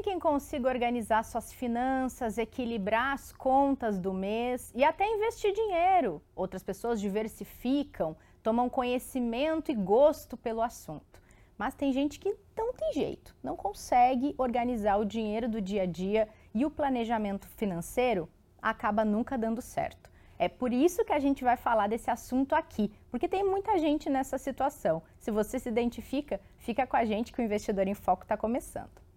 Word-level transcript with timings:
tem 0.00 0.02
quem 0.02 0.18
consiga 0.18 0.68
organizar 0.68 1.22
suas 1.22 1.52
finanças, 1.52 2.38
equilibrar 2.38 3.12
as 3.12 3.32
contas 3.32 3.98
do 3.98 4.14
mês 4.14 4.72
e 4.74 4.82
até 4.82 5.06
investir 5.06 5.52
dinheiro. 5.52 6.22
Outras 6.34 6.62
pessoas 6.62 6.98
diversificam, 6.98 8.16
tomam 8.42 8.70
conhecimento 8.70 9.70
e 9.70 9.74
gosto 9.74 10.38
pelo 10.38 10.62
assunto. 10.62 11.20
Mas 11.58 11.74
tem 11.74 11.92
gente 11.92 12.18
que 12.18 12.34
não 12.56 12.72
tem 12.72 12.94
jeito, 12.94 13.36
não 13.42 13.54
consegue 13.56 14.34
organizar 14.38 14.96
o 14.96 15.04
dinheiro 15.04 15.46
do 15.48 15.60
dia 15.60 15.82
a 15.82 15.86
dia 15.86 16.28
e 16.54 16.64
o 16.64 16.70
planejamento 16.70 17.46
financeiro 17.48 18.26
acaba 18.62 19.04
nunca 19.04 19.36
dando 19.36 19.60
certo. 19.60 20.10
É 20.38 20.48
por 20.48 20.72
isso 20.72 21.04
que 21.04 21.12
a 21.12 21.18
gente 21.18 21.44
vai 21.44 21.58
falar 21.58 21.88
desse 21.88 22.10
assunto 22.10 22.54
aqui, 22.54 22.90
porque 23.10 23.28
tem 23.28 23.44
muita 23.44 23.78
gente 23.78 24.08
nessa 24.08 24.38
situação. 24.38 25.02
Se 25.18 25.30
você 25.30 25.58
se 25.58 25.68
identifica, 25.68 26.40
fica 26.56 26.86
com 26.86 26.96
a 26.96 27.04
gente 27.04 27.34
que 27.34 27.42
o 27.42 27.44
Investidor 27.44 27.86
em 27.86 27.94
Foco 27.94 28.22
está 28.22 28.38
começando. 28.38 29.09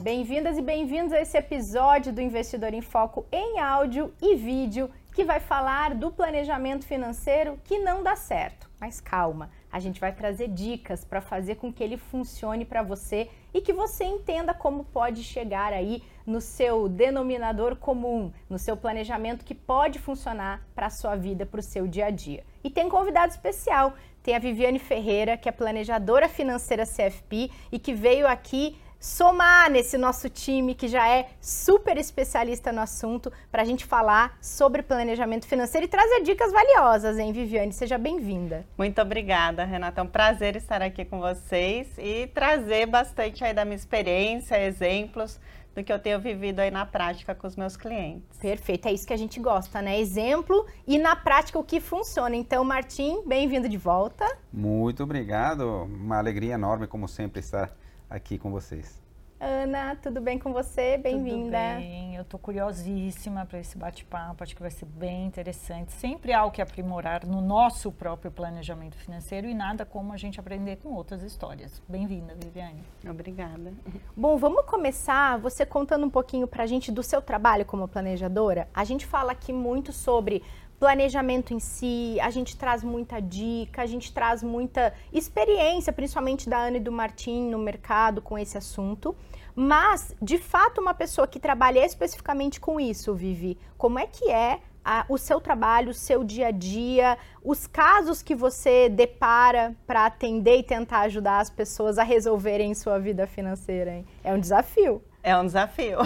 Bem-vindas 0.00 0.58
e 0.58 0.62
bem-vindos 0.62 1.12
a 1.12 1.20
esse 1.20 1.38
episódio 1.38 2.12
do 2.12 2.20
Investidor 2.20 2.74
em 2.74 2.80
Foco 2.80 3.26
em 3.30 3.60
áudio 3.60 4.12
e 4.20 4.34
vídeo 4.34 4.90
que 5.14 5.24
vai 5.24 5.38
falar 5.38 5.94
do 5.94 6.10
planejamento 6.10 6.84
financeiro 6.84 7.60
que 7.62 7.78
não 7.78 8.02
dá 8.02 8.16
certo. 8.16 8.68
Mas 8.80 9.00
calma, 9.00 9.48
a 9.76 9.78
gente 9.78 10.00
vai 10.00 10.10
trazer 10.10 10.48
dicas 10.48 11.04
para 11.04 11.20
fazer 11.20 11.56
com 11.56 11.70
que 11.70 11.84
ele 11.84 11.98
funcione 11.98 12.64
para 12.64 12.82
você 12.82 13.28
e 13.52 13.60
que 13.60 13.74
você 13.74 14.04
entenda 14.04 14.54
como 14.54 14.84
pode 14.84 15.22
chegar 15.22 15.70
aí 15.70 16.02
no 16.24 16.40
seu 16.40 16.88
denominador 16.88 17.76
comum, 17.76 18.32
no 18.48 18.58
seu 18.58 18.74
planejamento 18.74 19.44
que 19.44 19.54
pode 19.54 19.98
funcionar 19.98 20.66
para 20.74 20.86
a 20.86 20.90
sua 20.90 21.14
vida, 21.14 21.44
para 21.44 21.60
o 21.60 21.62
seu 21.62 21.86
dia 21.86 22.06
a 22.06 22.10
dia. 22.10 22.42
E 22.64 22.70
tem 22.70 22.88
convidado 22.88 23.32
especial, 23.32 23.92
tem 24.22 24.34
a 24.34 24.38
Viviane 24.38 24.78
Ferreira, 24.78 25.36
que 25.36 25.46
é 25.46 25.52
planejadora 25.52 26.26
financeira 26.26 26.86
CFP 26.86 27.50
e 27.70 27.78
que 27.78 27.92
veio 27.92 28.26
aqui 28.26 28.78
somar 29.06 29.70
nesse 29.70 29.96
nosso 29.96 30.28
time 30.28 30.74
que 30.74 30.88
já 30.88 31.08
é 31.08 31.28
super 31.40 31.96
especialista 31.96 32.72
no 32.72 32.80
assunto 32.80 33.32
para 33.52 33.62
a 33.62 33.64
gente 33.64 33.86
falar 33.86 34.36
sobre 34.40 34.82
planejamento 34.82 35.46
financeiro 35.46 35.86
e 35.86 35.88
trazer 35.88 36.22
dicas 36.22 36.52
valiosas, 36.52 37.16
hein, 37.16 37.32
Viviane? 37.32 37.72
Seja 37.72 37.96
bem-vinda. 37.96 38.66
Muito 38.76 39.00
obrigada, 39.00 39.64
Renata. 39.64 40.00
É 40.00 40.04
um 40.04 40.08
prazer 40.08 40.56
estar 40.56 40.82
aqui 40.82 41.04
com 41.04 41.20
vocês 41.20 41.86
e 41.96 42.26
trazer 42.26 42.86
bastante 42.86 43.44
aí 43.44 43.54
da 43.54 43.64
minha 43.64 43.76
experiência, 43.76 44.60
exemplos 44.60 45.38
do 45.72 45.84
que 45.84 45.92
eu 45.92 45.98
tenho 46.00 46.18
vivido 46.18 46.58
aí 46.58 46.70
na 46.70 46.84
prática 46.84 47.32
com 47.32 47.46
os 47.46 47.54
meus 47.54 47.76
clientes. 47.76 48.36
Perfeito, 48.40 48.88
é 48.88 48.92
isso 48.92 49.06
que 49.06 49.12
a 49.12 49.16
gente 49.16 49.38
gosta, 49.38 49.80
né? 49.80 50.00
Exemplo 50.00 50.66
e 50.84 50.98
na 50.98 51.14
prática 51.14 51.58
o 51.58 51.62
que 51.62 51.80
funciona. 51.80 52.34
Então, 52.34 52.64
Martim, 52.64 53.22
bem-vindo 53.24 53.68
de 53.68 53.76
volta. 53.76 54.26
Muito 54.52 55.04
obrigado, 55.04 55.84
uma 55.84 56.18
alegria 56.18 56.54
enorme, 56.54 56.88
como 56.88 57.06
sempre, 57.06 57.38
estar 57.38 57.70
aqui 58.08 58.38
com 58.38 58.50
vocês. 58.50 59.04
Ana, 59.38 59.94
tudo 59.96 60.18
bem 60.18 60.38
com 60.38 60.50
você? 60.50 60.96
Bem-vinda. 60.96 61.58
Tudo 61.58 61.80
bem, 61.80 62.16
eu 62.16 62.22
estou 62.22 62.40
curiosíssima 62.40 63.44
para 63.44 63.58
esse 63.58 63.76
bate-papo, 63.76 64.42
acho 64.42 64.56
que 64.56 64.62
vai 64.62 64.70
ser 64.70 64.86
bem 64.86 65.26
interessante. 65.26 65.92
Sempre 65.92 66.32
há 66.32 66.42
o 66.46 66.50
que 66.50 66.62
aprimorar 66.62 67.26
no 67.26 67.42
nosso 67.42 67.92
próprio 67.92 68.30
planejamento 68.30 68.96
financeiro 68.96 69.46
e 69.46 69.52
nada 69.52 69.84
como 69.84 70.14
a 70.14 70.16
gente 70.16 70.40
aprender 70.40 70.76
com 70.76 70.88
outras 70.88 71.22
histórias. 71.22 71.82
Bem-vinda, 71.86 72.34
Viviane. 72.42 72.82
Obrigada. 73.06 73.74
Bom, 74.16 74.38
vamos 74.38 74.64
começar 74.64 75.38
você 75.38 75.66
contando 75.66 76.06
um 76.06 76.10
pouquinho 76.10 76.48
para 76.48 76.62
a 76.64 76.66
gente 76.66 76.90
do 76.90 77.02
seu 77.02 77.20
trabalho 77.20 77.66
como 77.66 77.86
planejadora. 77.86 78.66
A 78.72 78.84
gente 78.84 79.04
fala 79.04 79.32
aqui 79.32 79.52
muito 79.52 79.92
sobre 79.92 80.42
planejamento 80.78 81.54
em 81.54 81.60
si, 81.60 82.18
a 82.20 82.30
gente 82.30 82.56
traz 82.56 82.82
muita 82.82 83.20
dica, 83.20 83.82
a 83.82 83.86
gente 83.86 84.12
traz 84.12 84.42
muita 84.42 84.92
experiência, 85.12 85.92
principalmente 85.92 86.48
da 86.48 86.58
Ana 86.58 86.76
e 86.76 86.80
do 86.80 86.92
Martim 86.92 87.48
no 87.48 87.58
mercado 87.58 88.20
com 88.20 88.38
esse 88.38 88.58
assunto. 88.58 89.14
Mas, 89.54 90.14
de 90.20 90.36
fato, 90.36 90.80
uma 90.80 90.92
pessoa 90.92 91.26
que 91.26 91.40
trabalha 91.40 91.84
especificamente 91.84 92.60
com 92.60 92.78
isso, 92.78 93.14
Vivi, 93.14 93.58
como 93.78 93.98
é 93.98 94.06
que 94.06 94.30
é 94.30 94.60
a, 94.84 95.04
o 95.08 95.18
seu 95.18 95.40
trabalho, 95.40 95.90
o 95.90 95.94
seu 95.94 96.22
dia 96.22 96.48
a 96.48 96.50
dia, 96.50 97.18
os 97.42 97.66
casos 97.66 98.22
que 98.22 98.34
você 98.34 98.88
depara 98.88 99.74
para 99.86 100.06
atender 100.06 100.58
e 100.58 100.62
tentar 100.62 101.00
ajudar 101.00 101.40
as 101.40 101.50
pessoas 101.50 101.98
a 101.98 102.04
resolverem 102.04 102.72
sua 102.74 102.98
vida 102.98 103.26
financeira? 103.26 103.92
Hein? 103.94 104.06
É 104.22 104.32
um 104.32 104.38
desafio. 104.38 105.02
É 105.26 105.36
um 105.36 105.44
desafio. 105.44 105.98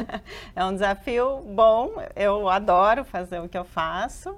é 0.56 0.64
um 0.64 0.72
desafio 0.72 1.42
bom. 1.42 1.96
Eu 2.16 2.48
adoro 2.48 3.04
fazer 3.04 3.38
o 3.38 3.46
que 3.46 3.58
eu 3.58 3.64
faço. 3.64 4.34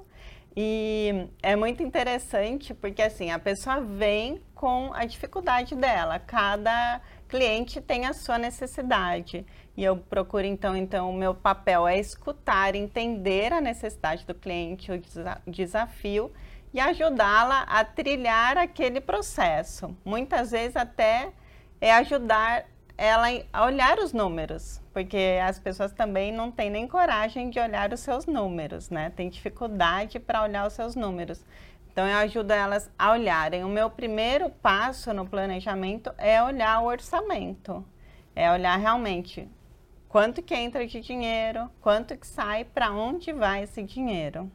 E 0.56 1.28
é 1.40 1.54
muito 1.54 1.80
interessante 1.80 2.74
porque 2.74 3.02
assim, 3.02 3.30
a 3.30 3.38
pessoa 3.38 3.80
vem 3.80 4.42
com 4.52 4.92
a 4.92 5.04
dificuldade 5.04 5.76
dela. 5.76 6.18
Cada 6.18 7.00
cliente 7.28 7.80
tem 7.80 8.04
a 8.04 8.12
sua 8.12 8.36
necessidade. 8.36 9.46
E 9.76 9.84
eu 9.84 9.96
procuro 9.96 10.44
então, 10.44 10.74
então 10.76 11.08
o 11.08 11.14
meu 11.14 11.32
papel 11.32 11.86
é 11.86 11.96
escutar, 11.96 12.74
entender 12.74 13.52
a 13.52 13.60
necessidade 13.60 14.26
do 14.26 14.34
cliente, 14.34 14.90
o 14.90 15.00
desafio 15.46 16.32
e 16.74 16.80
ajudá-la 16.80 17.60
a 17.60 17.84
trilhar 17.84 18.58
aquele 18.58 19.00
processo. 19.00 19.96
Muitas 20.04 20.50
vezes 20.50 20.74
até 20.74 21.30
é 21.80 21.92
ajudar 21.92 22.64
ela 22.98 23.28
olhar 23.64 23.98
os 23.98 24.12
números, 24.12 24.80
porque 24.92 25.38
as 25.42 25.58
pessoas 25.58 25.92
também 25.92 26.32
não 26.32 26.50
têm 26.50 26.70
nem 26.70 26.88
coragem 26.88 27.50
de 27.50 27.60
olhar 27.60 27.92
os 27.92 28.00
seus 28.00 28.26
números, 28.26 28.88
né? 28.88 29.10
Tem 29.10 29.28
dificuldade 29.28 30.18
para 30.18 30.42
olhar 30.42 30.66
os 30.66 30.72
seus 30.72 30.96
números. 30.96 31.44
Então 31.92 32.06
eu 32.06 32.16
ajudo 32.18 32.52
elas 32.52 32.90
a 32.98 33.12
olharem. 33.12 33.64
O 33.64 33.68
meu 33.68 33.90
primeiro 33.90 34.50
passo 34.50 35.12
no 35.12 35.26
planejamento 35.26 36.12
é 36.18 36.42
olhar 36.42 36.80
o 36.80 36.86
orçamento. 36.86 37.84
É 38.34 38.50
olhar 38.50 38.76
realmente 38.76 39.48
quanto 40.08 40.42
que 40.42 40.54
entra 40.54 40.86
de 40.86 41.00
dinheiro, 41.00 41.70
quanto 41.80 42.16
que 42.16 42.26
sai, 42.26 42.64
para 42.64 42.92
onde 42.92 43.32
vai 43.32 43.62
esse 43.62 43.82
dinheiro. 43.82 44.50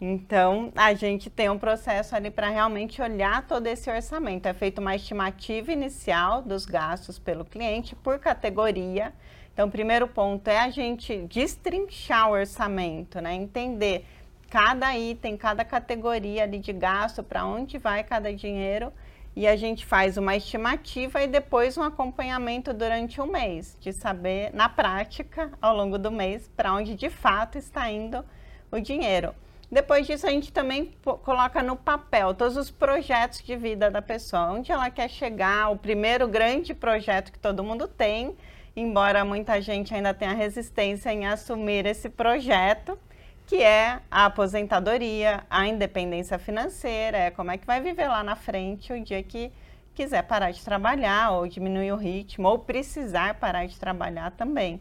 Então, 0.00 0.72
a 0.76 0.94
gente 0.94 1.28
tem 1.28 1.50
um 1.50 1.58
processo 1.58 2.14
ali 2.14 2.30
para 2.30 2.48
realmente 2.48 3.02
olhar 3.02 3.44
todo 3.46 3.66
esse 3.66 3.90
orçamento. 3.90 4.46
É 4.46 4.54
feita 4.54 4.80
uma 4.80 4.94
estimativa 4.94 5.72
inicial 5.72 6.40
dos 6.40 6.64
gastos 6.64 7.18
pelo 7.18 7.44
cliente 7.44 7.96
por 7.96 8.18
categoria. 8.20 9.12
Então, 9.52 9.66
o 9.66 9.70
primeiro 9.70 10.06
ponto 10.06 10.46
é 10.46 10.60
a 10.60 10.70
gente 10.70 11.18
destrinchar 11.22 12.30
o 12.30 12.32
orçamento, 12.32 13.20
né? 13.20 13.34
Entender 13.34 14.06
cada 14.48 14.96
item, 14.96 15.36
cada 15.36 15.64
categoria 15.64 16.44
ali 16.44 16.60
de 16.60 16.72
gasto, 16.72 17.24
para 17.24 17.44
onde 17.44 17.76
vai 17.76 18.04
cada 18.04 18.32
dinheiro. 18.32 18.92
E 19.34 19.48
a 19.48 19.56
gente 19.56 19.84
faz 19.84 20.16
uma 20.16 20.36
estimativa 20.36 21.20
e 21.22 21.26
depois 21.26 21.76
um 21.76 21.82
acompanhamento 21.82 22.72
durante 22.72 23.20
um 23.20 23.26
mês, 23.26 23.76
de 23.80 23.92
saber 23.92 24.54
na 24.54 24.68
prática, 24.68 25.50
ao 25.60 25.76
longo 25.76 25.98
do 25.98 26.10
mês, 26.10 26.48
para 26.56 26.72
onde 26.72 26.94
de 26.94 27.10
fato 27.10 27.58
está 27.58 27.90
indo 27.90 28.24
o 28.70 28.78
dinheiro. 28.80 29.34
Depois 29.70 30.06
disso, 30.06 30.26
a 30.26 30.30
gente 30.30 30.50
também 30.50 30.94
coloca 31.22 31.62
no 31.62 31.76
papel 31.76 32.32
todos 32.32 32.56
os 32.56 32.70
projetos 32.70 33.42
de 33.42 33.54
vida 33.54 33.90
da 33.90 34.00
pessoa, 34.00 34.52
onde 34.52 34.72
ela 34.72 34.90
quer 34.90 35.10
chegar, 35.10 35.70
o 35.70 35.76
primeiro 35.76 36.26
grande 36.26 36.72
projeto 36.72 37.30
que 37.30 37.38
todo 37.38 37.62
mundo 37.62 37.86
tem, 37.86 38.34
embora 38.74 39.26
muita 39.26 39.60
gente 39.60 39.94
ainda 39.94 40.14
tenha 40.14 40.32
resistência 40.32 41.12
em 41.12 41.26
assumir 41.26 41.84
esse 41.84 42.08
projeto, 42.08 42.98
que 43.46 43.62
é 43.62 44.00
a 44.10 44.24
aposentadoria, 44.26 45.44
a 45.50 45.66
independência 45.66 46.38
financeira, 46.38 47.18
é 47.18 47.30
como 47.30 47.50
é 47.50 47.58
que 47.58 47.66
vai 47.66 47.80
viver 47.80 48.08
lá 48.08 48.24
na 48.24 48.36
frente 48.36 48.92
o 48.92 49.04
dia 49.04 49.22
que 49.22 49.52
quiser 49.94 50.22
parar 50.22 50.50
de 50.50 50.64
trabalhar 50.64 51.32
ou 51.32 51.46
diminuir 51.46 51.92
o 51.92 51.96
ritmo 51.96 52.48
ou 52.48 52.58
precisar 52.58 53.34
parar 53.34 53.66
de 53.66 53.78
trabalhar 53.78 54.30
também. 54.30 54.80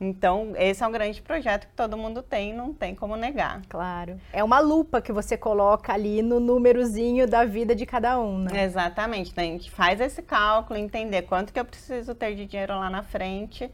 Então, 0.00 0.52
esse 0.56 0.82
é 0.82 0.86
um 0.86 0.92
grande 0.92 1.22
projeto 1.22 1.66
que 1.66 1.72
todo 1.74 1.96
mundo 1.96 2.22
tem, 2.22 2.52
não 2.52 2.72
tem 2.72 2.94
como 2.94 3.16
negar. 3.16 3.62
Claro. 3.68 4.20
É 4.32 4.44
uma 4.44 4.60
lupa 4.60 5.00
que 5.00 5.10
você 5.10 5.36
coloca 5.38 5.92
ali 5.92 6.20
no 6.20 6.38
númerozinho 6.38 7.26
da 7.26 7.44
vida 7.44 7.74
de 7.74 7.86
cada 7.86 8.20
um, 8.20 8.38
né? 8.40 8.64
Exatamente. 8.64 9.30
Então, 9.30 9.42
a 9.42 9.46
gente 9.46 9.70
faz 9.70 10.00
esse 10.00 10.20
cálculo, 10.20 10.78
entender 10.78 11.22
quanto 11.22 11.52
que 11.52 11.58
eu 11.58 11.64
preciso 11.64 12.14
ter 12.14 12.34
de 12.34 12.44
dinheiro 12.44 12.74
lá 12.74 12.90
na 12.90 13.02
frente 13.02 13.70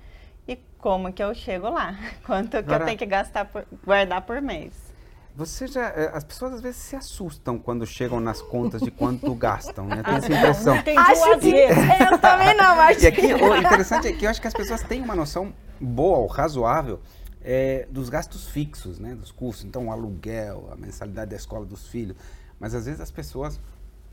e 0.47 0.57
como 0.79 1.13
que 1.13 1.23
eu 1.23 1.35
chego 1.35 1.69
lá. 1.69 1.97
Quanto 2.25 2.51
que 2.51 2.57
Agora, 2.59 2.83
eu 2.83 2.87
tenho 2.87 2.99
que 2.99 3.07
gastar, 3.07 3.45
por, 3.47 3.65
guardar 3.85 4.23
por 4.23 4.41
mês. 4.41 4.93
Você 5.35 5.67
já, 5.67 5.89
eh, 5.89 6.11
as 6.13 6.23
pessoas 6.25 6.53
às 6.53 6.61
vezes 6.61 6.77
se 6.77 6.95
assustam 6.95 7.59
quando 7.59 7.87
chegam 7.87 8.21
nas 8.21 8.43
contas 8.43 8.83
de 8.83 8.91
quanto 8.91 9.33
gastam, 9.35 9.87
né? 9.87 10.03
Tem 10.03 10.15
essa 10.15 10.33
impressão. 10.33 10.75
Acho 10.75 11.39
que 11.41 11.55
eu 11.55 12.19
também 12.19 12.55
não, 12.55 12.79
acho. 12.79 13.05
E 13.05 13.07
aqui 13.07 13.33
o 13.33 13.57
interessante 13.57 14.09
é 14.09 14.13
que 14.13 14.27
eu 14.27 14.31
acho 14.31 14.41
que 14.41 14.47
as 14.47 14.53
pessoas 14.53 14.83
têm 14.83 15.01
uma 15.01 15.17
noção 15.17 15.53
boa 15.83 16.19
ou 16.19 16.27
razoável 16.27 17.01
é, 17.43 17.87
dos 17.91 18.09
gastos 18.09 18.47
fixos, 18.49 18.99
né, 18.99 19.15
dos 19.15 19.33
custos. 19.33 19.65
Então, 19.65 19.89
o 19.89 19.93
aluguel, 19.93 20.69
a 20.73 20.77
mensalidade 20.77 21.31
da 21.31 21.37
escola 21.37 21.67
dos 21.67 21.89
filhos. 21.89 22.17
Mas 22.59 22.75
às 22.75 22.87
vezes 22.87 23.01
as 23.01 23.11
pessoas 23.11 23.61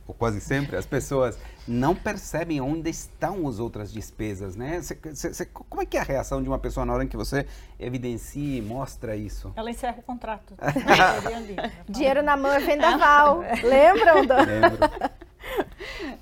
ou 0.10 0.16
quase 0.16 0.42
sempre, 0.42 0.76
as 0.76 0.88
pessoas 0.88 1.38
não 1.68 1.94
percebem 1.94 2.60
onde 2.60 2.90
estão 2.90 3.48
as 3.48 3.60
outras 3.60 3.94
despesas, 3.94 4.56
né? 4.56 4.82
Cê, 4.82 4.98
cê, 5.14 5.34
cê, 5.36 5.46
como 5.46 5.84
é 5.84 5.86
que 5.86 5.98
é 5.98 6.00
a 6.00 6.04
reação 6.04 6.42
de 6.42 6.50
uma 6.50 6.58
pessoa 6.58 6.84
na 6.84 6.92
hora 6.94 7.04
em 7.04 7.08
que 7.08 7.16
você 7.16 7.46
evidencia 7.80 8.58
e 8.58 8.60
mostra 8.60 9.16
isso? 9.16 9.54
Ela 9.56 9.70
encerra 9.70 9.98
o 10.00 10.02
contrato. 10.02 10.56
Dinheiro 11.88 12.24
na 12.24 12.36
mão 12.36 12.52
é 12.52 12.60
vendaval. 12.60 13.44
Lembram? 13.64 14.26
Do... 14.26 14.34
Lembro. 14.34 14.80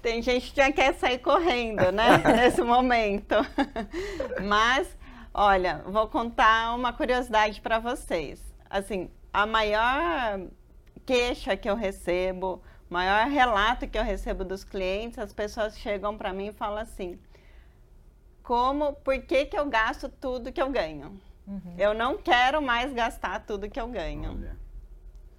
Tem 0.01 0.21
gente 0.21 0.51
que 0.51 0.57
já 0.57 0.69
quer 0.69 0.93
sair 0.95 1.19
correndo, 1.19 1.89
né? 1.93 2.17
Nesse 2.35 2.61
momento. 2.61 3.35
Mas, 4.43 4.85
olha, 5.37 5.83
vou 5.85 6.07
contar 6.07 6.75
uma 6.75 6.91
curiosidade 6.91 7.61
para 7.61 7.77
vocês. 7.77 8.43
Assim, 8.67 9.09
a 9.31 9.45
maior 9.45 10.47
queixa 11.05 11.55
que 11.55 11.69
eu 11.69 11.75
recebo, 11.75 12.61
o 12.89 12.93
maior 12.93 13.27
relato 13.27 13.87
que 13.87 13.97
eu 13.97 14.03
recebo 14.03 14.43
dos 14.43 14.63
clientes, 14.63 15.19
as 15.19 15.31
pessoas 15.31 15.77
chegam 15.77 16.17
para 16.17 16.33
mim 16.33 16.47
e 16.47 16.53
falam 16.53 16.79
assim: 16.79 17.19
como, 18.41 18.93
por 18.93 19.21
que, 19.21 19.45
que 19.45 19.57
eu 19.57 19.67
gasto 19.67 20.09
tudo 20.09 20.51
que 20.51 20.61
eu 20.61 20.71
ganho? 20.71 21.21
Uhum. 21.47 21.75
Eu 21.77 21.93
não 21.93 22.17
quero 22.17 22.61
mais 22.61 22.91
gastar 22.91 23.45
tudo 23.45 23.69
que 23.69 23.79
eu 23.79 23.87
ganho. 23.87 24.31
Olha. 24.31 24.57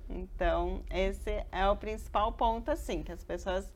Então, 0.08 0.82
esse 0.90 1.44
é 1.52 1.68
o 1.68 1.76
principal 1.76 2.32
ponto, 2.32 2.70
assim, 2.70 3.02
que 3.02 3.12
as 3.12 3.22
pessoas 3.22 3.70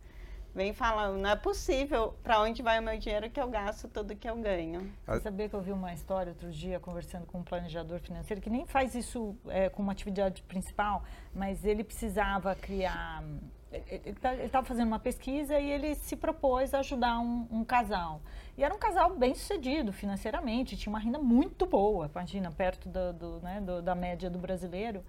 vêm 0.55 0.73
falando, 0.73 1.19
não 1.19 1.31
é 1.31 1.37
possível 1.37 2.15
para 2.23 2.41
onde 2.41 2.63
vai 2.63 2.79
o 2.79 2.83
meu 2.83 2.99
dinheiro 2.99 3.31
que 3.31 3.41
eu 3.41 3.49
gasto 3.49 3.89
tudo 3.89 4.15
que 4.15 4.29
eu 4.29 4.37
ganho. 4.37 4.93
Você 5.07 5.21
sabia 5.21 5.49
que 5.49 5.55
eu 5.55 5.61
vi 5.61 5.73
uma 5.73 5.93
história 5.93 6.31
outro 6.31 6.51
dia 6.51 6.79
conversando 6.79 7.27
com 7.27 7.39
um 7.39 7.43
planejador 7.43 7.99
financeiro 8.01 8.41
que 8.41 8.51
nem 8.51 8.67
faz 8.67 8.95
isso 8.95 9.35
é, 9.49 9.69
como 9.69 9.91
atividade 9.91 10.43
principal, 10.43 11.05
mas 11.35 11.65
ele 11.65 11.83
precisava 11.83 12.55
criar 12.55 13.23
ele 13.73 14.11
estava 14.11 14.37
tá, 14.51 14.63
fazendo 14.63 14.89
uma 14.89 14.99
pesquisa 14.99 15.59
e 15.59 15.71
ele 15.71 15.95
se 15.95 16.15
propôs 16.15 16.75
a 16.75 16.81
ajudar 16.81 17.19
um, 17.19 17.47
um, 17.51 17.65
casal. 17.65 18.21
E 18.57 18.63
era 18.63 18.75
um 18.75 18.79
casal 18.79 19.17
bem 19.17 19.35
sucedido 19.35 19.93
financeiramente, 19.93 20.77
tinha 20.77 20.93
uma 20.93 20.99
renda 20.99 21.19
muito 21.19 21.65
boa, 21.65 22.11
imagina, 22.13 22.51
perto 22.51 22.89
do, 22.89 23.13
do, 23.15 23.41
né, 23.41 23.61
do, 23.61 23.81
da 23.81 23.95
média 23.95 24.29
do 24.29 24.39
brasileiro. 24.39 25.03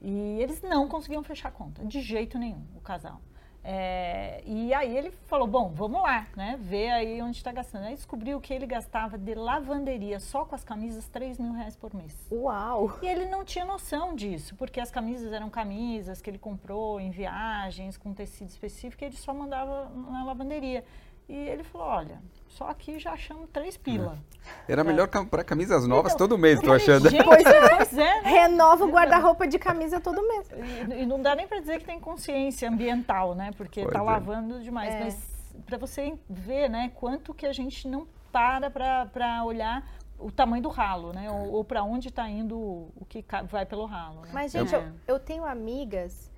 E 0.00 0.40
eles 0.40 0.62
não 0.62 0.88
conseguiam 0.88 1.22
fechar 1.22 1.48
a 1.48 1.52
conta, 1.52 1.84
de 1.84 2.00
jeito 2.00 2.38
nenhum, 2.38 2.64
o 2.76 2.80
casal. 2.80 3.20
É, 3.62 4.42
e 4.46 4.72
aí 4.72 4.96
ele 4.96 5.10
falou, 5.26 5.46
bom, 5.46 5.68
vamos 5.68 6.00
lá, 6.02 6.26
né? 6.36 6.56
Ver 6.60 6.90
aí 6.90 7.20
onde 7.20 7.36
está 7.36 7.52
gastando. 7.52 7.84
Aí 7.84 7.94
descobriu 7.94 8.40
que 8.40 8.54
ele 8.54 8.66
gastava 8.66 9.18
de 9.18 9.34
lavanderia 9.34 10.20
só 10.20 10.44
com 10.44 10.54
as 10.54 10.64
camisas 10.64 11.08
3 11.08 11.38
mil 11.38 11.52
reais 11.52 11.76
por 11.76 11.94
mês. 11.94 12.16
Uau! 12.30 12.98
E 13.02 13.06
ele 13.06 13.26
não 13.26 13.44
tinha 13.44 13.64
noção 13.64 14.14
disso, 14.14 14.54
porque 14.56 14.80
as 14.80 14.90
camisas 14.90 15.32
eram 15.32 15.50
camisas 15.50 16.22
que 16.22 16.30
ele 16.30 16.38
comprou 16.38 17.00
em 17.00 17.10
viagens, 17.10 17.96
com 17.96 18.14
tecido 18.14 18.48
específico, 18.48 19.04
e 19.04 19.06
ele 19.06 19.16
só 19.16 19.34
mandava 19.34 19.90
na 19.90 20.24
lavanderia. 20.24 20.84
E 21.28 21.34
ele 21.34 21.62
falou, 21.62 21.88
olha, 21.88 22.22
só 22.58 22.68
aqui 22.68 22.98
já 22.98 23.12
achamos 23.12 23.48
três 23.52 23.76
pila. 23.76 24.18
É. 24.66 24.72
Era 24.72 24.82
melhor 24.82 25.06
comprar 25.06 25.44
camisas 25.44 25.86
novas 25.86 26.12
então, 26.12 26.26
todo 26.26 26.36
mês, 26.36 26.60
tô 26.60 26.72
achando. 26.72 27.08
Gente, 27.08 27.22
pois 27.24 27.46
é, 27.46 27.76
pois 27.76 27.92
é 27.96 28.22
né? 28.22 28.22
Renova 28.24 28.84
o 28.84 28.90
guarda-roupa 28.90 29.46
de 29.46 29.60
camisa 29.60 30.00
todo 30.00 30.26
mês. 30.26 30.50
E, 30.50 31.02
e, 31.02 31.06
não 31.06 31.22
dá 31.22 31.36
nem 31.36 31.46
para 31.46 31.60
dizer 31.60 31.78
que 31.78 31.84
tem 31.84 32.00
consciência 32.00 32.68
ambiental, 32.68 33.36
né? 33.36 33.52
Porque 33.56 33.82
pois 33.82 33.92
tá 33.92 34.00
é. 34.00 34.02
lavando 34.02 34.60
demais. 34.60 34.92
É. 34.92 35.04
Mas 35.04 35.62
para 35.64 35.78
você 35.78 36.18
ver, 36.28 36.68
né, 36.68 36.90
quanto 36.96 37.32
que 37.32 37.46
a 37.46 37.52
gente 37.52 37.86
não 37.86 38.08
para 38.32 39.06
para 39.06 39.44
olhar 39.44 39.88
o 40.18 40.32
tamanho 40.32 40.62
do 40.62 40.68
ralo, 40.68 41.12
né? 41.12 41.30
Ou, 41.30 41.52
ou 41.52 41.64
para 41.64 41.84
onde 41.84 42.08
está 42.08 42.28
indo 42.28 42.58
o 42.58 43.06
que 43.08 43.24
vai 43.48 43.64
pelo 43.64 43.84
ralo. 43.86 44.22
Né? 44.22 44.30
Mas, 44.32 44.50
gente, 44.50 44.74
eu, 44.74 44.82
eu 45.06 45.20
tenho 45.20 45.44
amigas, 45.44 46.28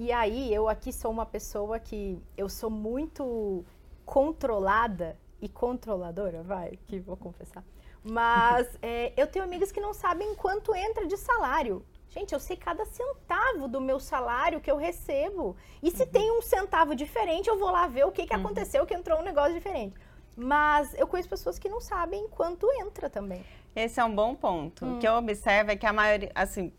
e 0.00 0.10
aí 0.10 0.52
eu 0.52 0.68
aqui 0.68 0.92
sou 0.92 1.12
uma 1.12 1.24
pessoa 1.24 1.78
que 1.78 2.20
eu 2.36 2.48
sou 2.48 2.70
muito 2.70 3.64
controlada 4.04 5.16
e 5.40 5.48
controladora, 5.48 6.42
vai, 6.42 6.78
que 6.86 6.98
vou 6.98 7.16
confessar. 7.16 7.64
Mas 8.02 8.68
é, 8.82 9.12
eu 9.16 9.26
tenho 9.26 9.44
amigas 9.44 9.72
que 9.72 9.80
não 9.80 9.94
sabem 9.94 10.34
quanto 10.34 10.74
entra 10.74 11.06
de 11.06 11.16
salário. 11.16 11.84
Gente, 12.08 12.32
eu 12.32 12.40
sei 12.40 12.56
cada 12.56 12.84
centavo 12.84 13.68
do 13.68 13.80
meu 13.80 14.00
salário 14.00 14.60
que 14.60 14.70
eu 14.70 14.76
recebo. 14.76 15.56
E 15.82 15.90
se 15.90 16.02
uhum. 16.02 16.08
tem 16.08 16.38
um 16.38 16.42
centavo 16.42 16.94
diferente, 16.94 17.48
eu 17.48 17.58
vou 17.58 17.70
lá 17.70 17.86
ver 17.86 18.04
o 18.04 18.10
que, 18.10 18.26
que 18.26 18.34
uhum. 18.34 18.40
aconteceu, 18.40 18.84
que 18.84 18.94
entrou 18.94 19.20
um 19.20 19.22
negócio 19.22 19.54
diferente. 19.54 19.94
Mas 20.36 20.92
eu 20.94 21.06
conheço 21.06 21.28
pessoas 21.28 21.58
que 21.58 21.68
não 21.68 21.80
sabem 21.80 22.26
quanto 22.28 22.66
entra 22.80 23.08
também. 23.08 23.44
Esse 23.76 24.00
é 24.00 24.04
um 24.04 24.14
bom 24.14 24.34
ponto. 24.34 24.84
Hum. 24.84 24.96
O 24.96 24.98
que 24.98 25.06
eu 25.06 25.12
observo 25.14 25.70
é 25.70 25.76
que 25.76 25.86
a 25.86 25.92
maioria, 25.92 26.32
assim, 26.34 26.72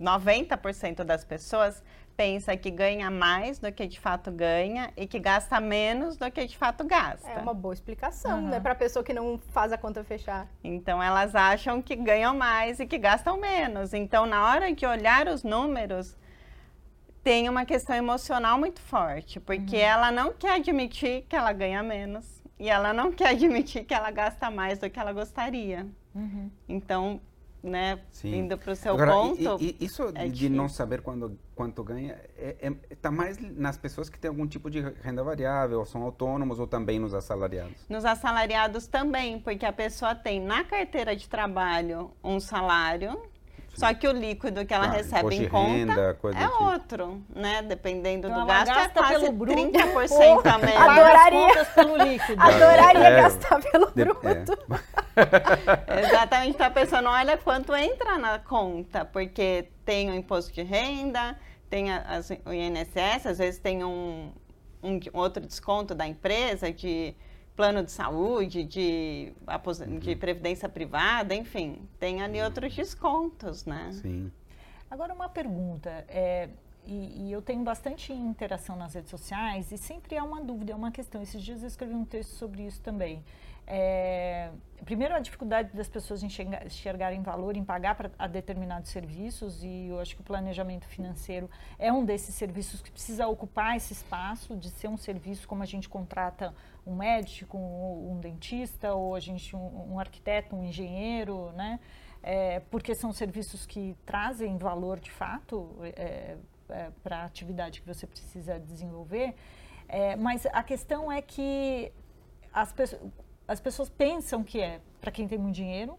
90% 0.00 1.02
das 1.04 1.24
pessoas 1.24 1.82
pensa 2.20 2.54
que 2.54 2.70
ganha 2.70 3.10
mais 3.10 3.58
do 3.58 3.72
que 3.72 3.86
de 3.86 3.98
fato 3.98 4.30
ganha 4.30 4.92
e 4.94 5.06
que 5.06 5.18
gasta 5.18 5.58
menos 5.58 6.18
do 6.18 6.30
que 6.30 6.46
de 6.46 6.54
fato 6.54 6.84
gasta. 6.84 7.26
É 7.30 7.38
uma 7.38 7.54
boa 7.54 7.72
explicação, 7.72 8.40
uhum. 8.40 8.48
né, 8.50 8.60
para 8.60 8.72
a 8.72 8.74
pessoa 8.74 9.02
que 9.02 9.14
não 9.14 9.38
faz 9.38 9.72
a 9.72 9.78
conta 9.78 10.04
fechar. 10.04 10.46
Então 10.62 11.02
elas 11.02 11.34
acham 11.34 11.80
que 11.80 11.96
ganham 11.96 12.36
mais 12.36 12.78
e 12.78 12.86
que 12.86 12.98
gastam 12.98 13.40
menos. 13.40 13.94
Então 13.94 14.26
na 14.26 14.46
hora 14.46 14.70
de 14.70 14.84
olhar 14.84 15.28
os 15.28 15.42
números 15.42 16.14
tem 17.22 17.48
uma 17.48 17.64
questão 17.64 17.96
emocional 17.96 18.58
muito 18.58 18.82
forte, 18.82 19.40
porque 19.40 19.76
uhum. 19.76 19.82
ela 19.82 20.12
não 20.12 20.30
quer 20.30 20.56
admitir 20.56 21.24
que 21.26 21.34
ela 21.34 21.54
ganha 21.54 21.82
menos 21.82 22.42
e 22.58 22.68
ela 22.68 22.92
não 22.92 23.10
quer 23.10 23.28
admitir 23.32 23.84
que 23.84 23.94
ela 23.94 24.10
gasta 24.10 24.50
mais 24.50 24.78
do 24.78 24.90
que 24.90 25.00
ela 25.00 25.14
gostaria. 25.14 25.86
Uhum. 26.14 26.50
Então 26.68 27.18
né, 27.62 28.00
Sim. 28.10 28.36
indo 28.36 28.56
para 28.56 28.72
o 28.72 28.76
seu 28.76 28.94
Agora, 28.94 29.12
ponto. 29.12 29.62
E, 29.62 29.76
e 29.78 29.84
isso 29.84 30.02
é 30.14 30.28
de 30.28 30.48
não 30.48 30.68
saber 30.68 31.02
quando, 31.02 31.38
quanto 31.54 31.82
ganha, 31.84 32.16
está 32.36 32.66
é, 32.66 32.72
é, 32.90 32.94
tá 32.96 33.10
mais 33.10 33.38
nas 33.38 33.76
pessoas 33.76 34.08
que 34.08 34.18
têm 34.18 34.28
algum 34.28 34.46
tipo 34.46 34.70
de 34.70 34.80
renda 34.80 35.22
variável, 35.22 35.78
ou 35.78 35.84
são 35.84 36.02
autônomos, 36.02 36.58
ou 36.58 36.66
também 36.66 36.98
nos 36.98 37.14
assalariados? 37.14 37.86
Nos 37.88 38.04
assalariados 38.04 38.86
também, 38.86 39.38
porque 39.40 39.66
a 39.66 39.72
pessoa 39.72 40.14
tem 40.14 40.40
na 40.40 40.64
carteira 40.64 41.14
de 41.14 41.28
trabalho 41.28 42.10
um 42.22 42.40
salário, 42.40 43.20
só 43.74 43.94
que 43.94 44.06
o 44.06 44.12
líquido 44.12 44.64
que 44.66 44.74
ela 44.74 44.86
ah, 44.86 44.90
recebe 44.90 45.34
em 45.34 45.48
conta 45.48 45.70
renda, 45.70 46.18
é 46.34 46.46
tipo. 46.46 46.64
outro, 46.64 47.22
né? 47.34 47.62
Dependendo 47.62 48.28
então 48.28 48.40
do 48.40 48.46
gasto, 48.46 48.70
é 48.70 48.88
quase 48.88 49.32
pelo 49.32 49.46
30% 49.46 50.46
a 50.46 50.58
menos. 50.58 50.76
Adoraria, 50.76 51.64
pelo 51.66 51.96
líquido. 51.96 52.42
Adoraria 52.42 53.08
é, 53.08 53.22
gastar 53.22 53.60
pelo 53.62 53.86
de, 53.86 54.04
bruto. 54.04 54.58
É. 55.16 56.00
Exatamente, 56.04 56.58
tá 56.58 56.70
pensando, 56.70 57.08
olha 57.08 57.38
quanto 57.38 57.74
entra 57.74 58.18
na 58.18 58.38
conta, 58.38 59.04
porque 59.04 59.68
tem 59.84 60.10
o 60.10 60.14
imposto 60.14 60.52
de 60.52 60.62
renda, 60.62 61.36
tem 61.68 61.90
a, 61.92 61.98
as, 62.00 62.30
o 62.30 62.52
INSS, 62.52 63.26
às 63.26 63.38
vezes 63.38 63.60
tem 63.60 63.84
um, 63.84 64.32
um 64.82 64.98
outro 65.12 65.46
desconto 65.46 65.94
da 65.94 66.06
empresa 66.06 66.72
de 66.72 67.14
plano 67.60 67.84
de 67.84 67.92
saúde, 67.92 68.64
de, 68.64 69.34
de 70.00 70.16
previdência 70.16 70.66
privada, 70.66 71.34
enfim, 71.34 71.86
tem 71.98 72.22
ali 72.22 72.40
outros 72.40 72.74
descontos, 72.74 73.66
né? 73.66 73.90
Sim. 73.92 74.32
Agora 74.90 75.12
uma 75.12 75.28
pergunta, 75.28 75.90
é, 76.08 76.48
e, 76.90 77.28
e, 77.28 77.32
eu 77.32 77.40
tenho 77.40 77.62
bastante 77.62 78.12
interação 78.12 78.74
nas 78.74 78.94
redes 78.94 79.10
sociais 79.10 79.70
e 79.70 79.78
sempre 79.78 80.16
há 80.16 80.24
uma 80.24 80.42
dúvida, 80.42 80.72
é 80.72 80.74
uma 80.74 80.90
questão. 80.90 81.22
Esses 81.22 81.40
dias 81.40 81.62
eu 81.62 81.68
escrevi 81.68 81.94
um 81.94 82.04
texto 82.04 82.30
sobre 82.30 82.66
isso 82.66 82.80
também. 82.80 83.22
É, 83.72 84.50
primeiro, 84.84 85.14
a 85.14 85.20
dificuldade 85.20 85.70
das 85.72 85.88
pessoas 85.88 86.24
enxergar, 86.24 86.66
enxergarem 86.66 87.22
valor 87.22 87.56
em 87.56 87.62
pagar 87.62 87.94
para 87.94 88.26
determinados 88.26 88.90
serviços, 88.90 89.62
e 89.62 89.86
eu 89.86 90.00
acho 90.00 90.16
que 90.16 90.20
o 90.20 90.24
planejamento 90.24 90.88
financeiro 90.88 91.48
é 91.78 91.92
um 91.92 92.04
desses 92.04 92.34
serviços 92.34 92.82
que 92.82 92.90
precisa 92.90 93.28
ocupar 93.28 93.76
esse 93.76 93.92
espaço 93.92 94.56
de 94.56 94.70
ser 94.70 94.88
um 94.88 94.96
serviço 94.96 95.46
como 95.46 95.62
a 95.62 95.66
gente 95.66 95.88
contrata 95.88 96.52
um 96.84 96.96
médico, 96.96 97.56
um, 97.56 98.10
um 98.10 98.18
dentista, 98.18 98.92
ou 98.92 99.14
a 99.14 99.20
gente 99.20 99.54
um, 99.54 99.92
um, 99.92 100.00
arquiteto, 100.00 100.56
um 100.56 100.64
engenheiro, 100.64 101.52
né? 101.52 101.78
É, 102.22 102.60
porque 102.70 102.92
são 102.94 103.12
serviços 103.12 103.64
que 103.64 103.96
trazem 104.04 104.58
valor 104.58 104.98
de 104.98 105.10
fato 105.10 105.76
é, 105.96 106.36
é, 106.70 106.90
para 107.02 107.18
a 107.18 107.24
atividade 107.24 107.80
que 107.80 107.86
você 107.86 108.06
precisa 108.06 108.58
desenvolver. 108.58 109.34
É, 109.88 110.16
mas 110.16 110.46
a 110.46 110.62
questão 110.62 111.10
é 111.10 111.20
que 111.20 111.92
as 112.52 112.72
pessoas 112.72 113.00
as 113.50 113.58
pessoas 113.58 113.88
pensam 113.88 114.44
que 114.44 114.60
é 114.60 114.80
para 115.00 115.10
quem 115.10 115.26
tem 115.26 115.36
muito 115.36 115.56
dinheiro, 115.56 115.98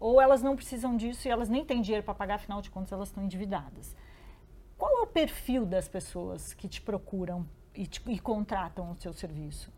ou 0.00 0.20
elas 0.20 0.42
não 0.42 0.56
precisam 0.56 0.96
disso 0.96 1.28
e 1.28 1.30
elas 1.30 1.48
nem 1.48 1.64
têm 1.64 1.80
dinheiro 1.80 2.04
para 2.04 2.12
pagar, 2.12 2.34
afinal 2.34 2.60
de 2.60 2.70
contas 2.70 2.90
elas 2.90 3.08
estão 3.08 3.22
endividadas. 3.22 3.94
Qual 4.76 4.98
é 4.98 5.02
o 5.02 5.06
perfil 5.06 5.64
das 5.64 5.86
pessoas 5.86 6.52
que 6.52 6.66
te 6.66 6.82
procuram 6.82 7.46
e, 7.72 7.86
te, 7.86 8.02
e 8.08 8.18
contratam 8.18 8.90
o 8.90 8.96
seu 8.96 9.12
serviço? 9.12 9.72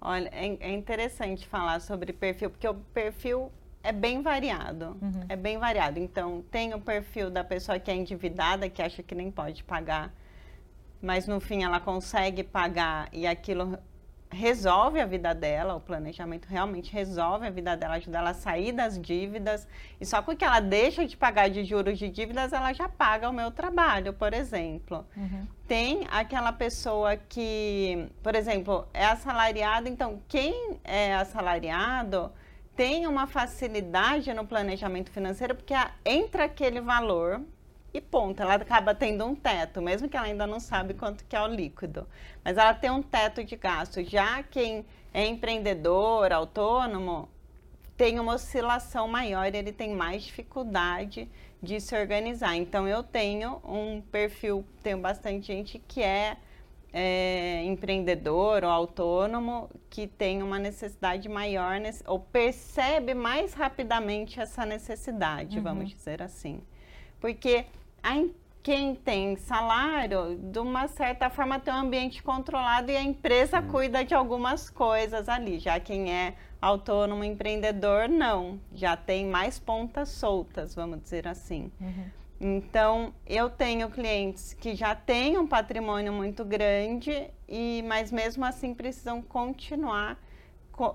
Olha, 0.00 0.30
é, 0.32 0.46
é, 0.60 0.72
interessante 0.72 1.46
falar 1.46 1.78
sobre 1.82 2.10
perfil, 2.10 2.48
porque 2.48 2.66
o 2.66 2.74
perfil 2.74 3.52
é 3.82 3.92
bem 3.92 4.22
variado. 4.22 4.96
Uhum. 5.00 5.24
É 5.28 5.36
bem 5.36 5.58
variado. 5.58 5.98
Então, 5.98 6.44
tem 6.50 6.74
o 6.74 6.80
perfil 6.80 7.30
da 7.30 7.42
pessoa 7.42 7.78
que 7.78 7.90
é 7.90 7.94
endividada, 7.94 8.68
que 8.68 8.82
acha 8.82 9.02
que 9.02 9.14
nem 9.14 9.30
pode 9.30 9.64
pagar, 9.64 10.12
mas 11.00 11.26
no 11.26 11.40
fim 11.40 11.64
ela 11.64 11.80
consegue 11.80 12.44
pagar 12.44 13.08
e 13.12 13.26
aquilo 13.26 13.76
resolve 14.32 14.98
a 14.98 15.04
vida 15.04 15.34
dela, 15.34 15.74
o 15.74 15.80
planejamento 15.80 16.46
realmente 16.46 16.90
resolve 16.90 17.46
a 17.46 17.50
vida 17.50 17.76
dela, 17.76 17.94
ajuda 17.94 18.18
ela 18.18 18.30
a 18.30 18.34
sair 18.34 18.72
das 18.72 18.98
dívidas. 18.98 19.68
E 20.00 20.06
só 20.06 20.22
porque 20.22 20.44
ela 20.44 20.58
deixa 20.58 21.06
de 21.06 21.16
pagar 21.16 21.50
de 21.50 21.64
juros 21.64 21.98
de 21.98 22.08
dívidas, 22.08 22.52
ela 22.52 22.72
já 22.72 22.88
paga 22.88 23.28
o 23.28 23.32
meu 23.32 23.50
trabalho, 23.50 24.14
por 24.14 24.32
exemplo. 24.32 25.06
Uhum. 25.14 25.46
Tem 25.68 26.06
aquela 26.10 26.52
pessoa 26.52 27.16
que, 27.16 28.08
por 28.22 28.34
exemplo, 28.34 28.86
é 28.94 29.04
assalariado, 29.04 29.88
então 29.88 30.22
quem 30.26 30.78
é 30.82 31.14
assalariado 31.14 32.32
tem 32.74 33.06
uma 33.06 33.26
facilidade 33.26 34.32
no 34.32 34.46
planejamento 34.46 35.10
financeiro 35.10 35.54
porque 35.54 35.74
entra 36.04 36.44
aquele 36.44 36.80
valor 36.80 37.40
e 37.92 38.00
ponto. 38.00 38.42
Ela 38.42 38.54
acaba 38.54 38.94
tendo 38.94 39.24
um 39.26 39.34
teto, 39.34 39.82
mesmo 39.82 40.08
que 40.08 40.16
ela 40.16 40.26
ainda 40.26 40.46
não 40.46 40.58
sabe 40.58 40.94
quanto 40.94 41.24
que 41.24 41.36
é 41.36 41.42
o 41.42 41.46
líquido. 41.46 42.06
Mas 42.44 42.56
ela 42.56 42.74
tem 42.74 42.90
um 42.90 43.02
teto 43.02 43.44
de 43.44 43.56
gasto. 43.56 44.02
Já 44.02 44.42
quem 44.42 44.84
é 45.12 45.26
empreendedor, 45.26 46.32
autônomo, 46.32 47.28
tem 47.96 48.18
uma 48.18 48.34
oscilação 48.34 49.06
maior, 49.06 49.54
ele 49.54 49.72
tem 49.72 49.94
mais 49.94 50.22
dificuldade 50.22 51.28
de 51.62 51.80
se 51.80 51.94
organizar. 51.94 52.56
Então 52.56 52.88
eu 52.88 53.02
tenho 53.02 53.60
um 53.64 54.00
perfil, 54.00 54.64
tenho 54.82 54.98
bastante 54.98 55.46
gente 55.46 55.78
que 55.78 56.02
é, 56.02 56.36
é 56.92 57.62
empreendedor 57.64 58.64
ou 58.64 58.70
autônomo 58.70 59.70
que 59.88 60.06
tem 60.06 60.42
uma 60.42 60.58
necessidade 60.58 61.28
maior 61.28 61.80
ou 62.06 62.20
percebe 62.20 63.14
mais 63.14 63.54
rapidamente 63.54 64.40
essa 64.40 64.66
necessidade, 64.66 65.56
uhum. 65.56 65.62
vamos 65.64 65.90
dizer 65.90 66.22
assim. 66.22 66.60
Porque 67.18 67.64
a, 68.02 68.22
quem 68.62 68.94
tem 68.94 69.36
salário, 69.36 70.36
de 70.36 70.58
uma 70.58 70.86
certa 70.86 71.30
forma, 71.30 71.58
tem 71.58 71.72
um 71.72 71.78
ambiente 71.78 72.22
controlado 72.22 72.90
e 72.90 72.96
a 72.96 73.02
empresa 73.02 73.60
uhum. 73.60 73.68
cuida 73.68 74.04
de 74.04 74.14
algumas 74.14 74.68
coisas 74.68 75.28
ali. 75.28 75.58
Já 75.58 75.80
quem 75.80 76.12
é 76.12 76.34
autônomo, 76.60 77.24
empreendedor, 77.24 78.08
não. 78.08 78.60
Já 78.72 78.96
tem 78.96 79.26
mais 79.26 79.58
pontas 79.58 80.10
soltas, 80.10 80.74
vamos 80.74 81.02
dizer 81.02 81.26
assim. 81.26 81.72
Uhum. 81.80 82.04
Então, 82.44 83.14
eu 83.24 83.48
tenho 83.48 83.88
clientes 83.88 84.52
que 84.52 84.74
já 84.74 84.96
têm 84.96 85.38
um 85.38 85.46
patrimônio 85.46 86.12
muito 86.12 86.44
grande, 86.44 87.30
e 87.48 87.84
mas 87.86 88.10
mesmo 88.10 88.44
assim 88.44 88.74
precisam 88.74 89.22
continuar 89.22 90.18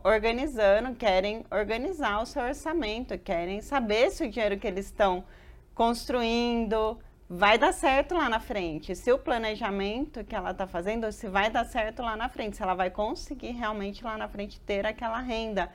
organizando, 0.03 0.93
querem 0.93 1.45
organizar 1.49 2.21
o 2.21 2.25
seu 2.25 2.43
orçamento, 2.43 3.17
querem 3.17 3.61
saber 3.61 4.11
se 4.11 4.25
o 4.25 4.29
dinheiro 4.29 4.59
que 4.59 4.67
eles 4.67 4.87
estão 4.87 5.23
construindo 5.73 6.99
vai 7.29 7.57
dar 7.57 7.71
certo 7.71 8.13
lá 8.13 8.27
na 8.27 8.41
frente. 8.41 8.93
Se 8.93 9.09
o 9.13 9.17
planejamento 9.17 10.25
que 10.25 10.35
ela 10.35 10.51
está 10.51 10.67
fazendo, 10.67 11.09
se 11.13 11.29
vai 11.29 11.49
dar 11.49 11.63
certo 11.63 12.01
lá 12.01 12.17
na 12.17 12.27
frente, 12.27 12.57
se 12.57 12.63
ela 12.63 12.73
vai 12.73 12.89
conseguir 12.89 13.51
realmente 13.51 14.03
lá 14.03 14.17
na 14.17 14.27
frente 14.27 14.59
ter 14.59 14.85
aquela 14.85 15.21
renda. 15.21 15.71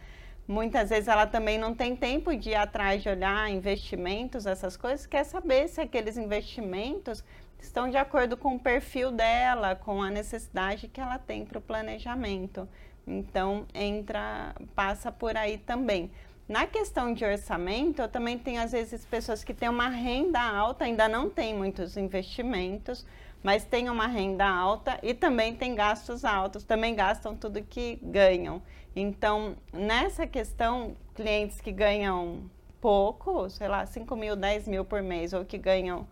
Muitas 0.46 0.90
vezes 0.90 1.08
ela 1.08 1.26
também 1.26 1.56
não 1.56 1.74
tem 1.74 1.94
tempo 1.94 2.34
de 2.36 2.50
ir 2.50 2.54
atrás 2.56 3.02
de 3.02 3.08
olhar 3.08 3.50
investimentos, 3.50 4.44
essas 4.44 4.76
coisas, 4.76 5.06
quer 5.06 5.24
saber 5.24 5.68
se 5.68 5.80
aqueles 5.80 6.16
investimentos 6.16 7.24
estão 7.60 7.88
de 7.88 7.96
acordo 7.96 8.36
com 8.36 8.56
o 8.56 8.58
perfil 8.58 9.12
dela, 9.12 9.76
com 9.76 10.02
a 10.02 10.10
necessidade 10.10 10.88
que 10.88 11.00
ela 11.00 11.18
tem 11.18 11.44
para 11.44 11.58
o 11.58 11.62
planejamento. 11.62 12.68
Então, 13.06 13.66
entra, 13.72 14.54
passa 14.74 15.10
por 15.12 15.36
aí 15.36 15.58
também. 15.58 16.10
Na 16.48 16.66
questão 16.66 17.14
de 17.14 17.24
orçamento, 17.24 18.02
eu 18.02 18.08
também 18.08 18.36
tenho 18.36 18.60
às 18.60 18.72
vezes 18.72 19.04
pessoas 19.04 19.44
que 19.44 19.54
têm 19.54 19.68
uma 19.68 19.88
renda 19.88 20.40
alta, 20.40 20.84
ainda 20.84 21.08
não 21.08 21.30
têm 21.30 21.54
muitos 21.54 21.96
investimentos, 21.96 23.06
mas 23.42 23.64
têm 23.64 23.88
uma 23.88 24.06
renda 24.06 24.46
alta 24.46 24.98
e 25.02 25.14
também 25.14 25.54
têm 25.54 25.74
gastos 25.74 26.24
altos, 26.24 26.64
também 26.64 26.94
gastam 26.94 27.36
tudo 27.36 27.62
que 27.62 27.98
ganham. 28.02 28.60
Então, 28.94 29.56
nessa 29.72 30.26
questão, 30.26 30.96
clientes 31.14 31.60
que 31.60 31.72
ganham 31.72 32.50
pouco, 32.80 33.48
sei 33.48 33.68
lá, 33.68 33.86
5 33.86 34.14
mil, 34.16 34.34
10 34.34 34.66
mil 34.66 34.84
por 34.84 35.00
mês, 35.00 35.32
ou 35.32 35.44
que 35.44 35.56
ganham 35.56 36.06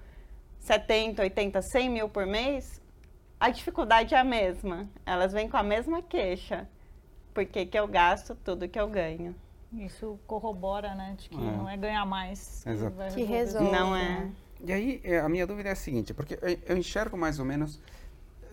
70, 0.60 1.22
80, 1.22 1.60
100 1.60 1.90
mil 1.90 2.08
por 2.08 2.24
mês, 2.24 2.80
a 3.38 3.50
dificuldade 3.50 4.14
é 4.14 4.18
a 4.18 4.24
mesma. 4.24 4.88
Elas 5.04 5.32
vêm 5.32 5.48
com 5.48 5.56
a 5.56 5.62
mesma 5.62 6.00
queixa. 6.00 6.68
Porque 7.34 7.66
que 7.66 7.78
eu 7.78 7.88
gasto 7.88 8.34
tudo 8.44 8.68
que 8.68 8.78
eu 8.78 8.88
ganho. 8.88 9.34
Isso 9.72 10.18
corrobora, 10.26 10.94
né, 10.94 11.14
de 11.16 11.28
que 11.28 11.36
é. 11.36 11.56
não 11.56 11.68
é 11.68 11.76
ganhar 11.76 12.04
mais. 12.04 12.66
Exato. 12.66 12.96
Que, 12.96 13.14
que 13.14 13.22
resolve. 13.22 13.70
Não 13.70 13.94
é. 13.94 14.28
E 14.64 14.72
aí, 14.72 15.00
é, 15.04 15.20
a 15.20 15.28
minha 15.28 15.46
dúvida 15.46 15.68
é 15.68 15.72
a 15.72 15.76
seguinte, 15.76 16.12
porque 16.12 16.38
eu 16.66 16.76
enxergo 16.76 17.16
mais 17.16 17.38
ou 17.38 17.44
menos 17.44 17.80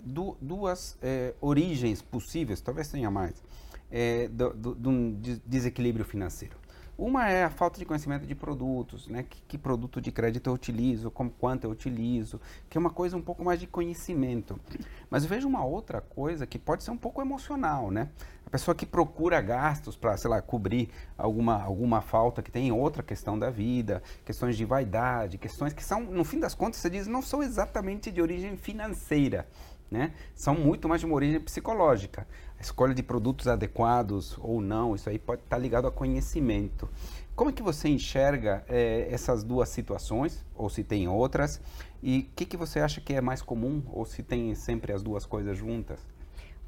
du 0.02 0.38
duas 0.40 0.98
é, 1.02 1.34
origens 1.42 2.02
possíveis, 2.02 2.62
talvez 2.62 2.88
tenha 2.88 3.12
mais, 3.12 3.44
é, 3.92 4.28
do, 4.30 4.54
do, 4.54 4.76
de 4.76 4.88
um 4.88 5.20
desequilíbrio 5.46 6.06
financeiro. 6.06 6.56
Uma 6.98 7.30
é 7.30 7.44
a 7.44 7.50
falta 7.52 7.78
de 7.78 7.86
conhecimento 7.86 8.26
de 8.26 8.34
produtos, 8.34 9.08
né? 9.08 9.24
Que, 9.30 9.40
que, 9.48 9.58
produto 9.58 10.02
de 10.02 10.12
crédito 10.12 10.50
eu 10.50 10.54
utilizo, 10.54 11.12
como, 11.12 11.30
quanto 11.30 11.66
eu 11.66 11.70
utilizo, 11.70 12.42
que 12.68 12.76
é 12.76 12.80
uma 12.80 12.90
coisa 12.90 13.16
um 13.16 13.22
pouco 13.22 13.44
mais 13.44 13.60
de 13.60 13.68
conhecimento. 13.68 14.60
Mas 15.08 15.22
eu 15.24 15.30
vejo 15.30 15.48
uma 15.48 15.64
outra 15.64 16.02
coisa 16.02 16.48
que 16.48 16.58
pode 16.58 16.84
ser 16.84 16.90
um 16.90 16.98
pouco 16.98 17.22
emocional, 17.22 17.92
né? 17.92 18.10
A 18.48 18.50
pessoa 18.50 18.74
que 18.74 18.86
procura 18.86 19.40
gastos 19.42 19.96
para, 19.96 20.18
sei 20.18 20.28
lá, 20.28 20.42
cobrir 20.42 20.90
alguma, 21.16 21.62
alguma 21.62 22.02
falta 22.02 22.42
que 22.42 22.50
tem 22.50 22.72
outra 22.72 23.04
questão 23.04 23.38
da 23.38 23.52
vida, 23.52 24.02
questões 24.26 24.58
de 24.58 24.66
vaidade, 24.66 25.38
questões 25.38 25.74
que 25.74 25.84
são, 25.84 26.02
no 26.02 26.24
fim 26.24 26.40
das 26.40 26.56
contas, 26.56 26.80
você 26.80 26.90
diz, 26.90 27.06
não 27.06 27.22
são 27.22 27.44
exatamente 27.44 28.10
de 28.10 28.22
origem 28.22 28.58
financeira, 28.58 29.48
né? 29.92 30.14
São 30.34 30.56
muito 30.56 30.90
mais 30.90 31.02
de 31.02 31.06
uma 31.06 31.16
origem 31.16 31.40
psicológica. 31.42 32.26
A 32.60 32.62
escolha 32.62 32.94
de 32.94 33.04
produtos 33.04 33.48
adequados 33.48 34.38
ou 34.40 34.60
não, 34.62 34.96
isso 34.96 35.10
aí 35.10 35.20
pode 35.20 35.42
estar 35.44 35.56
tá 35.56 35.62
ligado 35.62 35.88
a 35.88 35.92
conhecimento. 35.92 36.90
Como 37.36 37.52
é 37.52 37.54
que 37.54 37.62
você 37.62 37.88
enxerga 37.88 38.66
é, 38.68 39.08
essas 39.12 39.44
duas 39.44 39.70
situações, 39.70 40.44
ou 40.56 40.70
se 40.70 40.84
tem 40.84 41.08
outras, 41.08 41.62
e 42.02 42.20
o 42.20 42.36
que, 42.36 42.46
que 42.46 42.58
você 42.58 42.80
acha 42.80 43.00
que 43.00 43.14
é 43.14 43.22
mais 43.22 43.44
comum, 43.44 43.84
ou 43.92 44.06
se 44.06 44.24
tem 44.24 44.56
sempre 44.56 44.92
as 44.92 45.04
duas 45.04 45.26
coisas 45.26 45.56
juntas? 45.56 46.00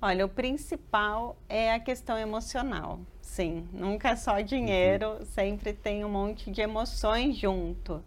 Olha, 0.01 0.25
o 0.25 0.29
principal 0.29 1.35
é 1.49 1.73
a 1.73 1.79
questão 1.79 2.17
emocional. 2.17 2.99
Sim, 3.19 3.67
nunca 3.73 4.09
é 4.09 4.15
só 4.15 4.39
dinheiro, 4.41 5.09
uhum. 5.09 5.25
sempre 5.25 5.73
tem 5.73 6.05
um 6.05 6.09
monte 6.09 6.49
de 6.51 6.61
emoções 6.61 7.35
junto. 7.35 8.01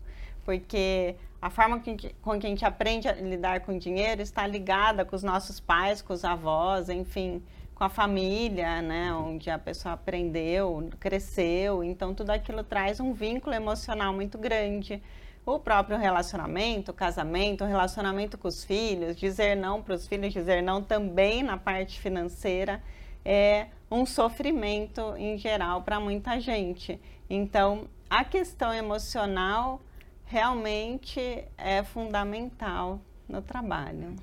Porque 0.45 1.17
a 1.41 1.51
forma 1.51 1.81
com 1.81 1.97
que, 1.97 2.15
com 2.23 2.39
que 2.39 2.47
a 2.47 2.49
gente 2.49 2.65
aprende 2.65 3.09
a 3.09 3.13
lidar 3.13 3.61
com 3.61 3.77
dinheiro 3.77 4.23
está 4.23 4.47
ligada 4.47 5.05
com 5.05 5.15
os 5.15 5.23
nossos 5.23 5.61
pais, 5.61 6.01
com 6.01 6.13
os 6.13 6.25
avós, 6.25 6.89
enfim, 6.89 7.43
com 7.75 7.85
a 7.85 7.89
família, 7.89 8.81
né, 8.83 9.13
onde 9.13 9.51
a 9.51 9.59
pessoa 9.59 9.95
aprendeu, 9.95 10.89
cresceu. 11.01 11.83
Então, 11.83 12.15
tudo 12.15 12.31
aquilo 12.31 12.63
traz 12.63 13.01
um 13.01 13.13
vínculo 13.13 13.55
emocional 13.55 14.13
muito 14.13 14.39
grande. 14.39 15.03
O 15.45 15.59
próprio 15.59 15.99
relacionamento, 15.99 16.93
o 16.93 16.95
casamento, 16.95 17.65
o 17.65 17.67
relacionamento 17.67 18.39
com 18.39 18.47
os 18.47 18.65
filhos, 18.65 19.17
dizer 19.17 19.57
não 19.57 19.83
para 19.83 19.95
os 19.95 20.07
filhos, 20.07 20.33
dizer 20.33 20.63
não 20.63 20.83
também 20.83 21.43
na 21.43 21.57
parte 21.57 21.99
financeira, 22.01 22.83
é 23.25 23.67
um 23.91 24.07
sofrimento 24.07 25.15
em 25.17 25.37
geral 25.37 25.83
para 25.83 25.99
muita 25.99 26.41
gente. 26.41 27.01
Então, 27.29 27.89
a 28.09 28.25
questão 28.25 28.73
emocional 28.73 29.81
realmente 30.25 31.45
é 31.59 31.83
fundamental 31.83 33.01
no 33.29 33.43
trabalho. 33.43 34.15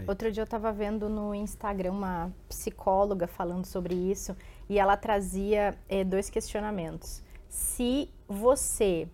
Perfeito. 0.00 0.08
Outro 0.08 0.32
dia 0.32 0.42
eu 0.42 0.44
estava 0.44 0.72
vendo 0.72 1.08
no 1.08 1.34
Instagram 1.34 1.92
uma 1.92 2.32
psicóloga 2.48 3.26
falando 3.26 3.66
sobre 3.66 3.94
isso 3.94 4.36
e 4.68 4.78
ela 4.78 4.96
trazia 4.96 5.76
é, 5.88 6.04
dois 6.04 6.30
questionamentos. 6.30 7.22
Se 7.48 8.10
você 8.28 9.08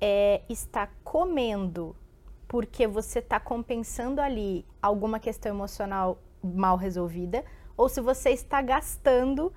é, 0.00 0.42
está 0.48 0.88
comendo 1.02 1.96
porque 2.46 2.86
você 2.86 3.18
está 3.18 3.38
compensando 3.38 4.20
ali 4.20 4.64
alguma 4.80 5.20
questão 5.20 5.52
emocional 5.52 6.18
mal 6.42 6.76
resolvida, 6.76 7.44
ou 7.76 7.88
se 7.88 8.00
você 8.00 8.30
está 8.30 8.62
gastando 8.62 9.52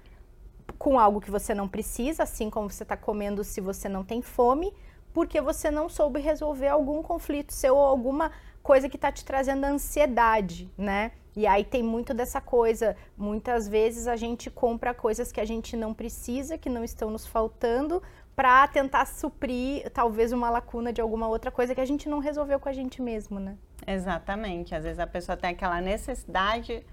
com 0.78 1.00
algo 1.00 1.22
que 1.22 1.32
você 1.32 1.54
não 1.54 1.68
precisa, 1.68 2.24
assim 2.24 2.50
como 2.50 2.70
você 2.70 2.84
está 2.84 2.98
comendo 2.98 3.44
se 3.44 3.62
você 3.62 3.88
não 3.88 4.04
tem 4.04 4.22
fome, 4.22 4.74
porque 5.14 5.40
você 5.40 5.70
não 5.72 5.90
soube 5.90 6.20
resolver 6.20 6.68
algum 6.68 7.02
conflito 7.02 7.54
seu 7.54 7.76
ou 7.76 7.86
alguma 7.86 8.32
coisa 8.62 8.90
que 8.90 8.96
está 8.96 9.12
te 9.12 9.26
trazendo 9.26 9.66
ansiedade, 9.66 10.70
né? 10.78 11.12
E 11.36 11.48
aí 11.48 11.64
tem 11.64 11.82
muito 11.82 12.14
dessa 12.14 12.42
coisa. 12.42 12.96
Muitas 13.18 13.68
vezes 13.68 14.08
a 14.08 14.16
gente 14.16 14.50
compra 14.50 14.94
coisas 14.94 15.32
que 15.32 15.40
a 15.40 15.46
gente 15.46 15.78
não 15.78 15.94
precisa, 15.94 16.58
que 16.58 16.70
não 16.70 16.84
estão 16.84 17.10
nos 17.10 17.26
faltando, 17.26 18.02
para 18.36 18.68
tentar 18.68 19.06
suprir 19.06 19.90
talvez 19.92 20.32
uma 20.32 20.50
lacuna 20.50 20.92
de 20.92 21.00
alguma 21.00 21.28
outra 21.28 21.52
coisa 21.52 21.76
que 21.76 21.82
a 21.82 21.86
gente 21.86 22.10
não 22.10 22.20
resolveu 22.20 22.60
com 22.60 22.70
a 22.70 22.74
gente 22.74 23.02
mesmo, 23.02 23.40
né? 23.40 23.56
Exatamente. 23.86 24.76
Às 24.76 24.84
vezes 24.84 25.00
a 25.00 25.08
pessoa 25.08 25.38
tem 25.38 25.52
aquela 25.52 25.80
necessidade, 25.80 26.84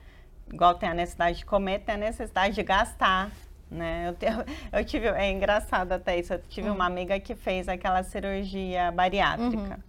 igual 0.52 0.74
tem 0.74 0.88
a 0.88 0.94
necessidade 0.94 1.38
de 1.38 1.46
comer, 1.46 1.80
tem 1.80 1.94
a 1.94 1.98
necessidade 1.98 2.54
de 2.54 2.62
gastar. 2.62 3.30
Né? 3.70 4.08
Eu, 4.08 4.14
tenho, 4.14 4.44
eu 4.72 4.84
tive, 4.84 5.08
é 5.08 5.30
engraçado 5.30 5.92
até 5.92 6.18
isso, 6.18 6.32
eu 6.32 6.42
tive 6.48 6.68
uhum. 6.68 6.74
uma 6.74 6.86
amiga 6.86 7.18
que 7.20 7.34
fez 7.34 7.68
aquela 7.68 8.02
cirurgia 8.02 8.90
bariátrica. 8.92 9.74
Uhum. 9.74 9.87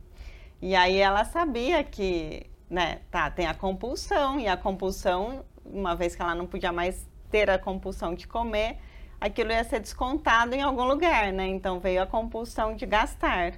E 0.61 0.75
aí 0.75 0.97
ela 0.97 1.23
sabia 1.23 1.83
que, 1.83 2.45
né, 2.69 2.99
tá, 3.09 3.29
tem 3.31 3.47
a 3.47 3.53
compulsão, 3.53 4.39
e 4.39 4.47
a 4.47 4.57
compulsão, 4.57 5.45
uma 5.65 5.95
vez 5.95 6.15
que 6.15 6.21
ela 6.21 6.35
não 6.35 6.45
podia 6.45 6.71
mais 6.71 7.07
ter 7.31 7.49
a 7.49 7.57
compulsão 7.57 8.13
de 8.13 8.27
comer, 8.27 8.77
aquilo 9.21 9.51
ia 9.51 9.63
ser 9.63 9.79
descontado 9.79 10.53
em 10.53 10.61
algum 10.61 10.83
lugar, 10.83 11.31
né? 11.31 11.47
Então 11.47 11.79
veio 11.79 12.01
a 12.01 12.07
compulsão 12.07 12.75
de 12.75 12.85
gastar. 12.85 13.53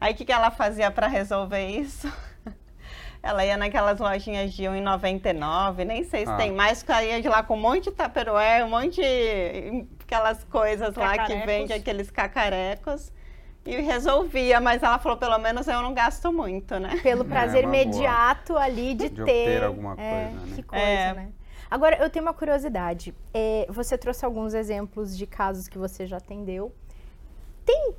Aí 0.00 0.12
o 0.12 0.16
que, 0.16 0.24
que 0.24 0.32
ela 0.32 0.50
fazia 0.50 0.90
para 0.90 1.06
resolver 1.06 1.66
isso? 1.68 2.12
Ela 3.22 3.42
ia 3.46 3.56
naquelas 3.56 3.98
lojinhas 3.98 4.52
de 4.52 4.64
1,99, 4.64 5.86
nem 5.86 6.04
sei 6.04 6.26
se 6.26 6.32
ah. 6.32 6.36
tem 6.36 6.52
mais, 6.52 6.80
porque 6.82 6.92
ela 6.92 7.04
ia 7.04 7.22
de 7.22 7.28
lá 7.28 7.42
com 7.42 7.56
um 7.56 7.60
monte 7.60 7.84
de 7.84 7.92
tupperware, 7.92 8.66
um 8.66 8.68
monte 8.68 9.00
de 9.00 9.86
aquelas 10.02 10.44
coisas 10.44 10.94
Cacarecos. 10.94 11.34
lá 11.34 11.40
que 11.40 11.46
vende 11.46 11.72
aqueles 11.72 12.10
cacarecos. 12.10 13.10
E 13.66 13.80
resolvia, 13.80 14.60
mas 14.60 14.82
ela 14.82 14.98
falou, 14.98 15.16
pelo 15.16 15.38
menos 15.38 15.66
eu 15.66 15.80
não 15.80 15.94
gasto 15.94 16.32
muito, 16.32 16.78
né? 16.78 17.00
Pelo 17.02 17.22
é, 17.22 17.24
prazer 17.24 17.64
é, 17.64 17.66
imediato 17.66 18.56
ali 18.56 18.94
de, 18.94 19.08
de 19.08 19.24
ter. 19.24 19.64
alguma 19.64 19.94
é, 19.98 20.30
coisa, 20.30 20.46
né? 20.46 20.52
Que 20.54 20.62
coisa, 20.62 20.84
é. 20.84 21.14
né? 21.14 21.32
Agora, 21.70 21.96
eu 21.96 22.10
tenho 22.10 22.24
uma 22.24 22.34
curiosidade. 22.34 23.14
É, 23.32 23.66
você 23.70 23.96
trouxe 23.96 24.24
alguns 24.24 24.54
exemplos 24.54 25.16
de 25.16 25.26
casos 25.26 25.66
que 25.66 25.78
você 25.78 26.06
já 26.06 26.18
atendeu. 26.18 26.72
Tem 27.64 27.94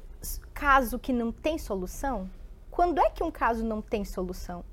caso 0.54 1.00
que 1.00 1.12
não 1.12 1.32
tem 1.32 1.58
solução? 1.58 2.30
Quando 2.70 3.00
é 3.00 3.10
que 3.10 3.24
um 3.24 3.32
caso 3.32 3.66
não 3.66 3.82
tem 3.82 4.06
solução? 4.06 4.64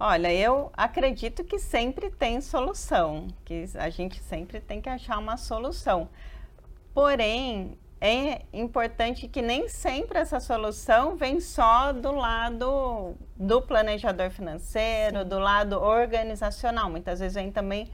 Olha, 0.00 0.32
eu 0.32 0.70
acredito 0.74 1.42
que 1.42 1.58
sempre 1.58 2.08
tem 2.08 2.40
solução, 2.40 3.26
que 3.44 3.64
a 3.74 3.90
gente 3.90 4.22
sempre 4.22 4.60
tem 4.60 4.80
que 4.80 4.88
achar 4.88 5.18
uma 5.18 5.36
solução. 5.36 6.08
Porém, 6.94 7.76
é 8.00 8.42
importante 8.52 9.26
que 9.26 9.42
nem 9.42 9.68
sempre 9.68 10.18
essa 10.18 10.38
solução 10.38 11.16
vem 11.16 11.40
só 11.40 11.92
do 11.92 12.12
lado 12.12 13.16
do 13.36 13.60
planejador 13.60 14.30
financeiro, 14.30 15.22
Sim. 15.22 15.28
do 15.28 15.38
lado 15.38 15.80
organizacional. 15.80 16.88
Muitas 16.88 17.18
vezes 17.18 17.34
vem 17.34 17.50
também 17.50 17.90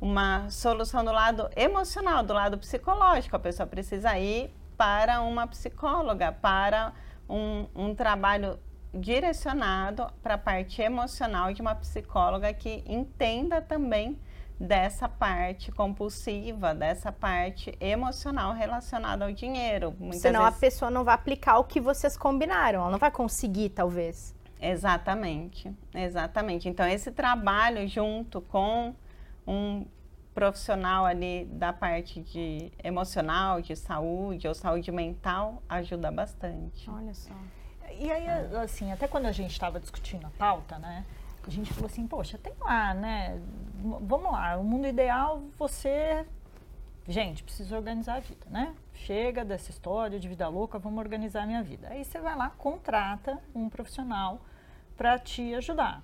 uma 0.00 0.50
solução 0.50 1.02
do 1.02 1.10
lado 1.10 1.48
emocional, 1.56 2.22
do 2.22 2.34
lado 2.34 2.58
psicológico. 2.58 3.34
A 3.34 3.38
pessoa 3.38 3.66
precisa 3.66 4.18
ir 4.18 4.50
para 4.76 5.22
uma 5.22 5.46
psicóloga, 5.46 6.32
para 6.32 6.92
um, 7.28 7.66
um 7.74 7.94
trabalho 7.94 8.58
direcionado 8.92 10.06
para 10.22 10.34
a 10.34 10.38
parte 10.38 10.82
emocional 10.82 11.52
de 11.52 11.62
uma 11.62 11.74
psicóloga 11.74 12.52
que 12.52 12.84
entenda 12.86 13.60
também 13.60 14.18
dessa 14.58 15.08
parte 15.08 15.70
compulsiva, 15.70 16.74
dessa 16.74 17.12
parte 17.12 17.76
emocional 17.78 18.54
relacionada 18.54 19.24
ao 19.24 19.32
dinheiro. 19.32 19.94
Muitas 19.98 20.22
Senão 20.22 20.42
vezes... 20.42 20.56
a 20.56 20.60
pessoa 20.60 20.90
não 20.90 21.04
vai 21.04 21.14
aplicar 21.14 21.58
o 21.58 21.64
que 21.64 21.80
vocês 21.80 22.16
combinaram, 22.16 22.80
ela 22.80 22.90
não 22.90 22.98
vai 22.98 23.10
conseguir, 23.10 23.70
talvez. 23.70 24.34
Exatamente, 24.60 25.70
exatamente. 25.94 26.68
Então, 26.68 26.86
esse 26.86 27.10
trabalho 27.10 27.86
junto 27.86 28.40
com 28.40 28.94
um 29.46 29.86
profissional 30.34 31.04
ali 31.04 31.46
da 31.46 31.72
parte 31.72 32.20
de 32.20 32.70
emocional, 32.82 33.60
de 33.60 33.76
saúde 33.76 34.48
ou 34.48 34.54
saúde 34.54 34.90
mental 34.90 35.62
ajuda 35.68 36.10
bastante. 36.10 36.88
Olha 36.90 37.14
só. 37.14 37.32
E 37.98 38.10
aí, 38.10 38.26
assim, 38.62 38.92
até 38.92 39.06
quando 39.06 39.26
a 39.26 39.32
gente 39.32 39.52
estava 39.52 39.80
discutindo 39.80 40.26
a 40.26 40.30
pauta, 40.30 40.78
né? 40.78 41.04
A 41.46 41.50
gente 41.50 41.72
falou 41.72 41.86
assim, 41.86 42.06
poxa, 42.06 42.36
tem 42.38 42.52
lá, 42.60 42.92
né? 42.92 43.40
Vamos 44.00 44.32
lá, 44.32 44.56
o 44.56 44.64
mundo 44.64 44.86
ideal, 44.86 45.42
você. 45.56 46.26
Gente, 47.06 47.44
preciso 47.44 47.76
organizar 47.76 48.16
a 48.16 48.20
vida, 48.20 48.46
né? 48.50 48.74
Chega 48.92 49.44
dessa 49.44 49.70
história 49.70 50.18
de 50.18 50.28
vida 50.28 50.48
louca, 50.48 50.78
vamos 50.78 50.98
organizar 50.98 51.44
a 51.44 51.46
minha 51.46 51.62
vida. 51.62 51.88
Aí 51.88 52.04
você 52.04 52.18
vai 52.18 52.34
lá, 52.34 52.50
contrata 52.50 53.38
um 53.54 53.68
profissional 53.68 54.40
para 54.96 55.18
te 55.18 55.54
ajudar. 55.54 56.02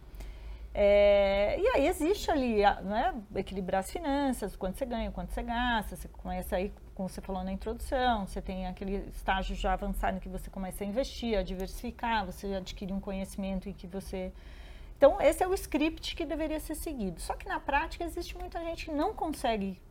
É, 0.74 1.58
e 1.60 1.68
aí 1.68 1.86
existe 1.86 2.30
ali, 2.30 2.62
né, 2.82 3.14
equilibrar 3.34 3.80
as 3.80 3.90
finanças, 3.90 4.56
quanto 4.56 4.78
você 4.78 4.86
ganha, 4.86 5.10
quanto 5.10 5.30
você 5.30 5.42
gasta, 5.42 5.96
você 5.96 6.08
começa 6.08 6.56
aí, 6.56 6.72
como 6.94 7.10
você 7.10 7.20
falou 7.20 7.44
na 7.44 7.52
introdução, 7.52 8.26
você 8.26 8.40
tem 8.40 8.66
aquele 8.66 9.06
estágio 9.14 9.54
já 9.54 9.74
avançado 9.74 10.16
em 10.16 10.20
que 10.20 10.30
você 10.30 10.48
começa 10.48 10.82
a 10.82 10.86
investir, 10.86 11.36
a 11.36 11.42
diversificar, 11.42 12.24
você 12.24 12.54
adquire 12.54 12.92
um 12.92 13.00
conhecimento 13.00 13.68
em 13.68 13.72
que 13.72 13.86
você... 13.86 14.32
Então, 15.02 15.20
esse 15.20 15.42
é 15.42 15.48
o 15.48 15.54
script 15.54 16.14
que 16.14 16.24
deveria 16.24 16.60
ser 16.60 16.76
seguido. 16.76 17.20
Só 17.20 17.34
que 17.34 17.48
na 17.48 17.58
prática 17.58 18.04
existe 18.04 18.38
muita 18.38 18.60
gente 18.60 18.84
que 18.84 18.92
não 18.92 19.12
consegue 19.12 19.82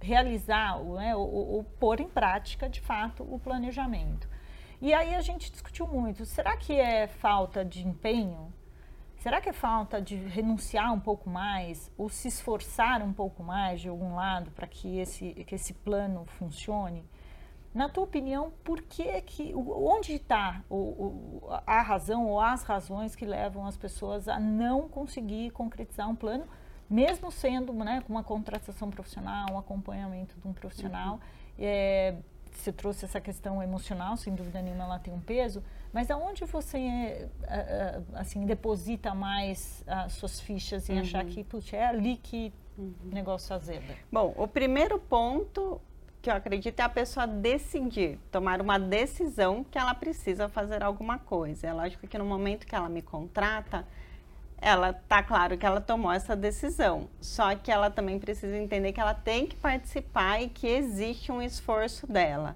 realizar 0.00 0.82
né, 0.82 1.14
ou, 1.14 1.30
ou 1.30 1.62
pôr 1.62 2.00
em 2.00 2.08
prática, 2.08 2.66
de 2.66 2.80
fato, 2.80 3.22
o 3.22 3.38
planejamento. 3.38 4.26
E 4.80 4.94
aí 4.94 5.14
a 5.14 5.20
gente 5.20 5.52
discutiu 5.52 5.86
muito, 5.86 6.24
será 6.24 6.56
que 6.56 6.72
é 6.72 7.06
falta 7.06 7.62
de 7.62 7.86
empenho? 7.86 8.50
Será 9.18 9.42
que 9.42 9.50
é 9.50 9.52
falta 9.52 10.00
de 10.00 10.16
renunciar 10.16 10.90
um 10.90 11.00
pouco 11.00 11.28
mais 11.28 11.92
ou 11.98 12.08
se 12.08 12.28
esforçar 12.28 13.02
um 13.02 13.12
pouco 13.12 13.42
mais 13.42 13.82
de 13.82 13.90
algum 13.90 14.14
lado 14.14 14.50
para 14.52 14.66
que 14.66 15.00
esse, 15.00 15.34
que 15.44 15.54
esse 15.54 15.74
plano 15.74 16.24
funcione? 16.24 17.04
Na 17.72 17.88
tua 17.88 18.02
opinião, 18.02 18.52
por 18.64 18.82
que 18.82 19.20
que 19.22 19.54
onde 19.54 20.14
está 20.14 20.62
a 21.66 21.82
razão 21.82 22.26
ou 22.26 22.40
as 22.40 22.64
razões 22.64 23.14
que 23.14 23.24
levam 23.24 23.64
as 23.64 23.76
pessoas 23.76 24.26
a 24.26 24.40
não 24.40 24.88
conseguir 24.88 25.50
concretizar 25.50 26.08
um 26.08 26.16
plano, 26.16 26.46
mesmo 26.88 27.30
sendo 27.30 27.72
né, 27.72 28.02
uma 28.08 28.24
contratação 28.24 28.90
profissional, 28.90 29.52
um 29.52 29.58
acompanhamento 29.58 30.34
de 30.40 30.48
um 30.48 30.52
profissional? 30.52 31.14
Uhum. 31.14 31.20
É, 31.60 32.16
você 32.52 32.72
trouxe 32.72 33.04
essa 33.04 33.20
questão 33.20 33.62
emocional, 33.62 34.16
sem 34.16 34.34
dúvida 34.34 34.60
nenhuma 34.60 34.84
ela 34.84 34.98
tem 34.98 35.14
um 35.14 35.20
peso, 35.20 35.62
mas 35.92 36.10
aonde 36.10 36.44
você 36.44 36.78
eh, 36.78 37.28
eh, 37.48 38.02
assim 38.14 38.44
deposita 38.44 39.14
mais 39.14 39.82
as 39.86 40.12
suas 40.12 40.40
fichas 40.40 40.88
e 40.88 40.92
uhum. 40.92 41.00
achar 41.00 41.24
que 41.24 41.42
putz, 41.42 41.72
é 41.72 41.86
ali 41.86 42.16
que 42.16 42.52
uhum. 42.76 42.92
o 43.04 43.14
negócio 43.14 43.54
azeda? 43.54 43.94
Bom, 44.10 44.34
o 44.36 44.46
primeiro 44.46 44.98
ponto 44.98 45.80
que 46.22 46.28
eu 46.28 46.34
acredito 46.34 46.78
é 46.80 46.82
a 46.82 46.88
pessoa 46.88 47.26
decidir, 47.26 48.18
tomar 48.30 48.60
uma 48.60 48.78
decisão 48.78 49.64
que 49.64 49.78
ela 49.78 49.94
precisa 49.94 50.48
fazer 50.48 50.82
alguma 50.82 51.18
coisa. 51.18 51.66
É 51.66 51.72
lógico 51.72 52.06
que 52.06 52.18
no 52.18 52.24
momento 52.24 52.66
que 52.66 52.74
ela 52.74 52.88
me 52.88 53.00
contrata, 53.00 53.86
ela 54.60 54.92
tá 54.92 55.22
claro 55.22 55.56
que 55.56 55.64
ela 55.64 55.80
tomou 55.80 56.12
essa 56.12 56.36
decisão, 56.36 57.08
só 57.20 57.54
que 57.54 57.72
ela 57.72 57.90
também 57.90 58.18
precisa 58.18 58.56
entender 58.56 58.92
que 58.92 59.00
ela 59.00 59.14
tem 59.14 59.46
que 59.46 59.56
participar 59.56 60.42
e 60.42 60.50
que 60.50 60.66
existe 60.66 61.32
um 61.32 61.40
esforço 61.40 62.06
dela. 62.06 62.54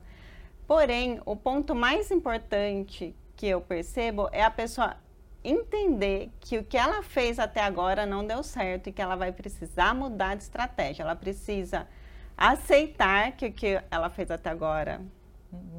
Porém, 0.66 1.20
o 1.24 1.34
ponto 1.34 1.74
mais 1.74 2.10
importante 2.10 3.14
que 3.34 3.46
eu 3.46 3.60
percebo 3.60 4.28
é 4.32 4.42
a 4.42 4.50
pessoa 4.50 4.96
entender 5.42 6.30
que 6.40 6.58
o 6.58 6.64
que 6.64 6.76
ela 6.76 7.02
fez 7.02 7.38
até 7.38 7.60
agora 7.62 8.06
não 8.06 8.26
deu 8.26 8.42
certo 8.42 8.88
e 8.88 8.92
que 8.92 9.00
ela 9.00 9.16
vai 9.16 9.32
precisar 9.32 9.94
mudar 9.94 10.34
de 10.34 10.42
estratégia. 10.42 11.02
Ela 11.02 11.16
precisa 11.16 11.86
aceitar 12.36 13.32
que 13.32 13.46
o 13.46 13.52
que 13.52 13.80
ela 13.90 14.10
fez 14.10 14.30
até 14.30 14.50
agora 14.50 15.00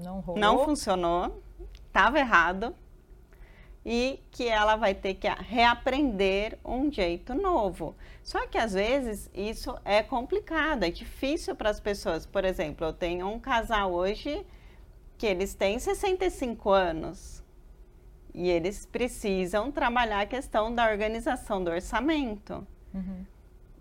não, 0.03 0.23
não 0.35 0.65
funcionou, 0.65 1.41
estava 1.87 2.19
errado 2.19 2.75
e 3.85 4.19
que 4.31 4.47
ela 4.47 4.75
vai 4.75 4.95
ter 4.95 5.13
que 5.13 5.27
reaprender 5.27 6.57
um 6.65 6.91
jeito 6.91 7.35
novo. 7.35 7.95
Só 8.23 8.47
que 8.47 8.57
às 8.57 8.73
vezes 8.73 9.29
isso 9.33 9.77
é 9.85 10.01
complicado, 10.01 10.83
é 10.83 10.89
difícil 10.89 11.55
para 11.55 11.69
as 11.69 11.79
pessoas. 11.79 12.25
Por 12.25 12.43
exemplo, 12.43 12.87
eu 12.87 12.93
tenho 12.93 13.27
um 13.27 13.39
casal 13.39 13.93
hoje 13.93 14.45
que 15.17 15.27
eles 15.27 15.53
têm 15.53 15.77
65 15.77 16.71
anos 16.71 17.43
e 18.33 18.49
eles 18.49 18.85
precisam 18.85 19.71
trabalhar 19.71 20.21
a 20.21 20.25
questão 20.25 20.73
da 20.73 20.89
organização 20.89 21.63
do 21.63 21.69
orçamento. 21.69 22.67
Uhum. 22.93 23.25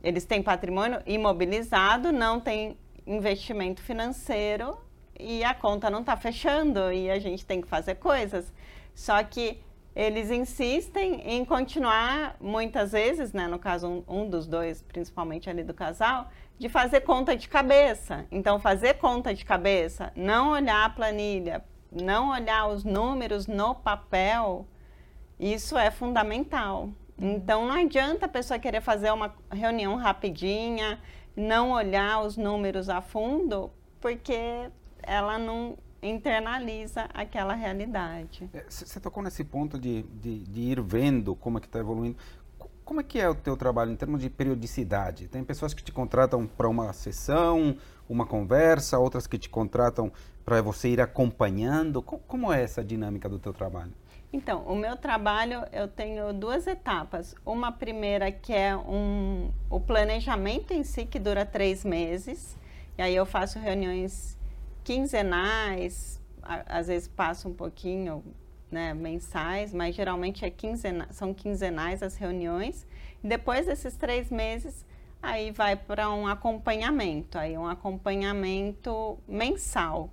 Eles 0.05 0.27
têm 0.27 0.43
patrimônio 0.43 1.01
imobilizado, 1.07 2.12
não 2.12 2.38
têm 2.38 2.77
investimento 3.07 3.83
financeiro 3.83 4.77
e 5.19 5.43
a 5.43 5.55
conta 5.55 5.88
não 5.88 6.01
está 6.01 6.14
fechando 6.14 6.93
e 6.93 7.11
a 7.11 7.19
gente 7.19 7.47
tem 7.47 7.62
que 7.62 7.67
fazer 7.67 7.95
coisas. 7.95 8.53
Só 8.95 9.23
que 9.25 9.59
eles 9.97 10.31
insistem 10.31 11.23
em 11.25 11.43
continuar, 11.43 12.37
muitas 12.38 12.93
vezes, 12.93 13.33
né, 13.33 13.47
no 13.47 13.59
caso 13.59 13.88
um, 13.88 14.05
um, 14.07 14.29
dos 14.29 14.47
dois, 14.47 14.83
principalmente 14.83 15.49
ali 15.49 15.62
do 15.62 15.73
casal, 15.73 16.29
de 16.59 16.69
fazer 16.69 17.01
conta 17.01 17.35
de 17.35 17.49
cabeça. 17.49 18.27
Então, 18.31 18.61
fazer 18.61 18.95
conta 18.95 19.33
de 19.33 19.43
cabeça, 19.43 20.12
não 20.14 20.51
olhar 20.51 20.85
a 20.85 20.90
planilha, 20.90 21.64
não 21.90 22.31
olhar 22.31 22.67
os 22.67 22.85
números 22.85 23.47
no 23.47 23.75
papel, 23.75 24.67
isso 25.40 25.79
é 25.79 25.90
fundamental. 25.90 26.90
Então, 27.18 27.66
não 27.66 27.74
adianta 27.74 28.27
a 28.27 28.29
pessoa 28.29 28.59
querer 28.59 28.81
fazer 28.81 29.11
uma 29.12 29.35
reunião 29.50 29.96
rapidinha, 29.96 31.00
não 31.37 31.70
olhar 31.70 32.20
os 32.20 32.37
números 32.37 32.88
a 32.88 33.00
fundo, 33.00 33.70
porque 34.00 34.68
ela 35.03 35.38
não 35.38 35.77
internaliza 36.03 37.09
aquela 37.14 37.55
realidade. 37.55 38.50
Você 38.68 38.98
é, 38.98 39.00
tocou 39.00 39.22
nesse 39.22 39.42
ponto 39.42 39.79
de, 39.79 40.03
de, 40.03 40.40
de 40.40 40.61
ir 40.61 40.81
vendo 40.83 41.35
como 41.35 41.59
é 41.59 41.61
que 41.61 41.66
está 41.66 41.79
evoluindo. 41.79 42.16
Como 42.85 43.00
é 43.00 43.03
que 43.03 43.18
é 43.18 43.27
o 43.29 43.35
teu 43.35 43.57
trabalho 43.57 43.90
em 43.90 43.96
termos 43.96 44.20
de 44.20 44.29
periodicidade? 44.29 45.27
Tem 45.29 45.42
pessoas 45.42 45.72
que 45.72 45.83
te 45.83 45.90
contratam 45.90 46.46
para 46.46 46.68
uma 46.68 46.92
sessão, 46.92 47.77
uma 48.07 48.27
conversa, 48.27 48.98
outras 48.98 49.27
que 49.27 49.38
te 49.38 49.48
contratam 49.48 50.12
para 50.44 50.61
você 50.61 50.90
ir 50.90 51.00
acompanhando. 51.00 52.03
Como 52.03 52.53
é 52.53 52.62
essa 52.62 52.85
dinâmica 52.85 53.27
do 53.27 53.38
teu 53.38 53.55
trabalho? 53.55 53.92
Então, 54.35 54.64
o 54.64 54.75
meu 54.75 54.97
trabalho 54.97 55.62
eu 55.70 55.87
tenho 55.87 56.33
duas 56.33 56.66
etapas. 56.66 57.37
Uma 57.47 57.70
primeira 57.70 58.33
que 58.33 58.53
é 58.53 58.77
um, 58.77 59.53
o 59.70 59.79
planejamento 59.79 60.73
em 60.73 60.83
si, 60.83 61.07
que 61.07 61.20
dura 61.20 61.47
três 61.47 61.85
meses. 61.85 62.59
E 62.99 63.03
aí 63.03 63.14
eu 63.14 63.25
faço 63.25 63.61
reuniões 63.61 64.37
quinzenais, 64.83 66.20
a, 66.42 66.79
às 66.79 66.88
vezes 66.88 67.07
passo 67.07 67.49
um 67.49 67.55
pouquinho, 67.55 68.25
né, 68.73 68.92
mensais, 68.92 69.73
mas 69.73 69.94
geralmente 69.94 70.44
é 70.44 70.51
quinzena, 70.51 71.07
são 71.12 71.33
quinzenais 71.33 72.03
as 72.03 72.16
reuniões. 72.16 72.85
Depois 73.23 73.66
desses 73.66 73.97
três 73.97 74.31
meses, 74.31 74.85
aí 75.23 75.53
vai 75.53 75.77
para 75.77 76.11
um 76.11 76.27
acompanhamento, 76.27 77.38
aí 77.38 77.57
um 77.57 77.68
acompanhamento 77.68 79.16
mensal. 79.29 80.11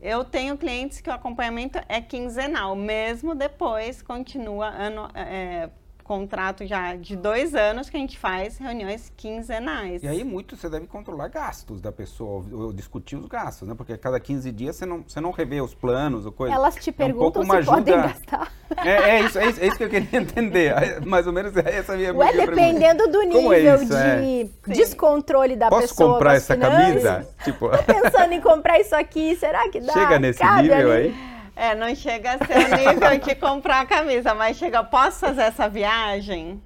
Eu 0.00 0.24
tenho 0.24 0.56
clientes 0.56 1.00
que 1.00 1.10
o 1.10 1.12
acompanhamento 1.12 1.78
é 1.88 2.00
quinzenal, 2.00 2.76
mesmo 2.76 3.34
depois 3.34 4.00
continua 4.00 4.68
ano, 4.68 5.08
é, 5.12 5.68
contrato 6.08 6.66
já 6.66 6.96
de 6.96 7.14
dois 7.14 7.54
anos 7.54 7.90
que 7.90 7.96
a 7.96 8.00
gente 8.00 8.18
faz 8.18 8.56
reuniões 8.56 9.12
quinzenais. 9.16 10.02
E 10.02 10.08
aí 10.08 10.24
muito 10.24 10.56
você 10.56 10.68
deve 10.68 10.86
controlar 10.86 11.28
gastos 11.28 11.80
da 11.82 11.92
pessoa, 11.92 12.42
ou 12.50 12.72
discutir 12.72 13.16
os 13.16 13.26
gastos, 13.26 13.68
né? 13.68 13.74
Porque 13.76 13.92
a 13.92 13.98
cada 13.98 14.18
15 14.18 14.50
dias 14.50 14.74
você 14.76 14.86
não, 14.86 15.04
você 15.06 15.20
não 15.20 15.30
revê 15.30 15.60
os 15.60 15.74
planos 15.74 16.24
ou 16.24 16.32
coisa. 16.32 16.54
Elas 16.54 16.74
te 16.76 16.88
é 16.88 16.92
um 16.92 16.96
perguntam 16.96 17.30
pouco 17.32 17.40
uma 17.42 17.60
se 17.62 17.66
podem 17.68 17.94
ajuda- 17.94 18.08
gastar. 18.08 18.52
É, 18.84 18.90
é 18.90 19.20
isso, 19.22 19.38
é, 19.38 19.46
isso, 19.48 19.60
é 19.60 19.66
isso 19.66 19.76
que 19.76 19.84
eu 19.84 19.88
queria 19.90 20.08
entender. 20.20 20.72
É, 20.72 21.00
Mais 21.00 21.26
ou 21.26 21.32
menos 21.32 21.54
essa 21.56 21.92
é 21.92 21.94
a 21.94 21.98
minha 21.98 22.14
Ué, 22.14 22.32
pergunta. 22.32 22.50
dependendo 22.54 23.08
do 23.08 23.22
é 23.22 23.26
nível 23.26 23.74
isso, 23.82 23.94
é? 23.94 24.20
de 24.20 24.50
descontrole 24.66 25.56
da 25.56 25.68
Posso 25.68 25.88
pessoa. 25.88 26.12
comprar 26.14 26.30
com 26.30 26.36
as 26.36 26.42
essa 26.42 26.54
finanças, 26.54 26.84
camisa? 27.02 27.28
Tipo, 27.44 27.68
Tô 27.68 27.82
pensando 27.82 28.32
em 28.32 28.40
comprar 28.40 28.80
isso 28.80 28.94
aqui, 28.96 29.36
será 29.36 29.68
que 29.68 29.80
dá? 29.80 29.92
chega 29.92 30.18
nesse 30.18 30.38
Cabe 30.38 30.62
nível 30.62 30.92
ali? 30.92 31.02
aí? 31.08 31.37
É, 31.58 31.74
não 31.74 31.92
chega 31.92 32.34
a 32.34 32.38
ser 32.38 32.56
o 32.56 32.76
nível 32.76 33.18
de 33.18 33.34
comprar 33.34 33.80
a 33.80 33.84
camisa, 33.84 34.32
mas 34.32 34.56
chega, 34.56 34.84
posso 34.84 35.18
fazer 35.18 35.42
essa 35.42 35.68
viagem? 35.68 36.62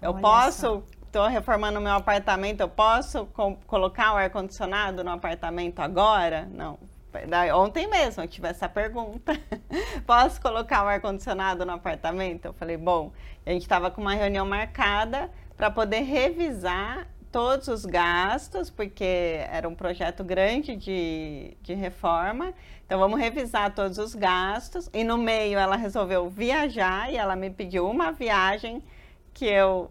Eu 0.00 0.12
Olha 0.12 0.20
posso, 0.22 0.82
estou 1.04 1.26
reformando 1.26 1.78
meu 1.78 1.92
apartamento, 1.92 2.62
eu 2.62 2.68
posso 2.68 3.26
colocar 3.66 4.14
o 4.14 4.16
ar-condicionado 4.16 5.04
no 5.04 5.10
apartamento 5.10 5.80
agora? 5.80 6.48
Não. 6.50 6.78
Ontem 7.54 7.86
mesmo 7.86 8.22
eu 8.22 8.28
tive 8.28 8.48
essa 8.48 8.66
pergunta. 8.66 9.38
Posso 10.06 10.40
colocar 10.40 10.84
o 10.84 10.86
ar-condicionado 10.86 11.66
no 11.66 11.72
apartamento? 11.72 12.44
Eu 12.46 12.52
falei, 12.52 12.76
bom, 12.76 13.12
a 13.44 13.50
gente 13.50 13.62
estava 13.62 13.90
com 13.90 14.00
uma 14.00 14.14
reunião 14.14 14.46
marcada 14.46 15.28
para 15.56 15.72
poder 15.72 16.02
revisar 16.02 17.08
todos 17.32 17.68
os 17.68 17.84
gastos, 17.84 18.70
porque 18.70 19.44
era 19.50 19.68
um 19.68 19.74
projeto 19.74 20.22
grande 20.22 20.76
de, 20.76 21.56
de 21.60 21.74
reforma. 21.74 22.54
Então, 22.90 22.98
vamos 22.98 23.20
revisar 23.20 23.72
todos 23.72 23.98
os 23.98 24.16
gastos. 24.16 24.90
E 24.92 25.04
no 25.04 25.16
meio, 25.16 25.56
ela 25.60 25.76
resolveu 25.76 26.28
viajar 26.28 27.08
e 27.12 27.16
ela 27.16 27.36
me 27.36 27.48
pediu 27.48 27.88
uma 27.88 28.10
viagem 28.10 28.82
que 29.32 29.44
eu 29.46 29.88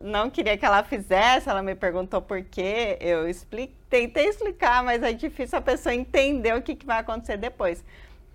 não 0.00 0.30
queria 0.30 0.56
que 0.56 0.64
ela 0.64 0.82
fizesse. 0.82 1.50
Ela 1.50 1.62
me 1.62 1.74
perguntou 1.74 2.22
por 2.22 2.42
quê. 2.42 2.96
Eu 3.02 3.28
expli- 3.28 3.70
tentei 3.90 4.28
explicar, 4.30 4.82
mas 4.82 5.02
é 5.02 5.12
difícil 5.12 5.58
a 5.58 5.60
pessoa 5.60 5.94
entender 5.94 6.56
o 6.56 6.62
que, 6.62 6.74
que 6.74 6.86
vai 6.86 7.00
acontecer 7.00 7.36
depois. 7.36 7.84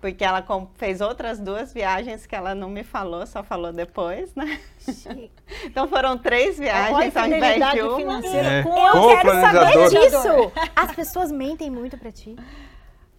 Porque 0.00 0.22
ela 0.24 0.46
fez 0.76 1.00
outras 1.00 1.40
duas 1.40 1.74
viagens 1.74 2.24
que 2.24 2.36
ela 2.36 2.54
não 2.54 2.68
me 2.70 2.84
falou, 2.84 3.26
só 3.26 3.42
falou 3.42 3.72
depois, 3.72 4.32
né? 4.36 4.60
Então 5.64 5.88
foram 5.88 6.16
três 6.16 6.56
viagens 6.56 7.16
ao 7.16 7.26
invés 7.26 7.72
de 7.72 7.82
uma. 7.82 7.96
financeira 7.96 8.48
É. 8.48 8.62
com 8.62 8.78
Eu 8.86 8.92
Com 8.92 8.98
o 9.00 9.08
quero 9.16 9.30
saber 9.40 9.72
planejador. 9.72 9.90
disso. 9.90 10.52
As 10.76 10.92
pessoas 10.94 11.32
mentem 11.32 11.68
muito 11.68 11.98
pra 11.98 12.12
ti. 12.12 12.36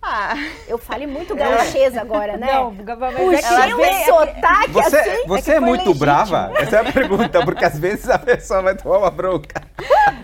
Ah, 0.01 0.33
Eu 0.67 0.77
falei 0.77 1.05
muito 1.05 1.35
gauchesa 1.35 1.99
agora, 1.99 2.37
né? 2.37 2.53
Não, 2.53 2.71
mas 2.71 3.15
Puxei 3.15 3.43
ela 3.43 3.75
um 3.75 4.05
sotaque 4.05 4.71
Você, 4.71 4.95
assim. 4.97 5.27
você 5.27 5.41
que 5.43 5.51
é 5.51 5.59
foi 5.59 5.59
muito 5.59 5.79
legítimo. 5.81 5.95
brava? 5.99 6.51
Essa 6.57 6.77
é 6.77 6.79
a 6.87 6.91
pergunta, 6.93 7.43
porque 7.43 7.65
às 7.65 7.77
vezes 7.77 8.09
a 8.09 8.17
pessoa 8.17 8.61
vai 8.61 8.75
tomar 8.75 8.99
uma 8.99 9.11
bronca. 9.11 9.61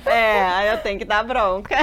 é, 0.05 0.41
aí 0.43 0.67
eu 0.69 0.77
tenho 0.81 0.97
que 0.97 1.03
dar 1.05 1.23
bronca. 1.23 1.75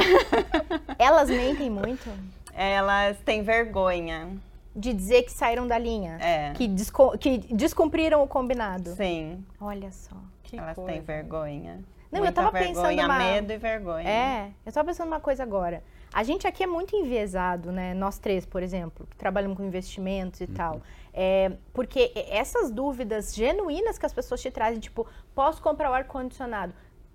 Elas 0.99 1.29
mentem 1.29 1.69
muito 1.69 2.09
Elas 2.55 3.19
têm 3.27 3.43
vergonha. 3.43 4.29
de 4.75 4.95
dizer 4.95 5.23
que 5.25 5.33
saíram 5.33 5.67
da 5.69 5.77
linha. 5.77 6.17
É. 6.21 6.53
Que, 6.55 6.67
desco- 6.67 7.17
que 7.19 7.39
descumpriram 7.55 8.23
o 8.23 8.27
combinado. 8.27 8.95
Sim, 8.95 9.45
Olha 9.61 9.93
só. 9.93 10.17
Que 10.45 10.59
elas 10.59 10.75
coisa. 10.75 10.91
têm 10.93 11.01
vergonha. 11.03 11.81
Não, 12.11 12.21
eu 12.21 12.25
Muita 12.25 12.43
tava 12.43 12.53
pensando 12.53 12.87
vergonha, 12.87 13.05
uma- 13.07 13.19
medo 13.19 13.53
e 13.53 13.57
vergonha. 13.59 14.09
É, 14.09 14.49
eu 14.65 14.73
tava 14.73 14.87
pensando 14.89 15.09
uma 15.09 15.21
coisa 15.21 15.43
agora. 15.43 15.83
A 16.13 16.23
gente 16.23 16.47
aqui 16.47 16.63
é 16.63 16.67
muito 16.67 16.95
enviesado, 16.95 17.73
né? 17.73 17.95
Nós 17.95 18.19
três, 18.19 18.45
por 18.45 18.63
exemplo, 18.63 19.07
que 19.09 19.17
trabalhamos 19.17 19.57
com 19.57 19.65
investimentos 19.65 20.41
e 20.43 20.47
tal. 20.47 20.83
É, 21.15 21.53
porque 21.73 22.13
essas 22.29 22.71
dúvidas 22.71 23.35
genuínas 23.35 23.99
que 23.99 24.05
as 24.05 24.13
pessoas 24.13 24.41
te 24.41 24.51
trazem, 24.51 24.79
tipo, 24.79 25.07
posso 25.35 25.63
comprar 25.63 25.91
o 25.91 25.95
ar-condicionado? 25.95 26.75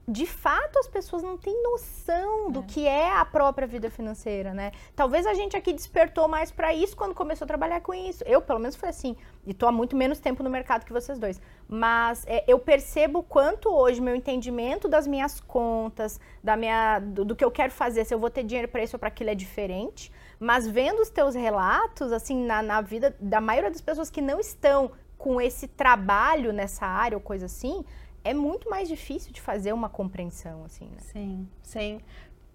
De 0.09 0.25
fato, 0.25 0.79
as 0.79 0.87
pessoas 0.87 1.21
não 1.21 1.35
têm 1.37 1.61
noção 1.61 2.49
do 2.49 2.63
que 2.63 2.87
é 2.87 3.11
a 3.11 3.25
própria 3.25 3.67
vida 3.67 3.91
financeira, 3.91 4.53
né? 4.53 4.71
Talvez 4.95 5.27
a 5.27 5.33
gente 5.33 5.57
aqui 5.57 5.73
despertou 5.73 6.29
mais 6.29 6.49
pra 6.49 6.73
isso 6.73 6.95
quando 6.95 7.13
começou 7.13 7.43
a 7.43 7.47
trabalhar 7.47 7.81
com 7.81 7.93
isso. 7.93 8.23
Eu, 8.25 8.41
pelo 8.41 8.57
menos, 8.57 8.77
foi 8.77 8.87
assim. 8.87 9.17
E 9.45 9.53
tô 9.53 9.67
há 9.67 9.71
muito 9.71 9.97
menos 9.97 10.17
tempo 10.17 10.41
no 10.41 10.49
mercado 10.49 10.85
que 10.85 10.93
vocês 10.93 11.19
dois. 11.19 11.41
Mas 11.67 12.23
é, 12.25 12.41
eu 12.47 12.57
percebo 12.57 13.21
quanto 13.21 13.67
hoje 13.69 13.99
meu 13.99 14.15
entendimento 14.15 14.87
das 14.87 15.05
minhas 15.05 15.41
contas, 15.41 16.21
da 16.41 16.55
minha, 16.55 16.99
do, 16.99 17.25
do 17.25 17.35
que 17.35 17.43
eu 17.43 17.51
quero 17.51 17.73
fazer, 17.73 18.05
se 18.05 18.13
eu 18.13 18.19
vou 18.19 18.29
ter 18.29 18.43
dinheiro 18.43 18.69
para 18.69 18.81
isso 18.81 18.95
ou 18.95 18.99
para 19.01 19.09
aquilo 19.09 19.31
é 19.31 19.35
diferente. 19.35 20.09
Mas 20.39 20.65
vendo 20.65 21.01
os 21.01 21.09
teus 21.09 21.35
relatos, 21.35 22.13
assim, 22.13 22.45
na, 22.45 22.61
na 22.61 22.79
vida 22.79 23.13
da 23.19 23.41
maioria 23.41 23.71
das 23.71 23.81
pessoas 23.81 24.09
que 24.09 24.21
não 24.21 24.39
estão 24.39 24.89
com 25.17 25.41
esse 25.41 25.67
trabalho 25.67 26.53
nessa 26.53 26.85
área 26.85 27.17
ou 27.17 27.21
coisa 27.21 27.47
assim, 27.47 27.83
é 28.29 28.33
muito 28.33 28.69
mais 28.69 28.87
difícil 28.87 29.31
de 29.31 29.39
fazer 29.39 29.71
uma 29.73 29.87
compreensão, 29.89 30.63
assim, 30.65 30.85
né? 30.85 30.97
Sim, 30.99 31.47
sim. 31.63 32.01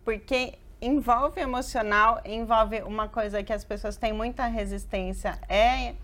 Porque 0.05 0.59
envolve 0.81 1.41
emocional, 1.41 2.21
envolve 2.25 2.83
uma 2.83 3.09
coisa 3.09 3.43
que 3.43 3.53
as 3.53 3.65
pessoas 3.65 3.97
têm 3.97 4.13
muita 4.13 4.47
resistência, 4.47 5.39
é 5.49 5.95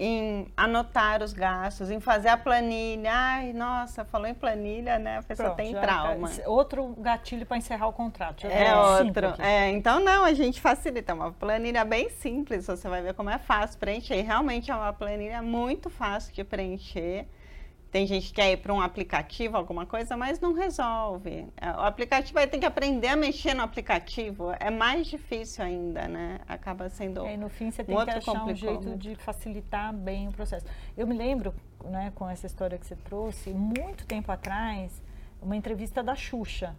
em 0.00 0.46
anotar 0.56 1.22
os 1.24 1.32
gastos, 1.32 1.90
em 1.90 1.98
fazer 1.98 2.28
a 2.28 2.36
planilha. 2.36 3.10
Ai, 3.12 3.52
nossa, 3.52 4.04
falou 4.04 4.28
em 4.28 4.34
planilha, 4.34 4.96
né? 4.98 5.18
A 5.18 5.22
pessoa 5.24 5.48
Pronto, 5.48 5.56
tem 5.56 5.72
já- 5.72 5.80
trauma. 5.80 6.30
Outro 6.46 6.94
gatilho 6.98 7.44
para 7.44 7.56
encerrar 7.56 7.88
o 7.88 7.92
contrato. 7.92 8.42
Já 8.42 8.48
É 8.48 8.98
cinco 9.02 9.08
outro. 9.08 9.42
É, 9.42 9.70
então, 9.70 9.98
não, 9.98 10.24
a 10.24 10.32
gente 10.32 10.60
facilita. 10.60 11.12
Uma 11.14 11.32
planilha 11.32 11.84
bem 11.84 12.08
simples, 12.10 12.64
você 12.66 12.88
vai 12.88 13.02
ver 13.02 13.12
como 13.14 13.28
é 13.28 13.38
fácil 13.38 13.76
preencher. 13.80 14.22
Realmente 14.22 14.70
é 14.70 14.74
uma 14.74 14.92
planilha 14.92 15.42
muito 15.42 15.90
fácil 15.90 16.32
de 16.32 16.44
preencher. 16.44 17.26
Tem 17.90 18.06
gente 18.06 18.28
que 18.28 18.34
quer 18.34 18.52
ir 18.52 18.58
para 18.58 18.72
um 18.72 18.80
aplicativo, 18.82 19.56
alguma 19.56 19.86
coisa, 19.86 20.14
mas 20.14 20.38
não 20.40 20.52
resolve. 20.52 21.46
É, 21.56 21.70
O 21.70 21.80
aplicativo 21.80 22.34
vai 22.34 22.46
ter 22.46 22.58
que 22.58 22.66
aprender 22.66 23.08
a 23.08 23.16
mexer 23.16 23.54
no 23.54 23.62
aplicativo. 23.62 24.52
É 24.60 24.70
mais 24.70 25.06
difícil 25.06 25.64
ainda, 25.64 26.06
né? 26.06 26.38
Acaba 26.46 26.90
sendo. 26.90 27.24
É, 27.24 27.34
e 27.34 27.36
no 27.38 27.48
fim 27.48 27.70
você 27.70 27.80
Um 27.82 27.86
tem 27.86 27.94
que 27.94 28.00
outro 28.00 28.18
achar 28.18 28.44
um 28.44 28.54
jeito 28.54 28.96
de 28.96 29.14
facilitar 29.14 29.92
bem 29.94 30.28
o 30.28 30.32
processo. 30.32 30.66
Eu 30.96 31.06
me 31.06 31.16
lembro, 31.16 31.54
né, 31.84 32.12
com 32.14 32.28
essa 32.28 32.46
história 32.46 32.76
que 32.76 32.86
você 32.86 32.96
trouxe, 32.96 33.50
muito 33.50 34.04
tempo 34.06 34.30
atrás, 34.30 35.02
uma 35.40 35.56
entrevista 35.56 36.02
da 36.02 36.14
Xuxa. 36.14 36.76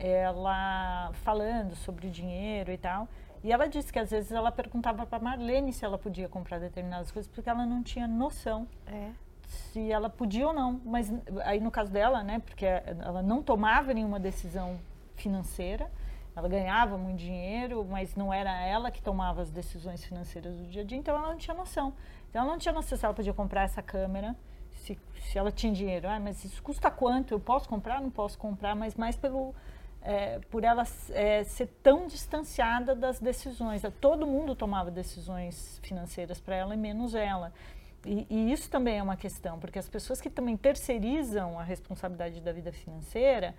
Ela 0.00 1.12
falando 1.22 1.76
sobre 1.76 2.08
dinheiro 2.10 2.72
e 2.72 2.78
tal. 2.78 3.06
E 3.44 3.52
ela 3.52 3.68
disse 3.68 3.92
que 3.92 3.98
às 3.98 4.10
vezes 4.10 4.32
ela 4.32 4.50
perguntava 4.50 5.06
para 5.06 5.22
Marlene 5.22 5.72
se 5.72 5.84
ela 5.84 5.96
podia 5.96 6.28
comprar 6.28 6.58
determinadas 6.58 7.10
coisas, 7.10 7.30
porque 7.30 7.48
ela 7.48 7.64
não 7.64 7.82
tinha 7.82 8.08
noção 8.08 8.66
É. 8.86 9.10
se 9.50 9.90
ela 9.90 10.08
podia 10.08 10.46
ou 10.46 10.52
não. 10.52 10.80
Mas 10.84 11.12
aí 11.44 11.60
no 11.60 11.70
caso 11.70 11.90
dela, 11.90 12.22
né, 12.22 12.38
porque 12.38 12.64
ela 12.64 13.22
não 13.22 13.42
tomava 13.42 13.92
nenhuma 13.92 14.20
decisão 14.20 14.78
financeira, 15.16 15.90
ela 16.34 16.48
ganhava 16.48 16.96
muito 16.96 17.18
dinheiro, 17.18 17.84
mas 17.88 18.14
não 18.14 18.32
era 18.32 18.50
ela 18.62 18.90
que 18.90 19.02
tomava 19.02 19.42
as 19.42 19.50
decisões 19.50 20.04
financeiras 20.04 20.56
do 20.56 20.66
dia 20.66 20.82
a 20.82 20.84
dia, 20.84 20.96
então 20.96 21.16
ela 21.16 21.28
não 21.28 21.36
tinha 21.36 21.54
noção. 21.54 21.92
Então 22.28 22.42
ela 22.42 22.52
não 22.52 22.58
tinha 22.58 22.72
noção 22.72 22.96
se 22.96 23.04
ela 23.04 23.12
podia 23.12 23.34
comprar 23.34 23.64
essa 23.64 23.82
câmera, 23.82 24.36
se, 24.72 24.96
se 25.20 25.38
ela 25.38 25.50
tinha 25.50 25.72
dinheiro. 25.72 26.08
Ah, 26.08 26.20
mas 26.20 26.44
isso 26.44 26.62
custa 26.62 26.90
quanto? 26.90 27.34
Eu 27.34 27.40
posso 27.40 27.68
comprar? 27.68 28.00
Não 28.00 28.10
posso 28.10 28.38
comprar, 28.38 28.76
mas 28.76 28.94
mais 28.94 29.16
pelo 29.16 29.54
é, 30.02 30.38
por 30.50 30.64
ela 30.64 30.84
é, 31.10 31.44
ser 31.44 31.66
tão 31.82 32.06
distanciada 32.06 32.94
das 32.94 33.18
decisões. 33.18 33.82
Todo 34.00 34.26
mundo 34.26 34.54
tomava 34.54 34.90
decisões 34.90 35.78
financeiras 35.82 36.40
para 36.40 36.54
ela 36.56 36.74
e 36.74 36.78
menos 36.78 37.14
ela. 37.14 37.52
E, 38.04 38.26
e, 38.30 38.52
isso 38.52 38.70
também 38.70 38.98
é 38.98 39.02
uma 39.02 39.16
questão, 39.16 39.58
porque 39.58 39.78
as 39.78 39.88
pessoas 39.88 40.20
que 40.20 40.30
também 40.30 40.56
terceirizam 40.56 41.58
a 41.58 41.62
responsabilidade 41.62 42.40
da 42.40 42.52
vida 42.52 42.72
financeira, 42.72 43.54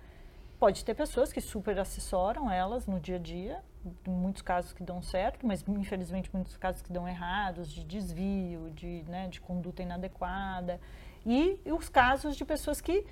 pode 0.58 0.84
ter 0.84 0.94
pessoas 0.94 1.32
que 1.32 1.40
super 1.40 1.78
assessoram 1.78 2.50
elas 2.50 2.86
no 2.86 3.00
dia 3.00 3.16
a 3.16 3.18
dia, 3.18 3.60
muitos 4.06 4.42
casos 4.42 4.72
que 4.72 4.82
dão 4.82 5.02
certo, 5.02 5.46
mas 5.46 5.64
infelizmente 5.68 6.30
muitos 6.32 6.56
casos 6.56 6.82
que 6.82 6.92
dão 6.92 7.08
errados, 7.08 7.72
de 7.72 7.84
desvio, 7.84 8.70
de, 8.70 9.04
né, 9.08 9.28
de 9.28 9.40
conduta 9.40 9.82
inadequada. 9.82 10.80
E 11.26 11.58
os 11.66 11.88
casos 11.88 12.36
de 12.36 12.44
pessoas 12.44 12.80
que 12.80 13.04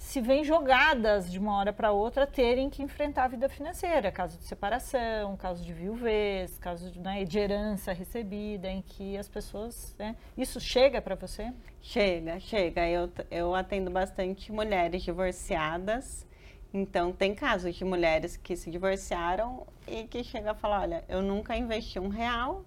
se 0.00 0.18
veem 0.18 0.42
jogadas 0.42 1.30
de 1.30 1.38
uma 1.38 1.58
hora 1.58 1.74
para 1.74 1.92
outra 1.92 2.26
terem 2.26 2.70
que 2.70 2.82
enfrentar 2.82 3.24
a 3.24 3.28
vida 3.28 3.50
financeira, 3.50 4.10
caso 4.10 4.38
de 4.38 4.44
separação, 4.44 5.36
caso 5.36 5.62
de 5.62 5.74
viuvez, 5.74 6.58
caso 6.58 6.90
de, 6.90 6.98
né, 6.98 7.22
de 7.24 7.38
herança 7.38 7.92
recebida, 7.92 8.66
em 8.66 8.80
que 8.80 9.16
as 9.18 9.28
pessoas. 9.28 9.94
Né, 9.98 10.16
isso 10.38 10.58
chega 10.58 11.02
para 11.02 11.14
você? 11.14 11.52
Chega, 11.82 12.40
chega. 12.40 12.88
Eu, 12.88 13.10
eu 13.30 13.54
atendo 13.54 13.90
bastante 13.90 14.50
mulheres 14.50 15.02
divorciadas. 15.02 16.26
Então, 16.72 17.12
tem 17.12 17.34
casos 17.34 17.74
de 17.74 17.84
mulheres 17.84 18.38
que 18.38 18.56
se 18.56 18.70
divorciaram 18.70 19.66
e 19.86 20.04
que 20.04 20.24
chegam 20.24 20.52
a 20.52 20.54
falar: 20.54 20.80
olha, 20.80 21.04
eu 21.10 21.20
nunca 21.20 21.54
investi 21.56 22.00
um 22.00 22.08
real, 22.08 22.64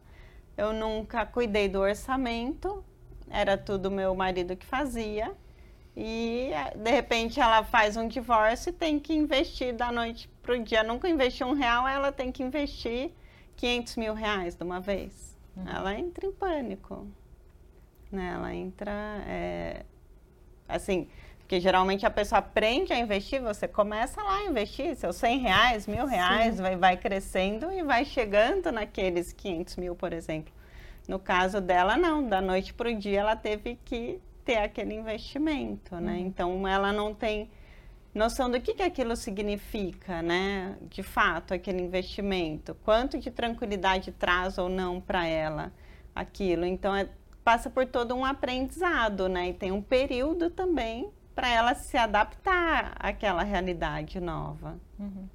eu 0.56 0.72
nunca 0.72 1.26
cuidei 1.26 1.68
do 1.68 1.80
orçamento, 1.80 2.86
era 3.30 3.58
tudo 3.58 3.90
meu 3.90 4.14
marido 4.14 4.56
que 4.56 4.66
fazia 4.68 5.36
e 5.96 6.52
de 6.76 6.90
repente 6.90 7.40
ela 7.40 7.64
faz 7.64 7.96
um 7.96 8.08
divórcio 8.08 8.72
e 8.72 8.74
tem 8.74 9.00
que 9.00 9.14
investir 9.14 9.74
da 9.74 9.92
noite 9.92 10.30
para 10.42 10.56
o 10.56 10.64
dia. 10.64 10.84
Nunca 10.84 11.08
investiu 11.08 11.48
um 11.48 11.54
real, 11.54 11.88
ela 11.88 12.12
tem 12.12 12.32
que 12.32 12.42
investir 12.42 13.12
500 13.56 13.96
mil 13.98 14.14
reais 14.14 14.56
de 14.56 14.64
uma 14.64 14.80
vez. 14.80 15.38
Uhum. 15.56 15.66
Ela 15.68 15.98
entra 15.98 16.26
em 16.26 16.32
pânico. 16.32 17.08
Né? 18.12 18.34
Ela 18.36 18.54
entra. 18.54 18.92
É, 19.28 19.86
assim, 20.68 21.08
porque 21.40 21.60
geralmente 21.60 22.06
a 22.06 22.10
pessoa 22.10 22.40
aprende 22.40 22.92
a 22.92 22.98
investir, 22.98 23.40
você 23.42 23.68
começa 23.68 24.22
lá 24.24 24.38
a 24.38 24.46
investir 24.46 24.96
seus 24.96 25.18
100 25.18 25.40
reais, 25.40 25.88
mil 25.88 26.06
reais, 26.06 26.58
vai, 26.58 26.76
vai 26.76 26.98
crescendo 26.98 27.72
e 27.72 27.84
vai 27.84 28.06
chegando 28.06 28.72
naqueles 28.72 29.32
500 29.34 29.76
mil, 29.76 29.96
por 29.96 30.14
exemplo. 30.14 30.52
No 31.08 31.20
caso 31.20 31.62
dela, 31.62 31.98
não, 31.98 32.28
da 32.28 32.42
noite 32.42 32.74
para 32.74 32.90
o 32.90 32.96
dia 32.96 33.20
ela 33.20 33.36
teve 33.36 33.78
que 33.86 34.20
ter 34.44 34.58
aquele 34.58 34.94
investimento, 34.94 35.96
né? 35.98 36.14
Uhum. 36.14 36.20
Então 36.20 36.68
ela 36.68 36.92
não 36.92 37.14
tem 37.14 37.50
noção 38.14 38.50
do 38.50 38.60
que, 38.62 38.74
que 38.74 38.84
aquilo 38.84 39.16
significa, 39.16 40.22
né? 40.22 40.78
De 40.90 41.02
fato, 41.02 41.54
aquele 41.54 41.82
investimento, 41.82 42.76
quanto 42.84 43.18
de 43.18 43.32
tranquilidade 43.32 44.12
traz 44.12 44.58
ou 44.58 44.70
não 44.70 45.02
para 45.02 45.26
ela 45.26 45.72
aquilo. 46.16 46.66
Então 46.66 46.96
é, 46.96 47.10
passa 47.44 47.70
por 47.70 47.86
todo 47.86 48.14
um 48.16 48.24
aprendizado, 48.24 49.28
né? 49.28 49.50
E 49.50 49.54
tem 49.54 49.72
um 49.72 49.82
período 49.82 50.50
também 50.50 51.10
para 51.34 51.50
ela 51.50 51.74
se 51.74 51.98
adaptar 51.98 52.96
àquela 53.00 53.44
realidade 53.44 54.20
nova. 54.20 54.78
Uhum. 55.00 55.28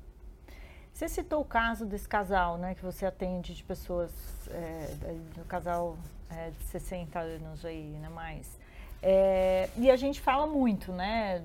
Você 0.93 1.09
citou 1.09 1.41
o 1.41 1.45
caso 1.45 1.87
desse 1.87 2.09
casal, 2.09 2.59
né, 2.59 2.75
que 2.75 2.83
você 2.83 3.07
atende 3.07 3.55
de 3.55 3.63
pessoas, 3.63 4.13
é, 4.49 4.97
do 5.37 5.45
casal 5.45 5.97
é, 6.29 6.51
de 6.51 6.65
60 6.65 7.21
anos 7.21 7.65
aí, 7.65 7.85
né, 8.01 8.09
mais. 8.09 8.58
É, 9.03 9.69
e 9.77 9.91
a 9.91 9.97
gente 9.97 10.21
fala 10.21 10.47
muito, 10.47 10.93
né? 10.93 11.43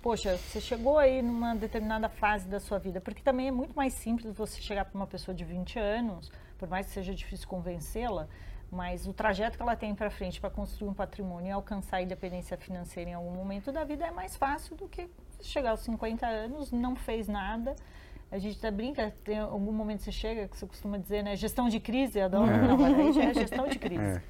Poxa, 0.00 0.36
você 0.36 0.60
chegou 0.60 0.98
aí 0.98 1.22
numa 1.22 1.54
determinada 1.54 2.08
fase 2.08 2.48
da 2.48 2.58
sua 2.58 2.78
vida, 2.78 3.00
porque 3.00 3.22
também 3.22 3.48
é 3.48 3.52
muito 3.52 3.74
mais 3.74 3.92
simples 3.94 4.34
você 4.34 4.60
chegar 4.60 4.84
para 4.84 4.96
uma 4.96 5.06
pessoa 5.06 5.34
de 5.34 5.44
20 5.44 5.78
anos, 5.78 6.30
por 6.58 6.68
mais 6.68 6.86
que 6.86 6.92
seja 6.92 7.14
difícil 7.14 7.46
convencê-la, 7.46 8.28
mas 8.70 9.06
o 9.06 9.12
trajeto 9.12 9.56
que 9.56 9.62
ela 9.62 9.76
tem 9.76 9.94
para 9.94 10.10
frente 10.10 10.40
para 10.40 10.50
construir 10.50 10.88
um 10.88 10.94
patrimônio 10.94 11.48
e 11.48 11.52
alcançar 11.52 11.98
a 11.98 12.02
independência 12.02 12.56
financeira 12.56 13.10
em 13.10 13.14
algum 13.14 13.30
momento 13.30 13.70
da 13.70 13.84
vida 13.84 14.06
é 14.06 14.10
mais 14.10 14.34
fácil 14.34 14.74
do 14.74 14.88
que 14.88 15.08
chegar 15.40 15.70
aos 15.70 15.80
50 15.80 16.26
anos, 16.26 16.72
não 16.72 16.96
fez 16.96 17.28
nada. 17.28 17.76
A 18.30 18.38
gente 18.38 18.56
até 18.58 18.70
brinca, 18.70 19.14
tem 19.22 19.38
algum 19.38 19.72
momento 19.72 19.98
que 19.98 20.04
você 20.04 20.12
chega, 20.12 20.48
que 20.48 20.56
você 20.56 20.66
costuma 20.66 20.96
dizer, 20.96 21.22
né? 21.22 21.36
Gestão 21.36 21.68
de 21.68 21.78
crise, 21.78 22.18
adoro. 22.18 22.50
É. 22.50 22.66
Não, 22.66 22.78
mas 22.78 22.98
aí 22.98 23.12
já 23.12 23.24
é 23.24 23.34
gestão 23.34 23.68
de 23.68 23.78
crise. 23.78 24.22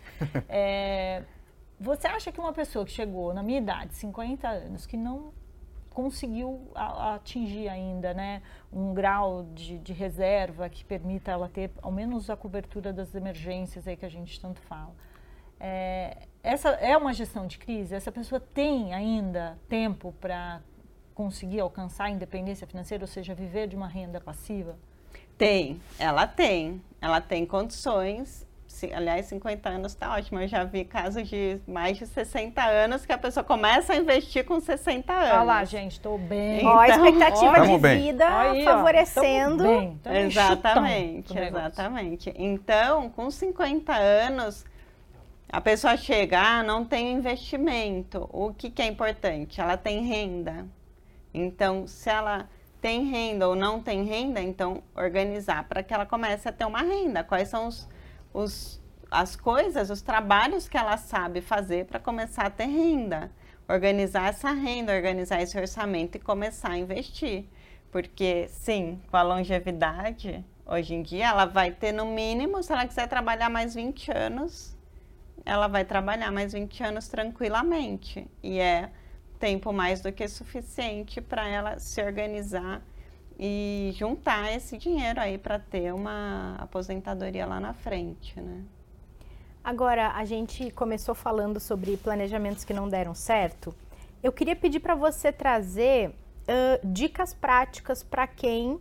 É. 0.48 1.18
É, 1.18 1.22
você 1.82 2.06
acha 2.06 2.30
que 2.30 2.38
uma 2.38 2.52
pessoa 2.52 2.84
que 2.84 2.92
chegou 2.92 3.34
na 3.34 3.42
minha 3.42 3.58
idade, 3.58 3.94
50 3.94 4.48
anos, 4.48 4.86
que 4.86 4.96
não 4.96 5.32
conseguiu 5.90 6.70
atingir 6.74 7.68
ainda 7.68 8.14
né, 8.14 8.40
um 8.72 8.94
grau 8.94 9.44
de, 9.52 9.78
de, 9.78 9.92
reserva 9.92 10.68
que 10.68 10.84
permita 10.84 11.32
ela 11.32 11.48
ter 11.48 11.70
ao 11.82 11.92
menos 11.92 12.30
a 12.30 12.36
cobertura 12.36 12.92
das 12.92 13.14
emergências 13.14 13.86
aí 13.86 13.96
que 13.96 14.06
a 14.06 14.08
gente 14.08 14.40
tanto 14.40 14.60
fala. 14.62 14.94
É, 15.60 16.16
essa 16.42 16.70
é 16.70 16.96
uma 16.96 17.12
gestão 17.12 17.46
de 17.46 17.58
crise? 17.58 17.94
Essa 17.94 18.10
pessoa 18.10 18.40
tem 18.40 18.94
ainda 18.94 19.58
tempo 19.68 20.14
para 20.20 20.62
conseguir 21.14 21.60
alcançar 21.60 22.04
a 22.04 22.10
independência 22.10 22.66
financeira, 22.66 23.04
ou 23.04 23.08
seja, 23.08 23.34
viver 23.34 23.68
de 23.68 23.76
uma 23.76 23.86
renda 23.86 24.20
passiva? 24.20 24.78
Tem, 25.36 25.80
ela 25.98 26.26
tem. 26.26 26.80
Ela 27.00 27.20
tem 27.20 27.44
condições 27.44 28.46
aliás, 28.92 29.26
50 29.26 29.68
anos 29.68 29.92
está 29.92 30.14
ótimo. 30.14 30.40
Eu 30.40 30.48
já 30.48 30.64
vi 30.64 30.84
casos 30.84 31.28
de 31.28 31.60
mais 31.66 31.98
de 31.98 32.06
60 32.06 32.62
anos 32.62 33.04
que 33.06 33.12
a 33.12 33.18
pessoa 33.18 33.44
começa 33.44 33.92
a 33.92 33.96
investir 33.96 34.44
com 34.44 34.60
60 34.60 35.12
anos. 35.12 35.30
Olha 35.30 35.42
lá, 35.42 35.64
gente, 35.64 35.92
estou 35.92 36.18
bem. 36.18 36.58
Então, 36.58 36.70
ó, 36.70 36.78
a 36.78 36.88
expectativa 36.88 37.60
ó, 37.60 37.64
de 37.64 37.78
vida 37.78 38.40
aí, 38.40 38.64
favorecendo. 38.64 39.64
Ó, 39.64 39.66
bem, 39.66 40.00
exatamente, 40.26 41.38
exatamente. 41.38 42.34
Então, 42.36 43.10
com 43.10 43.30
50 43.30 43.92
anos, 43.94 44.64
a 45.48 45.60
pessoa 45.60 45.96
chega, 45.96 46.40
ah, 46.40 46.62
não 46.62 46.84
tem 46.84 47.12
investimento. 47.12 48.28
O 48.32 48.54
que, 48.54 48.70
que 48.70 48.80
é 48.80 48.86
importante? 48.86 49.60
Ela 49.60 49.76
tem 49.76 50.02
renda. 50.02 50.66
Então, 51.34 51.86
se 51.86 52.08
ela 52.08 52.48
tem 52.80 53.04
renda 53.04 53.48
ou 53.48 53.54
não 53.54 53.80
tem 53.80 54.02
renda, 54.02 54.40
então 54.40 54.82
organizar 54.96 55.64
para 55.68 55.82
que 55.84 55.94
ela 55.94 56.04
comece 56.04 56.48
a 56.48 56.52
ter 56.52 56.64
uma 56.64 56.80
renda. 56.80 57.22
Quais 57.22 57.48
são 57.48 57.68
os 57.68 57.88
os, 58.32 58.80
as 59.10 59.36
coisas, 59.36 59.90
os 59.90 60.02
trabalhos 60.02 60.68
que 60.68 60.76
ela 60.76 60.96
sabe 60.96 61.40
fazer 61.40 61.86
para 61.86 61.98
começar 61.98 62.46
a 62.46 62.50
ter 62.50 62.66
renda. 62.66 63.30
Organizar 63.68 64.28
essa 64.28 64.50
renda, 64.50 64.94
organizar 64.94 65.40
esse 65.40 65.58
orçamento 65.58 66.16
e 66.16 66.20
começar 66.20 66.72
a 66.72 66.78
investir. 66.78 67.46
Porque, 67.90 68.48
sim, 68.48 69.00
com 69.10 69.16
a 69.16 69.22
longevidade, 69.22 70.44
hoje 70.66 70.94
em 70.94 71.02
dia, 71.02 71.28
ela 71.28 71.44
vai 71.44 71.70
ter 71.70 71.92
no 71.92 72.06
mínimo, 72.06 72.62
se 72.62 72.72
ela 72.72 72.86
quiser 72.86 73.06
trabalhar 73.06 73.48
mais 73.48 73.74
20 73.74 74.10
anos, 74.10 74.76
ela 75.44 75.68
vai 75.68 75.84
trabalhar 75.84 76.30
mais 76.30 76.52
20 76.52 76.82
anos 76.82 77.08
tranquilamente. 77.08 78.26
E 78.42 78.58
é 78.58 78.90
tempo 79.38 79.72
mais 79.72 80.00
do 80.00 80.12
que 80.12 80.26
suficiente 80.28 81.20
para 81.20 81.48
ela 81.48 81.78
se 81.78 82.02
organizar 82.02 82.80
e 83.44 83.90
juntar 83.96 84.52
esse 84.54 84.78
dinheiro 84.78 85.20
aí 85.20 85.36
para 85.36 85.58
ter 85.58 85.92
uma 85.92 86.54
aposentadoria 86.60 87.44
lá 87.44 87.58
na 87.58 87.74
frente, 87.74 88.40
né? 88.40 88.62
Agora, 89.64 90.12
a 90.12 90.24
gente 90.24 90.70
começou 90.70 91.12
falando 91.12 91.58
sobre 91.58 91.96
planejamentos 91.96 92.62
que 92.62 92.72
não 92.72 92.88
deram 92.88 93.16
certo. 93.16 93.74
Eu 94.22 94.30
queria 94.30 94.54
pedir 94.54 94.78
para 94.78 94.94
você 94.94 95.32
trazer 95.32 96.10
uh, 96.10 96.86
dicas 96.86 97.34
práticas 97.34 98.04
para 98.04 98.28
quem 98.28 98.78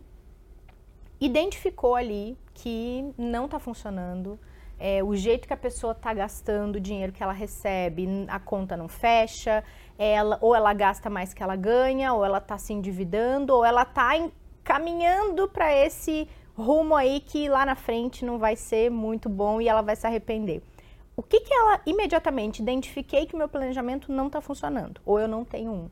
identificou 1.20 1.96
ali 1.96 2.38
que 2.54 3.12
não 3.18 3.46
está 3.46 3.58
funcionando, 3.58 4.38
é, 4.78 5.02
o 5.02 5.14
jeito 5.16 5.46
que 5.46 5.54
a 5.54 5.56
pessoa 5.56 5.92
está 5.92 6.12
gastando 6.14 6.76
o 6.76 6.80
dinheiro 6.80 7.12
que 7.12 7.22
ela 7.22 7.32
recebe, 7.32 8.08
a 8.28 8.38
conta 8.38 8.76
não 8.76 8.88
fecha, 8.88 9.62
ela, 9.98 10.38
ou 10.40 10.54
ela 10.54 10.72
gasta 10.72 11.08
mais 11.10 11.32
que 11.34 11.42
ela 11.42 11.54
ganha, 11.56 12.12
ou 12.12 12.24
ela 12.24 12.38
está 12.38 12.58
se 12.58 12.72
endividando, 12.72 13.54
ou 13.54 13.64
ela 13.64 13.82
está 13.82 14.16
caminhando 14.62 15.48
para 15.48 15.74
esse 15.74 16.28
rumo 16.56 16.94
aí 16.94 17.20
que 17.20 17.48
lá 17.48 17.64
na 17.64 17.74
frente 17.74 18.24
não 18.24 18.38
vai 18.38 18.56
ser 18.56 18.90
muito 18.90 19.28
bom 19.28 19.60
e 19.60 19.68
ela 19.68 19.82
vai 19.82 19.96
se 19.96 20.06
arrepender. 20.06 20.62
O 21.16 21.22
que, 21.22 21.40
que 21.40 21.52
ela 21.52 21.80
imediatamente 21.84 22.62
identifiquei 22.62 23.26
que 23.26 23.36
meu 23.36 23.48
planejamento 23.48 24.10
não 24.10 24.26
está 24.26 24.40
funcionando 24.40 25.00
ou 25.04 25.18
eu 25.20 25.28
não 25.28 25.44
tenho 25.44 25.70
um? 25.70 25.90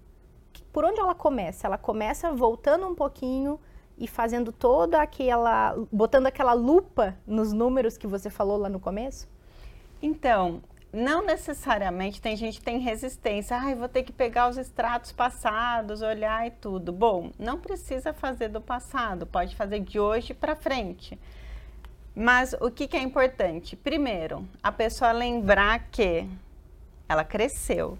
Por 0.72 0.85
onde 0.85 1.00
ela 1.00 1.14
começa? 1.14 1.66
Ela 1.66 1.78
começa 1.78 2.33
voltando 2.33 2.87
um 2.87 2.94
pouquinho 2.94 3.61
e 3.98 4.09
fazendo 4.09 4.50
toda 4.50 5.00
aquela, 5.00 5.76
botando 5.92 6.26
aquela 6.26 6.54
lupa 6.54 7.16
nos 7.26 7.52
números 7.52 7.98
que 7.98 8.06
você 8.06 8.30
falou 8.30 8.56
lá 8.56 8.68
no 8.68 8.80
começo? 8.80 9.28
Então, 10.00 10.62
não 10.92 11.24
necessariamente 11.24 12.20
tem 12.20 12.37
gente 12.37 12.59
que 12.59 12.64
tem 12.64 12.79
resistência. 12.79 13.57
Ai, 13.57 13.74
vou 13.74 13.88
ter 13.88 14.03
que 14.03 14.12
pegar 14.12 14.48
os 14.48 14.57
extratos 14.57 15.12
passados, 15.12 16.03
olhar 16.03 16.46
e 16.46 16.50
tudo. 16.50 16.92
Bom, 16.92 17.31
não 17.38 17.59
precisa 17.59 18.12
fazer 18.12 18.48
do 18.48 18.61
passado, 18.61 19.26
pode 19.26 19.55
fazer 19.55 19.81
de 19.81 20.00
hoje 20.00 20.35
para 20.35 20.57
frente. 20.57 21.18
Mas 22.14 22.55
o 22.61 22.70
que, 22.70 22.88
que 22.88 22.96
é 22.96 23.03
importante? 23.03 23.76
Primeiro, 23.76 24.46
a 24.62 24.72
pessoa 24.72 25.12
lembrar 25.12 25.90
que 25.90 26.29
ela 27.09 27.24
cresceu, 27.24 27.96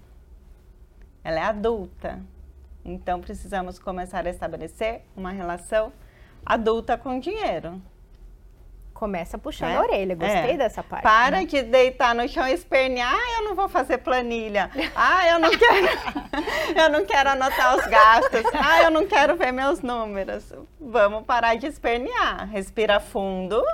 ela 1.23 1.39
é 1.39 1.45
adulta. 1.45 2.21
Então 2.85 3.21
precisamos 3.21 3.79
começar 3.79 4.27
a 4.27 4.31
estabelecer 4.31 5.03
uma 5.17 5.31
relação 5.31 5.93
adulta 6.45 6.99
com 6.99 7.21
dinheiro 7.21 7.81
começa 9.01 9.39
puxando 9.39 9.71
é? 9.71 9.77
a 9.77 9.81
orelha. 9.81 10.15
Gostei 10.15 10.51
é. 10.53 10.57
dessa 10.59 10.83
parte. 10.83 11.03
Para 11.03 11.39
né? 11.39 11.47
de 11.47 11.63
deitar 11.63 12.15
no 12.15 12.29
chão 12.29 12.47
e 12.47 12.53
espernear. 12.53 13.11
Ah, 13.11 13.39
eu 13.39 13.49
não 13.49 13.55
vou 13.55 13.67
fazer 13.67 13.97
planilha. 13.97 14.71
Ah, 14.95 15.27
eu 15.27 15.39
não 15.39 15.51
quero. 15.51 15.89
eu 16.77 16.91
não 16.91 17.07
quero 17.07 17.31
anotar 17.31 17.79
os 17.79 17.87
gastos. 17.87 18.43
Ah, 18.53 18.83
eu 18.83 18.91
não 18.91 19.07
quero 19.07 19.37
ver 19.37 19.53
meus 19.53 19.81
números. 19.81 20.53
Vamos 20.79 21.25
parar 21.25 21.55
de 21.55 21.67
espernear. 21.67 22.47
Respira 22.51 23.01
fundo. 23.01 23.65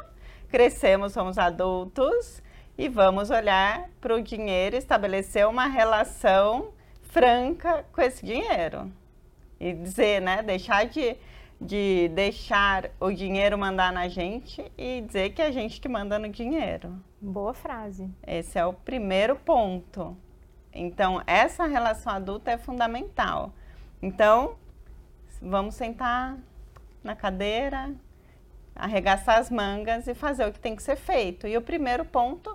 Crescemos, 0.48 1.12
somos 1.12 1.38
adultos 1.38 2.40
e 2.78 2.88
vamos 2.88 3.30
olhar 3.30 3.88
para 4.00 4.14
o 4.14 4.22
dinheiro, 4.22 4.76
estabelecer 4.76 5.44
uma 5.48 5.66
relação 5.66 6.68
franca 7.02 7.84
com 7.92 8.00
esse 8.00 8.24
dinheiro. 8.24 8.92
E 9.58 9.72
dizer, 9.72 10.20
né, 10.20 10.40
deixar 10.40 10.86
de, 10.86 11.16
de 11.60 12.08
deixar 12.08 12.90
o 13.00 13.10
dinheiro 13.10 13.56
mandar 13.56 13.92
na 13.92 14.08
gente 14.08 14.70
e 14.76 15.00
dizer 15.00 15.30
que 15.30 15.40
é 15.40 15.46
a 15.46 15.50
gente 15.50 15.80
que 15.80 15.88
manda 15.88 16.18
no 16.18 16.28
dinheiro. 16.28 17.02
Boa 17.20 17.54
frase. 17.54 18.10
Esse 18.26 18.58
é 18.58 18.66
o 18.66 18.72
primeiro 18.72 19.36
ponto. 19.36 20.16
Então, 20.72 21.22
essa 21.26 21.66
relação 21.66 22.12
adulta 22.12 22.50
é 22.50 22.58
fundamental. 22.58 23.52
Então, 24.02 24.56
vamos 25.40 25.74
sentar 25.74 26.36
na 27.02 27.16
cadeira, 27.16 27.94
arregaçar 28.74 29.38
as 29.38 29.50
mangas 29.50 30.06
e 30.06 30.14
fazer 30.14 30.46
o 30.46 30.52
que 30.52 30.60
tem 30.60 30.76
que 30.76 30.82
ser 30.82 30.96
feito. 30.96 31.46
E 31.46 31.56
o 31.56 31.62
primeiro 31.62 32.04
ponto 32.04 32.54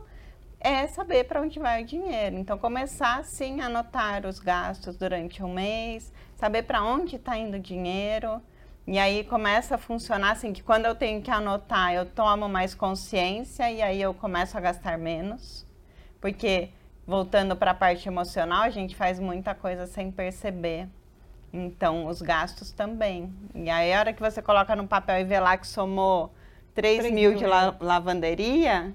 é 0.60 0.86
saber 0.86 1.24
para 1.24 1.42
onde 1.42 1.60
vai 1.60 1.82
o 1.82 1.86
dinheiro. 1.86 2.38
Então, 2.38 2.60
começar 2.60 3.26
sim 3.26 3.60
a 3.62 3.66
anotar 3.66 4.28
os 4.28 4.38
gastos 4.38 4.96
durante 4.96 5.44
um 5.44 5.52
mês, 5.52 6.14
saber 6.36 6.64
para 6.64 6.84
onde 6.84 7.16
está 7.16 7.36
indo 7.36 7.58
o 7.58 7.60
dinheiro. 7.60 8.40
E 8.92 9.00
aí 9.00 9.24
começa 9.24 9.76
a 9.76 9.78
funcionar 9.78 10.32
assim 10.32 10.52
que 10.52 10.62
quando 10.62 10.86
eu 10.86 10.94
tenho 10.94 11.22
que 11.22 11.32
anotar, 11.32 11.94
eu 11.94 12.06
tomo 12.06 12.50
mais 12.50 12.76
consciência 12.76 13.72
e 13.72 13.82
aí 13.82 14.02
eu 14.02 14.14
começo 14.14 14.58
a 14.58 14.60
gastar 14.60 14.98
menos. 14.98 15.66
Porque 16.20 16.68
voltando 17.08 17.56
para 17.56 17.72
a 17.72 17.74
parte 17.74 18.10
emocional, 18.10 18.64
a 18.64 18.70
gente 18.70 18.94
faz 18.94 19.18
muita 19.18 19.56
coisa 19.56 19.88
sem 19.88 20.12
perceber. 20.12 20.90
Então, 21.54 22.06
os 22.06 22.22
gastos 22.22 22.74
também. 22.74 23.34
E 23.56 23.70
aí, 23.70 23.94
a 23.94 24.00
hora 24.02 24.12
que 24.12 24.22
você 24.22 24.42
coloca 24.42 24.76
no 24.76 24.86
papel 24.86 25.22
e 25.22 25.24
vê 25.24 25.40
lá 25.40 25.56
que 25.56 25.68
somou 25.68 26.36
3, 26.74 27.00
3 27.00 27.14
mil, 27.14 27.30
mil 27.30 27.40
de 27.40 27.46
la 27.46 27.74
lavanderia, 27.80 28.94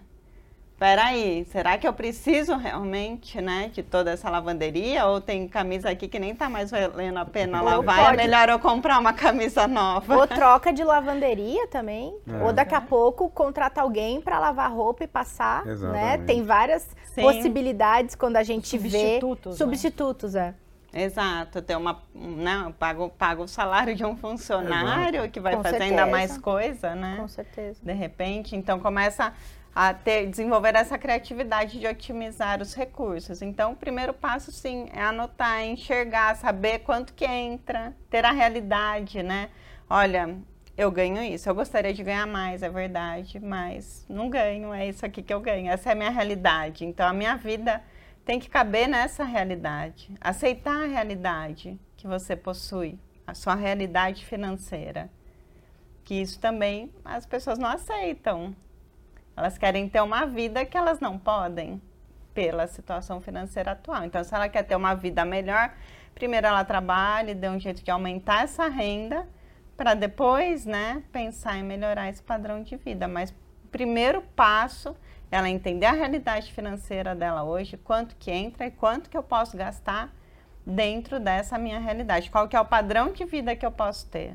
peraí, 0.79 1.45
será 1.47 1.79
que 1.79 1.87
eu 1.87 1.93
preciso 1.93 2.57
realmente, 2.57 3.41
né, 3.41 3.71
de 3.73 3.83
toda 3.83 4.11
essa 4.11 4.29
lavanderia? 4.31 5.07
Ou 5.07 5.21
tem 5.21 5.49
camisa 5.49 5.91
aqui 5.91 6.09
que 6.09 6.19
nem 6.19 6.35
tá 6.35 6.49
mais 6.49 6.71
valendo 6.71 7.19
a 7.19 7.25
pena 7.25 7.61
lavar, 7.61 8.15
é 8.15 8.17
melhor 8.17 8.49
eu 8.49 8.59
comprar 8.59 8.99
uma 8.99 9.13
camisa 9.13 9.67
nova. 9.67 10.17
Ou 10.17 10.27
troca 10.27 10.73
de 10.73 10.85
lavanderia 10.85 11.67
também, 11.69 12.17
é. 12.29 12.45
ou 12.45 12.53
daqui 12.53 12.75
a 12.75 12.81
pouco 12.81 13.29
contrata 13.31 13.81
alguém 13.81 14.21
para 14.21 14.39
lavar 14.39 14.73
roupa 14.73 15.05
e 15.05 15.07
passar, 15.07 15.65
né? 15.65 15.73
Exatamente. 15.73 16.19
né? 16.19 16.19
Tem 16.27 16.43
várias 16.45 16.89
Sim. 17.15 17.23
possibilidades 17.23 18.15
quando 18.15 18.37
a 18.37 18.43
gente 18.43 18.69
substitutos, 18.69 19.59
vê 19.59 19.65
substitutos, 19.65 20.35
né? 20.35 20.55
é. 20.63 20.67
Exato, 20.97 21.61
ter 21.61 21.77
uma, 21.77 22.01
né, 22.15 22.73
pago, 22.79 23.11
pago 23.11 23.43
o 23.43 23.49
salário 23.49 23.95
de 23.95 24.03
um 24.03 24.17
funcionário 24.17 25.19
Exato. 25.19 25.31
que 25.31 25.41
vai 25.41 25.55
Com 25.55 25.63
fazer 25.63 25.79
certeza. 25.79 26.01
ainda 26.01 26.11
mais 26.11 26.39
coisa, 26.39 26.95
né? 26.95 27.17
Com 27.19 27.29
certeza. 27.29 27.81
De 27.83 27.93
repente, 27.93 28.57
então 28.57 28.81
começa 28.81 29.35
a 29.77 29.93
ter, 29.93 30.27
desenvolver 30.27 30.75
essa 30.75 30.97
criatividade 30.97 31.79
de 31.79 31.87
otimizar 31.87 32.63
os 32.63 32.73
recursos. 32.73 33.43
Então, 33.43 33.73
o 33.73 33.77
primeiro 33.77 34.15
passo, 34.15 34.51
sim, 34.51 34.89
é 34.91 35.03
anotar, 35.03 35.63
enxergar, 35.67 36.35
saber 36.37 36.79
quanto 36.79 37.13
que 37.13 37.27
entra, 37.27 37.95
ter 38.09 38.25
a 38.25 38.31
realidade, 38.31 39.23
né? 39.23 39.51
Olha, 39.89 40.35
eu 40.79 40.91
ganho 40.91 41.23
isso, 41.23 41.47
eu 41.47 41.55
gostaria 41.55 41.93
de 41.93 42.03
ganhar 42.03 42.27
mais, 42.27 42.63
é 42.63 42.71
verdade, 42.71 43.39
mas 43.39 44.07
não 44.09 44.31
ganho, 44.31 44.73
é 44.73 44.89
isso 44.89 45.05
aqui 45.05 45.23
que 45.23 45.35
eu 45.35 45.43
ganho, 45.43 45.71
essa 45.71 45.91
é 45.91 45.93
a 45.93 45.95
minha 45.95 46.11
realidade. 46.11 46.87
Então, 46.87 47.07
a 47.07 47.13
minha 47.13 47.37
vida 47.37 47.83
tem 48.25 48.41
que 48.41 48.49
caber 48.49 48.89
nessa 48.89 49.25
realidade, 49.25 50.11
aceitar 50.23 50.85
a 50.85 50.87
realidade 50.87 51.79
que 51.99 52.07
você 52.07 52.35
possui, 52.35 52.99
a 53.27 53.35
sua 53.35 53.55
realidade 53.55 54.25
financeira. 54.25 55.11
Que 56.03 56.15
isso 56.15 56.41
também 56.41 56.91
as 57.05 57.27
pessoas 57.27 57.59
não 57.59 57.69
aceitam. 57.69 58.57
Elas 59.37 59.59
querem 59.59 59.89
ter 59.89 60.01
uma 60.01 60.25
vida 60.25 60.65
que 60.65 60.77
elas 60.77 60.99
não 60.99 61.19
podem 61.19 61.81
pela 62.33 62.67
situação 62.67 63.21
financeira 63.21 63.73
atual. 63.73 64.05
Então, 64.05 64.23
se 64.25 64.35
ela 64.35 64.49
quer 64.49 64.63
ter 64.63 64.77
uma 64.77 64.95
vida 64.95 65.25
melhor, 65.25 65.73
primeiro 66.15 66.47
ela 66.47 66.65
trabalha 66.65 67.31
e 67.31 67.35
dê 67.35 67.49
um 67.49 67.59
jeito 67.59 67.83
de 67.83 67.91
aumentar 67.91 68.45
essa 68.45 68.69
renda 68.69 69.27
para 69.77 69.95
depois, 69.95 70.65
né, 70.65 71.03
pensar 71.13 71.59
em 71.59 71.63
melhorar 71.63 72.09
esse 72.09 72.23
padrão 72.23 72.63
de 72.63 72.77
vida. 72.77 73.07
Mas 73.07 73.31
o 73.31 73.69
primeiro 73.71 74.23
passo 74.35 74.97
é 75.31 75.37
ela 75.37 75.49
entender 75.49 75.87
a 75.87 75.93
realidade 75.93 76.53
financeira 76.53 77.15
dela 77.15 77.43
hoje, 77.43 77.77
quanto 77.77 78.17
que 78.17 78.31
entra 78.31 78.67
e 78.67 78.71
quanto 78.71 79.11
que 79.11 79.17
eu 79.17 79.23
posso 79.23 79.57
gastar 79.57 80.15
dentro 80.65 81.21
dessa 81.21 81.59
minha 81.59 81.79
realidade. 81.79 82.31
Qual 82.31 82.49
que 82.49 82.57
é 82.57 82.61
o 82.61 82.65
padrão 82.65 83.13
de 83.13 83.25
vida 83.25 83.55
que 83.55 83.65
eu 83.65 83.71
posso 83.71 84.07
ter? 84.09 84.35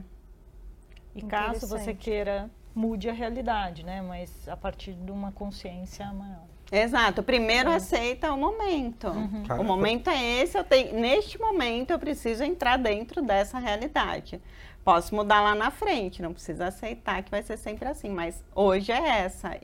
E 1.16 1.22
caso 1.22 1.68
você 1.68 1.94
queira 1.94 2.50
mude 2.74 3.10
a 3.10 3.14
realidade, 3.14 3.86
né? 3.86 4.02
Mas 4.02 4.48
a 4.48 4.58
partir 4.58 4.94
de 4.94 5.12
uma 5.12 5.32
consciência 5.32 6.06
maior. 6.14 6.52
Exato. 6.72 7.22
Primeiro 7.22 7.70
é. 7.70 7.76
aceita 7.76 8.32
o 8.32 8.38
momento. 8.38 9.08
Uhum. 9.08 9.44
O 9.60 9.64
momento 9.64 10.10
é 10.10 10.42
esse. 10.42 10.58
Eu 10.58 10.64
tenho, 10.64 11.00
neste 11.00 11.38
momento 11.40 11.92
eu 11.92 12.00
preciso 12.00 12.44
entrar 12.44 12.78
dentro 12.78 13.22
dessa 13.22 13.60
realidade. 13.60 14.42
Posso 14.84 15.14
mudar 15.14 15.42
lá 15.42 15.54
na 15.54 15.70
frente. 15.70 16.22
Não 16.22 16.32
precisa 16.32 16.68
aceitar 16.68 17.22
que 17.24 17.30
vai 17.30 17.44
ser 17.44 17.58
sempre 17.58 17.90
assim. 17.90 18.10
Mas 18.10 18.42
hoje 18.56 18.92
é 18.92 19.06
essa. 19.20 19.60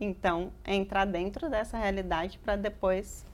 Então, 0.00 0.52
é 0.64 0.74
entrar 0.74 1.04
dentro 1.04 1.48
dessa 1.48 1.78
realidade 1.78 2.38
para 2.38 2.56
depois 2.56 3.24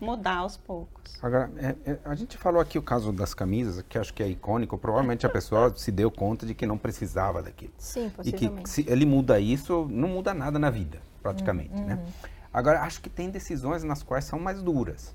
mudar 0.00 0.38
aos 0.38 0.56
poucos. 0.56 1.18
Agora, 1.22 1.50
é, 1.56 1.92
é, 1.92 1.98
a 2.04 2.14
gente 2.14 2.36
falou 2.36 2.60
aqui 2.60 2.78
o 2.78 2.82
caso 2.82 3.12
das 3.12 3.32
camisas, 3.32 3.82
que 3.88 3.98
acho 3.98 4.12
que 4.12 4.22
é 4.22 4.28
icônico. 4.28 4.76
Provavelmente 4.76 5.26
a 5.26 5.28
pessoa 5.28 5.72
se 5.76 5.90
deu 5.90 6.10
conta 6.10 6.44
de 6.46 6.54
que 6.54 6.66
não 6.66 6.76
precisava 6.76 7.42
daquilo. 7.42 7.72
Sim, 7.78 8.10
possivelmente. 8.10 8.60
E 8.60 8.62
que 8.62 8.70
se 8.70 8.84
ele 8.88 9.06
muda 9.06 9.38
isso, 9.40 9.86
não 9.90 10.08
muda 10.08 10.34
nada 10.34 10.58
na 10.58 10.70
vida, 10.70 11.00
praticamente, 11.22 11.74
né? 11.74 11.80
uhum. 11.94 12.02
né? 12.02 12.12
Agora, 12.52 12.82
acho 12.82 13.00
que 13.00 13.10
tem 13.10 13.30
decisões 13.30 13.82
nas 13.82 14.02
quais 14.02 14.24
são 14.24 14.38
mais 14.38 14.62
duras, 14.62 15.14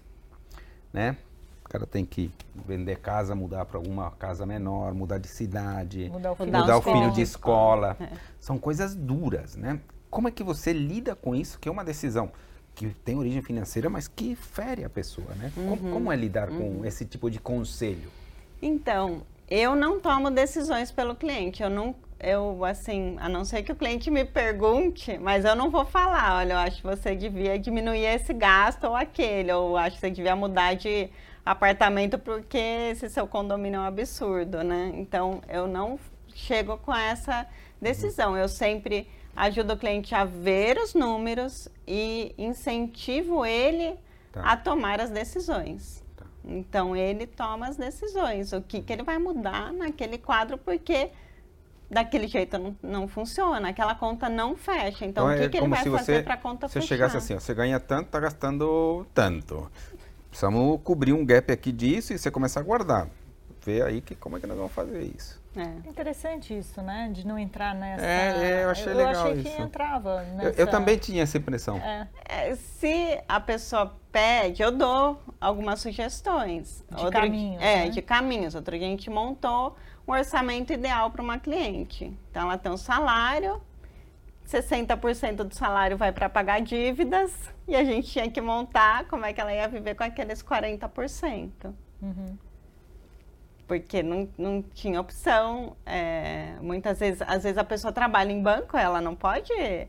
né? 0.92 1.16
O 1.66 1.70
cara 1.70 1.86
tem 1.86 2.04
que 2.04 2.34
vender 2.68 2.98
casa, 2.98 3.36
mudar 3.36 3.64
para 3.64 3.78
alguma 3.78 4.12
casa 4.12 4.46
menor, 4.46 4.94
mudar 4.94 5.20
de 5.20 5.28
cidade, 5.28 6.10
mudar 6.10 6.32
o 6.32 6.36
filho, 6.36 6.52
mudar 6.52 6.78
o 6.78 6.82
filho 6.82 7.12
de 7.12 7.22
escola. 7.22 7.96
É. 8.00 8.10
São 8.40 8.58
coisas 8.58 8.96
duras, 8.96 9.56
né? 9.56 9.80
Como 10.10 10.28
é 10.28 10.32
que 10.32 10.44
você 10.44 10.74
lida 10.74 11.16
com 11.16 11.36
isso, 11.36 11.60
que 11.60 11.70
é 11.70 11.72
uma 11.72 11.84
decisão 11.84 12.32
que 12.80 12.88
tem 13.04 13.18
origem 13.18 13.42
financeira, 13.42 13.90
mas 13.90 14.08
que 14.08 14.36
fere 14.36 14.86
a 14.86 14.90
pessoa, 14.90 15.28
né? 15.36 15.52
Uhum. 15.58 15.68
Como, 15.68 15.92
como, 15.92 16.12
é 16.14 16.16
lidar 16.16 16.50
uhum. 16.50 16.80
com 16.80 16.86
esse 16.86 17.04
tipo 17.04 17.30
de 17.30 17.38
conselho? 17.38 18.10
Então, 18.62 19.24
eu 19.50 19.76
não 19.76 20.00
tomo 20.00 20.32
decisões 20.32 20.90
pelo 20.90 21.14
cliente. 21.14 21.62
Eu 21.62 21.70
não, 21.70 21.94
eu 22.22 22.64
assim, 22.64 23.18
a 23.20 23.28
não 23.28 23.44
ser 23.44 23.64
que 23.64 23.72
o 23.74 23.76
cliente 23.76 24.10
me 24.10 24.24
pergunte, 24.24 25.18
mas 25.18 25.44
eu 25.44 25.58
não 25.58 25.70
vou 25.70 25.84
falar. 25.84 26.38
Olha, 26.38 26.54
eu 26.54 26.58
acho 26.58 26.78
que 26.78 26.88
você 26.88 27.14
devia 27.18 27.60
diminuir 27.60 28.06
esse 28.06 28.34
gasto 28.34 28.86
ou 28.86 28.96
aquele, 28.96 29.52
ou 29.52 29.76
acho 29.76 29.96
que 29.96 30.00
você 30.00 30.10
devia 30.10 30.36
mudar 30.36 30.76
de 30.76 31.10
apartamento 31.46 32.18
porque 32.18 32.58
esse 32.92 33.10
seu 33.10 33.28
condomínio 33.28 33.80
é 33.80 33.82
um 33.82 33.86
absurdo, 33.88 34.64
né? 34.64 34.94
Então, 34.96 35.42
eu 35.50 35.68
não 35.68 36.00
chego 36.34 36.78
com 36.78 36.96
essa 36.96 37.46
decisão. 37.82 38.38
Eu 38.38 38.48
sempre 38.48 39.06
ajuda 39.40 39.74
o 39.74 39.78
cliente 39.78 40.14
a 40.14 40.26
ver 40.26 40.78
os 40.78 40.94
números 40.94 41.70
e 41.88 42.36
incentivo 42.38 43.46
ele 43.46 43.98
tá. 44.34 44.42
a 44.42 44.58
tomar 44.58 45.00
as 45.00 45.10
decisões. 45.10 46.04
Tá. 46.18 46.26
Então 46.44 46.94
ele 46.94 47.26
toma 47.26 47.70
as 47.70 47.78
decisões, 47.78 48.52
o 48.52 48.62
que, 48.62 48.82
que 48.82 48.92
ele 48.92 49.04
vai 49.04 49.18
mudar 49.18 49.72
naquele 49.72 50.18
quadro, 50.18 50.58
porque 50.58 51.10
daquele 51.90 52.28
jeito 52.28 52.58
não, 52.58 52.78
não 52.84 53.08
funciona, 53.08 53.70
aquela 53.70 53.96
conta 53.96 54.28
não 54.28 54.58
fecha. 54.58 55.06
Então, 55.06 55.32
então 55.32 55.34
o 55.34 55.38
que, 55.38 55.44
é 55.44 55.50
que 55.50 55.58
ele 55.58 55.68
vai 55.70 55.86
fazer 55.86 56.24
para 56.26 56.34
a 56.34 56.38
conta 56.38 56.68
você 56.68 56.74
fechar? 56.74 56.82
Você 56.82 56.88
chegasse 56.88 57.18
assim, 57.18 57.34
ó, 57.34 57.40
você 57.40 57.54
ganha 57.54 57.80
tanto, 57.80 58.08
está 58.08 58.20
gastando 58.20 59.08
tanto. 59.14 59.72
Precisamos 60.30 60.82
cobrir 60.84 61.14
um 61.14 61.26
gap 61.26 61.50
aqui 61.50 61.72
disso 61.72 62.12
e 62.12 62.20
você 62.20 62.30
começar 62.30 62.60
a 62.60 62.64
guardar. 62.64 63.08
Vê 63.66 63.82
aí 63.82 64.02
que, 64.02 64.16
como 64.16 64.36
é 64.36 64.40
que 64.42 64.48
nós 64.48 64.58
vamos 64.58 64.74
fazer 64.74 65.02
isso. 65.02 65.39
É. 65.56 65.90
Interessante 65.90 66.56
isso, 66.56 66.82
né? 66.82 67.10
De 67.12 67.26
não 67.26 67.38
entrar 67.38 67.74
nessa. 67.74 68.06
É, 68.06 68.60
é 68.60 68.64
eu 68.66 68.70
achei 68.70 68.94
eu 68.94 68.98
legal 68.98 69.26
achei 69.26 69.42
isso. 69.42 69.56
que 69.56 69.62
entrava 69.62 70.24
nessa... 70.24 70.50
eu, 70.50 70.54
eu, 70.66 70.68
também 70.70 70.98
tinha 70.98 71.24
essa 71.24 71.38
impressão. 71.38 71.78
É. 71.78 72.08
É, 72.26 72.56
se 72.56 73.20
a 73.28 73.40
pessoa 73.40 73.96
pede, 74.12 74.62
eu 74.62 74.72
dou 74.72 75.20
algumas 75.42 75.80
sugestões. 75.80 76.84
De 76.90 77.04
Outro, 77.04 77.20
caminhos. 77.20 77.62
É, 77.62 77.86
né? 77.86 77.90
de 77.90 78.02
caminhos. 78.02 78.54
Outro 78.54 78.78
dia 78.78 78.88
a 78.88 78.90
gente 78.90 79.10
montou 79.10 79.76
um 80.08 80.12
orçamento 80.12 80.72
ideal 80.72 81.10
para 81.10 81.22
uma 81.22 81.40
cliente. 81.40 82.16
Então 82.30 82.44
ela 82.44 82.58
tem 82.58 82.72
um 82.72 82.78
salário, 82.78 83.60
60% 84.48 85.44
do 85.44 85.56
salário 85.56 85.98
vai 85.98 86.12
para 86.12 86.30
pagar 86.30 86.62
dívidas 86.62 87.34
e 87.68 87.76
a 87.76 87.84
gente 87.84 88.08
tinha 88.08 88.30
que 88.30 88.40
montar 88.40 89.06
como 89.06 89.26
é 89.26 89.34
que 89.34 89.42
ela 89.42 89.54
ia 89.54 89.68
viver 89.68 89.96
com 89.96 90.04
aqueles 90.04 90.44
40%. 90.44 91.74
Uhum 92.02 92.49
porque 93.70 94.02
não, 94.02 94.28
não 94.36 94.64
tinha 94.74 95.00
opção. 95.00 95.78
É, 95.86 96.56
muitas 96.60 97.00
vezes, 97.00 97.22
às 97.22 97.44
vezes 97.44 97.58
a 97.58 97.64
pessoa 97.64 97.94
trabalha 97.94 98.32
em 98.32 98.42
banco, 98.42 98.76
ela 98.76 99.00
não 99.00 99.16
pode. 99.16 99.54
É, 99.54 99.88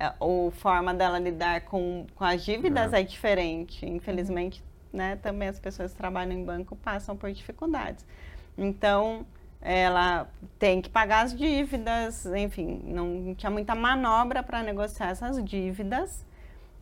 a 0.00 0.14
forma 0.52 0.94
dela 0.94 1.18
lidar 1.18 1.60
com, 1.66 2.06
com 2.14 2.24
as 2.24 2.42
dívidas 2.42 2.94
é, 2.94 3.00
é 3.00 3.04
diferente. 3.04 3.84
Infelizmente, 3.84 4.64
né, 4.90 5.16
também 5.16 5.48
as 5.48 5.60
pessoas 5.60 5.92
que 5.92 5.98
trabalham 5.98 6.32
em 6.32 6.42
banco 6.42 6.74
passam 6.74 7.14
por 7.14 7.30
dificuldades. 7.30 8.06
Então, 8.56 9.26
ela 9.60 10.26
tem 10.58 10.80
que 10.80 10.88
pagar 10.88 11.26
as 11.26 11.36
dívidas, 11.36 12.24
enfim, 12.24 12.80
não 12.86 13.34
tinha 13.34 13.50
muita 13.50 13.74
manobra 13.74 14.42
para 14.42 14.62
negociar 14.62 15.10
essas 15.10 15.44
dívidas. 15.44 16.24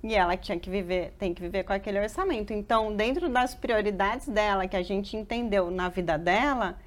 E 0.03 0.15
ela 0.15 0.37
tinha 0.37 0.59
que 0.59 0.71
viver, 0.71 1.13
tem 1.19 1.35
que 1.35 1.43
viver 1.43 1.65
com 1.65 1.73
aquele 1.73 2.01
orçamento. 2.01 2.53
Então, 2.53 2.95
dentro 2.95 3.29
das 3.29 3.55
prioridades 3.55 4.29
dela, 4.29 4.69
que 4.69 4.77
a 4.77 4.83
gente 4.83 5.17
entendeu 5.17 5.71
na 5.71 5.89
vida 5.89 6.17
dela, 6.17 6.79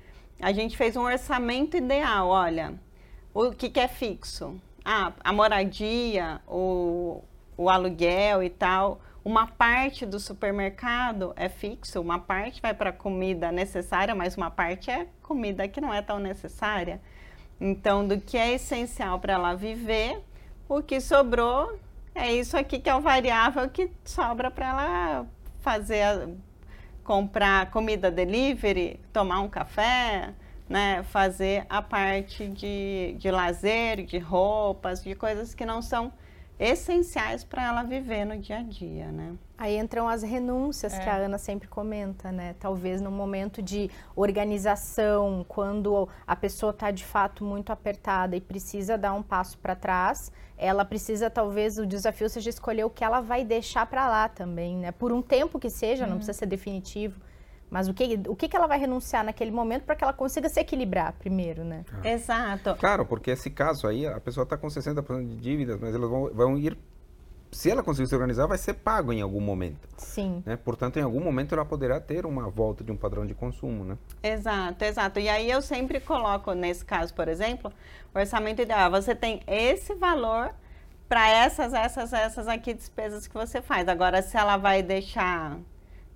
a 0.42 0.52
gente 0.52 0.78
fez 0.78 0.96
um 0.96 1.04
orçamento 1.04 1.76
ideal. 1.76 2.30
Olha, 2.30 2.74
o 3.34 3.52
que, 3.52 3.70
que 3.70 3.80
é 3.80 3.88
fixo? 3.88 4.60
Ah, 4.84 5.12
a 5.24 5.34
moradia, 5.34 6.42
o, 6.48 7.22
o 7.58 7.70
aluguel 7.70 8.42
e 8.42 8.50
tal. 8.50 9.02
Uma 9.24 9.46
parte 9.46 10.06
do 10.06 10.20
supermercado 10.20 11.32
é 11.36 11.48
fixo, 11.48 12.02
uma 12.02 12.18
parte 12.18 12.60
vai 12.60 12.74
para 12.74 12.92
comida 12.92 13.52
necessária, 13.52 14.16
mas 14.16 14.36
uma 14.36 14.50
parte 14.50 14.90
é 14.90 15.06
comida 15.22 15.68
que 15.68 15.80
não 15.80 15.94
é 15.94 16.02
tão 16.02 16.18
necessária. 16.18 17.00
Então, 17.60 18.08
do 18.08 18.20
que 18.20 18.36
é 18.36 18.54
essencial 18.54 19.20
para 19.20 19.34
ela 19.34 19.54
viver, 19.54 20.20
o 20.68 20.82
que 20.82 21.00
sobrou 21.00 21.78
é 22.14 22.34
isso 22.34 22.58
aqui 22.58 22.80
que 22.80 22.90
é 22.90 22.96
o 22.96 23.02
variável 23.02 23.70
que 23.70 23.92
sobra 24.04 24.52
para 24.52 24.68
ela 24.68 25.28
fazer, 25.62 26.30
comprar 27.04 27.70
comida 27.72 28.12
delivery, 28.12 29.00
tomar 29.14 29.42
um 29.42 29.50
café, 29.50 30.34
né? 30.68 31.04
Fazer 31.04 31.66
a 31.70 31.82
parte 31.82 32.48
de, 32.48 33.16
de 33.18 33.30
lazer, 33.30 34.06
de 34.06 34.18
roupas, 34.18 35.04
de 35.04 35.14
coisas 35.16 35.54
que 35.54 35.66
não 35.66 35.82
são 35.82 36.12
essenciais 36.62 37.44
para 37.44 37.66
ela 37.66 37.82
viver 37.82 38.24
no 38.24 38.38
dia 38.38 38.60
a 38.60 38.62
dia, 38.62 39.12
né? 39.12 39.34
Aí 39.58 39.78
entram 39.78 40.08
as 40.08 40.22
renúncias 40.22 40.94
é. 40.94 41.00
que 41.00 41.10
a 41.10 41.16
Ana 41.16 41.40
sempre 41.40 41.68
comenta, 41.68 42.32
né? 42.32 42.56
Talvez 42.60 43.02
no 43.02 43.10
momento 43.10 43.64
de 43.64 43.90
organização, 44.16 45.44
quando 45.48 46.08
a 46.26 46.36
pessoa 46.36 46.70
está 46.70 46.92
de 46.92 47.04
fato 47.04 47.44
muito 47.44 47.72
apertada 47.72 48.36
e 48.36 48.42
precisa 48.42 48.96
dar 48.96 49.14
um 49.14 49.24
passo 49.24 49.58
para 49.58 49.76
trás, 49.76 50.32
ela 50.56 50.86
precisa 50.86 51.32
talvez 51.32 51.80
o 51.80 51.86
desafio 51.86 52.30
seja 52.30 52.52
escolher 52.52 52.84
o 52.84 52.92
que 52.92 53.04
ela 53.04 53.22
vai 53.22 53.44
deixar 53.44 53.88
para 53.88 54.08
lá 54.08 54.30
também, 54.30 54.78
né? 54.78 54.92
Por 54.92 55.12
um 55.12 55.22
tempo 55.22 55.58
que 55.58 55.70
seja, 55.70 56.04
uhum. 56.04 56.12
não 56.12 56.18
precisa 56.18 56.38
ser 56.38 56.46
definitivo 56.46 57.20
mas 57.72 57.88
o 57.88 57.94
que, 57.94 58.20
o 58.28 58.36
que, 58.36 58.50
que 58.50 58.56
ela 58.56 58.68
vai 58.68 58.78
renunciar 58.78 59.24
naquele 59.24 59.50
momento 59.50 59.84
para 59.84 59.96
que 59.96 60.04
ela 60.04 60.12
consiga 60.12 60.50
se 60.50 60.60
equilibrar 60.60 61.14
primeiro, 61.14 61.64
né? 61.64 61.86
Ah. 61.94 62.10
Exato. 62.10 62.76
Claro, 62.76 63.06
porque 63.06 63.32
esse 63.32 63.50
caso 63.50 63.88
aí, 63.88 64.06
a 64.06 64.20
pessoa 64.20 64.44
está 64.44 64.58
com 64.58 64.68
60% 64.68 65.26
de 65.26 65.38
dívidas, 65.38 65.80
mas 65.80 65.96
elas 65.96 66.10
vão, 66.10 66.30
vão 66.34 66.58
ir 66.58 66.78
se 67.50 67.70
ela 67.70 67.84
conseguir 67.84 68.08
se 68.08 68.16
organizar, 68.16 68.46
vai 68.46 68.58
ser 68.58 68.74
pago 68.76 69.12
em 69.12 69.22
algum 69.22 69.42
momento. 69.42 69.88
Sim. 69.98 70.44
Né? 70.46 70.58
Portanto, 70.58 70.98
em 70.98 71.02
algum 71.02 71.22
momento 71.22 71.54
ela 71.54 71.66
poderá 71.66 72.00
ter 72.00 72.26
uma 72.26 72.50
volta 72.50 72.84
de 72.84 72.92
um 72.92 72.98
padrão 72.98 73.26
de 73.26 73.34
consumo, 73.34 73.84
né? 73.84 73.98
Exato, 74.24 74.84
exato. 74.84 75.20
E 75.20 75.28
aí 75.28 75.50
eu 75.50 75.62
sempre 75.62 76.00
coloco, 76.00 76.54
nesse 76.54 76.84
caso, 76.84 77.14
por 77.14 77.28
exemplo, 77.28 77.72
o 78.14 78.20
orçamento 78.20 78.62
ideal. 78.62 78.90
Você 78.92 79.14
tem 79.14 79.42
esse 79.48 79.94
valor 79.96 80.54
para 81.10 81.30
essas, 81.30 81.74
essas, 81.74 82.14
essas 82.14 82.48
aqui 82.48 82.74
despesas 82.74 83.28
que 83.28 83.34
você 83.34 83.62
faz. 83.62 83.88
Agora, 83.90 84.22
se 84.22 84.38
ela 84.38 84.56
vai 84.56 84.82
deixar 84.82 85.58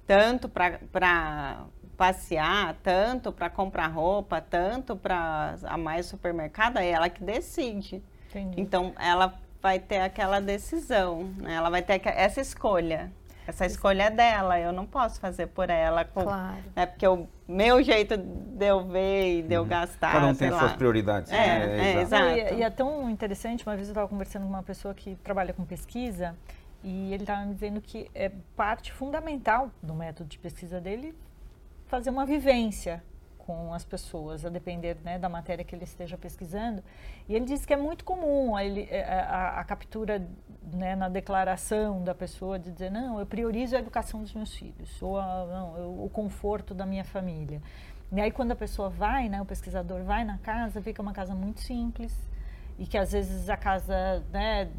tanto 0.06 0.50
para 0.50 1.66
passear, 1.98 2.76
tanto 2.84 3.32
para 3.32 3.50
comprar 3.50 3.88
roupa, 3.88 4.42
tanto 4.42 4.96
para 4.96 5.56
a 5.64 5.78
mais 5.78 6.06
supermercado, 6.06 6.78
é 6.78 6.90
ela 6.90 7.10
que 7.10 7.24
decide. 7.24 8.04
Entendi. 8.30 8.60
Então, 8.60 8.94
ela 9.00 9.34
vai 9.62 9.80
ter 9.80 10.00
aquela 10.00 10.40
decisão, 10.40 11.34
né? 11.38 11.54
ela 11.56 11.70
vai 11.70 11.82
ter 11.82 12.02
essa 12.06 12.42
escolha. 12.42 13.12
Essa 13.48 13.66
escolha 13.66 14.04
é 14.04 14.10
dela, 14.10 14.60
eu 14.60 14.74
não 14.74 14.88
posso 14.88 15.20
fazer 15.20 15.48
por 15.48 15.70
ela. 15.70 16.04
Com, 16.04 16.24
claro. 16.24 16.58
Né? 16.76 16.86
Porque 16.88 17.08
o 17.08 17.28
meu 17.48 17.82
jeito 17.84 18.18
de 18.18 18.66
eu 18.66 18.84
ver 18.88 19.38
e 19.38 19.42
de 19.44 19.54
eu 19.54 19.62
uhum. 19.62 19.68
gastar. 19.68 20.14
Cada 20.14 20.28
um 20.28 20.34
tem 20.34 20.50
lá. 20.50 20.60
suas 20.60 20.74
prioridades. 20.74 21.32
É, 21.32 21.38
é, 21.38 21.96
é 21.98 22.02
exato. 22.02 22.26
E, 22.26 22.56
e, 22.56 22.64
é 22.64 22.70
tão 22.72 23.08
interessante, 23.08 23.64
uma 23.66 23.76
vez 23.76 23.88
eu 23.88 23.92
estava 23.92 24.08
conversando 24.08 24.44
com 24.44 24.50
uma 24.50 24.64
pessoa 24.64 24.96
que 24.96 25.16
trabalha 25.18 25.54
com 25.54 25.64
pesquisa 25.64 26.36
e 26.86 27.12
ele 27.12 27.24
estava 27.24 27.44
me 27.44 27.56
dizendo 27.56 27.82
que 27.82 28.12
é 28.14 28.30
parte 28.56 28.94
fundamental 28.94 29.72
do 29.82 29.96
método 29.96 30.30
de 30.30 30.38
pesquisa 30.38 30.80
dele 30.80 31.16
fazer 31.88 32.12
uma 32.12 32.28
vivência 32.28 33.04
com 33.40 33.74
as 33.74 33.84
pessoas, 33.84 34.46
a 34.46 34.50
depender 34.50 34.96
né, 35.04 35.18
da 35.18 35.28
matéria 35.28 35.66
que 35.66 35.76
ele 35.76 35.84
esteja 35.84 36.16
pesquisando. 36.16 36.84
E 37.28 37.34
ele 37.34 37.46
disse 37.46 37.66
que 37.66 37.74
é 37.74 37.78
muito 37.78 38.06
comum 38.06 38.56
a, 38.56 38.64
ele, 38.64 38.88
é, 38.92 39.04
a, 39.04 39.60
a 39.60 39.64
captura 39.64 40.28
né, 40.72 40.96
na 40.96 41.10
declaração 41.10 42.04
da 42.04 42.14
pessoa 42.14 42.60
de 42.60 42.72
dizer, 42.72 42.92
não, 42.92 43.20
eu 43.20 43.26
priorizo 43.26 43.76
a 43.76 43.80
educação 43.80 44.22
dos 44.22 44.34
meus 44.36 44.54
filhos, 44.54 45.02
ou 45.02 45.18
a, 45.18 45.46
não, 45.48 45.78
eu, 45.78 46.04
o 46.04 46.10
conforto 46.10 46.76
da 46.76 46.86
minha 46.86 47.04
família. 47.04 47.64
E 48.12 48.22
aí 48.22 48.30
quando 48.30 48.52
a 48.52 48.56
pessoa 48.56 48.90
vai, 48.90 49.28
né, 49.28 49.42
o 49.42 49.46
pesquisador 49.46 50.04
vai 50.04 50.24
na 50.24 50.38
casa, 50.38 50.80
vê 50.80 50.94
que 50.94 51.02
é 51.02 51.04
uma 51.04 51.14
casa 51.14 51.34
muito 51.34 51.62
simples, 51.62 52.16
e 52.78 52.86
que 52.86 52.98
às 52.98 53.12
vezes 53.12 53.50
a 53.50 53.58
casa 53.58 54.24
né, 54.32 54.70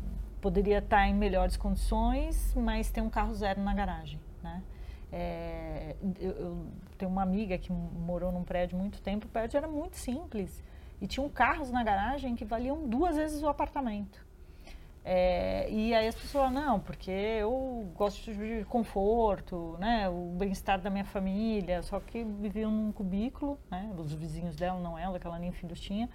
poderia 0.40 0.78
estar 0.78 1.06
em 1.08 1.14
melhores 1.14 1.56
condições, 1.56 2.54
mas 2.54 2.90
tem 2.90 3.02
um 3.02 3.10
carro 3.10 3.34
zero 3.34 3.60
na 3.60 3.74
garagem, 3.74 4.20
né? 4.42 4.62
É, 5.12 5.94
eu, 6.20 6.30
eu, 6.32 6.66
tenho 6.98 7.10
uma 7.10 7.22
amiga 7.22 7.56
que 7.56 7.72
morou 7.72 8.32
num 8.32 8.42
prédio 8.42 8.76
muito 8.76 9.00
tempo, 9.00 9.26
o 9.26 9.28
prédio 9.28 9.56
era 9.56 9.68
muito 9.68 9.96
simples 9.96 10.62
e 11.00 11.06
tinham 11.06 11.28
carros 11.28 11.70
na 11.70 11.82
garagem 11.84 12.34
que 12.34 12.44
valiam 12.44 12.88
duas 12.88 13.16
vezes 13.16 13.42
o 13.42 13.48
apartamento. 13.48 14.26
É, 15.08 15.70
e 15.70 15.94
aí 15.94 16.08
as 16.08 16.16
pessoas 16.16 16.50
não, 16.50 16.80
porque 16.80 17.12
eu 17.12 17.88
gosto 17.94 18.34
de 18.34 18.64
conforto, 18.64 19.76
né, 19.78 20.08
o 20.08 20.34
bem-estar 20.36 20.80
da 20.80 20.90
minha 20.90 21.04
família, 21.04 21.80
só 21.82 22.00
que 22.00 22.24
viviam 22.24 22.72
num 22.72 22.90
cubículo, 22.90 23.56
né, 23.70 23.88
os 23.96 24.12
vizinhos 24.12 24.56
dela, 24.56 24.80
não 24.80 24.98
ela, 24.98 25.20
que 25.20 25.26
ela 25.26 25.38
nem 25.38 25.52
filhos 25.52 25.78
tinha, 25.78 26.10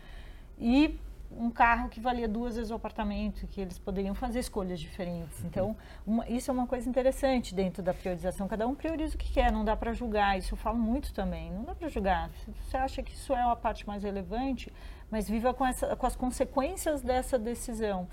e 0.59 0.99
um 1.37 1.49
carro 1.49 1.89
que 1.89 1.99
valia 1.99 2.27
duas 2.27 2.55
vezes 2.55 2.71
o 2.71 2.75
apartamento, 2.75 3.47
que 3.47 3.61
eles 3.61 3.79
poderiam 3.79 4.13
fazer 4.13 4.39
escolhas 4.39 4.79
diferentes. 4.79 5.39
Uhum. 5.39 5.47
Então, 5.47 5.77
uma, 6.05 6.27
isso 6.27 6.51
é 6.51 6.53
uma 6.53 6.67
coisa 6.67 6.89
interessante 6.89 7.53
dentro 7.55 7.81
da 7.81 7.93
priorização. 7.93 8.47
Cada 8.47 8.67
um 8.67 8.75
prioriza 8.75 9.15
o 9.15 9.17
que 9.17 9.31
quer, 9.31 9.51
não 9.51 9.63
dá 9.63 9.75
para 9.75 9.93
julgar. 9.93 10.37
Isso 10.37 10.53
eu 10.53 10.57
falo 10.57 10.77
muito 10.77 11.13
também. 11.13 11.51
Não 11.51 11.63
dá 11.63 11.73
para 11.73 11.87
julgar. 11.87 12.29
Você 12.59 12.77
acha 12.77 13.01
que 13.01 13.13
isso 13.13 13.33
é 13.33 13.41
a 13.41 13.55
parte 13.55 13.87
mais 13.87 14.03
relevante, 14.03 14.71
mas 15.09 15.29
viva 15.29 15.53
com, 15.53 15.65
essa, 15.65 15.95
com 15.95 16.05
as 16.05 16.15
consequências 16.15 17.01
dessa 17.01 17.39
decisão. 17.39 18.07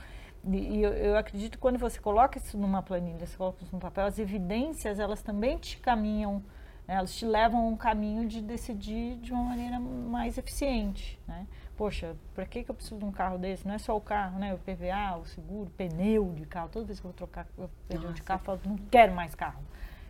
E, 0.46 0.82
eu, 0.82 0.92
eu, 0.92 1.16
acredito 1.16 1.52
que 1.52 1.58
quando 1.58 1.78
você 1.78 1.98
coloca 2.00 2.38
isso 2.38 2.56
numa 2.56 2.82
planilha, 2.82 3.26
você 3.26 3.36
coloca 3.36 3.62
isso 3.62 3.74
no 3.74 3.80
papel, 3.80 4.06
as 4.06 4.18
evidências, 4.18 4.98
elas 4.98 5.22
também 5.22 5.58
te 5.58 5.78
caminham, 5.78 6.42
né? 6.86 6.94
elas 6.94 7.14
te 7.14 7.26
levam 7.26 7.60
a 7.60 7.68
um 7.68 7.76
caminho 7.76 8.26
de 8.26 8.40
decidir 8.40 9.16
de 9.16 9.32
uma 9.32 9.42
maneira 9.42 9.78
mais 9.80 10.38
eficiente, 10.38 11.18
né? 11.26 11.46
Poxa, 11.78 12.16
para 12.34 12.44
que, 12.44 12.64
que 12.64 12.70
eu 12.70 12.74
preciso 12.74 12.98
de 12.98 13.04
um 13.04 13.12
carro 13.12 13.38
desse? 13.38 13.66
Não 13.66 13.74
é 13.74 13.78
só 13.78 13.96
o 13.96 14.00
carro, 14.00 14.36
né? 14.40 14.52
O 14.52 14.58
PVA, 14.58 15.16
o 15.16 15.24
seguro, 15.24 15.70
pneu 15.76 16.34
de 16.34 16.44
carro. 16.44 16.68
Toda 16.68 16.84
vez 16.84 16.98
que 16.98 17.06
eu 17.06 17.10
vou 17.10 17.16
trocar 17.16 17.46
o 17.56 17.70
pneu 17.88 18.12
de 18.12 18.20
carro, 18.20 18.40
eu 18.40 18.44
falo, 18.44 18.60
não 18.66 18.76
quero 18.90 19.14
mais 19.14 19.34
carro. 19.36 19.62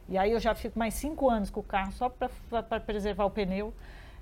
E 0.08 0.16
aí 0.16 0.32
eu 0.32 0.40
já 0.40 0.54
fico 0.54 0.78
mais 0.78 0.94
cinco 0.94 1.28
anos 1.28 1.50
com 1.50 1.60
o 1.60 1.62
carro 1.62 1.92
só 1.92 2.08
para 2.08 2.80
preservar 2.80 3.26
o 3.26 3.30
pneu, 3.30 3.74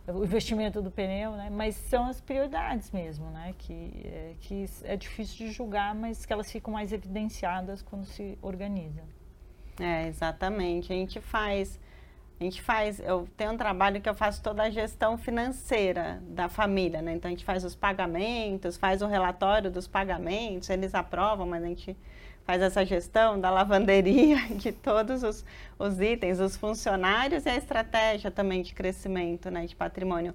o 0.08 0.24
investimento 0.24 0.82
do 0.82 0.90
pneu, 0.90 1.32
né? 1.32 1.48
Mas 1.48 1.76
são 1.76 2.06
as 2.06 2.20
prioridades 2.20 2.90
mesmo, 2.90 3.30
né? 3.30 3.54
Que 3.56 4.02
é, 4.04 4.34
que 4.40 4.66
é 4.82 4.96
difícil 4.96 5.46
de 5.46 5.52
julgar, 5.52 5.94
mas 5.94 6.26
que 6.26 6.32
elas 6.32 6.50
ficam 6.50 6.74
mais 6.74 6.92
evidenciadas 6.92 7.80
quando 7.80 8.04
se 8.04 8.36
organiza. 8.42 9.04
É, 9.78 10.08
exatamente. 10.08 10.92
A 10.92 10.96
gente 10.96 11.20
faz 11.20 11.78
a 12.38 12.44
gente 12.44 12.60
faz, 12.60 13.00
eu 13.00 13.26
tenho 13.36 13.52
um 13.52 13.56
trabalho 13.56 14.00
que 14.00 14.08
eu 14.08 14.14
faço 14.14 14.42
toda 14.42 14.62
a 14.62 14.70
gestão 14.70 15.16
financeira 15.16 16.22
da 16.28 16.48
família, 16.48 17.00
né? 17.00 17.14
Então 17.14 17.30
a 17.30 17.32
gente 17.32 17.44
faz 17.44 17.64
os 17.64 17.74
pagamentos, 17.74 18.76
faz 18.76 19.00
o 19.00 19.06
relatório 19.06 19.70
dos 19.70 19.86
pagamentos, 19.86 20.68
eles 20.68 20.94
aprovam, 20.94 21.46
mas 21.46 21.64
a 21.64 21.66
gente 21.66 21.96
faz 22.44 22.60
essa 22.60 22.84
gestão 22.84 23.40
da 23.40 23.50
lavanderia, 23.50 24.36
de 24.54 24.70
todos 24.70 25.22
os, 25.22 25.44
os 25.78 26.00
itens, 26.00 26.38
os 26.38 26.56
funcionários 26.56 27.46
e 27.46 27.48
a 27.48 27.56
estratégia 27.56 28.30
também 28.30 28.62
de 28.62 28.74
crescimento, 28.74 29.50
né, 29.50 29.66
de 29.66 29.74
patrimônio. 29.74 30.34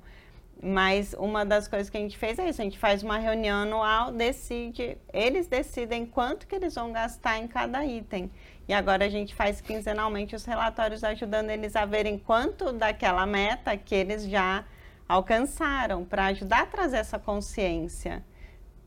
Mas 0.62 1.16
uma 1.18 1.44
das 1.44 1.68
coisas 1.68 1.90
que 1.90 1.98
a 1.98 2.00
gente 2.00 2.18
fez 2.18 2.38
é 2.38 2.48
isso, 2.48 2.62
a 2.62 2.64
gente 2.64 2.78
faz 2.78 3.02
uma 3.02 3.18
reunião 3.18 3.64
anual, 3.64 4.12
decide, 4.12 4.96
eles 5.12 5.48
decidem 5.48 6.06
quanto 6.06 6.46
que 6.46 6.54
eles 6.54 6.76
vão 6.76 6.92
gastar 6.92 7.40
em 7.40 7.48
cada 7.48 7.84
item. 7.84 8.30
E 8.68 8.74
agora 8.74 9.06
a 9.06 9.10
gente 9.10 9.36
faz 9.36 9.60
quinzenalmente 9.60 10.36
os 10.36 10.46
relatórios 10.46 11.04
ajudando 11.04 11.50
eles 11.50 11.76
a 11.76 11.86
verem 11.86 12.18
quanto 12.18 12.72
daquela 12.72 13.26
meta 13.26 13.76
que 13.76 13.96
eles 13.96 14.24
já 14.24 14.64
alcançaram, 15.08 16.06
para 16.06 16.28
ajudar 16.28 16.62
a 16.62 16.66
trazer 16.66 16.98
essa 16.98 17.20
consciência 17.20 18.24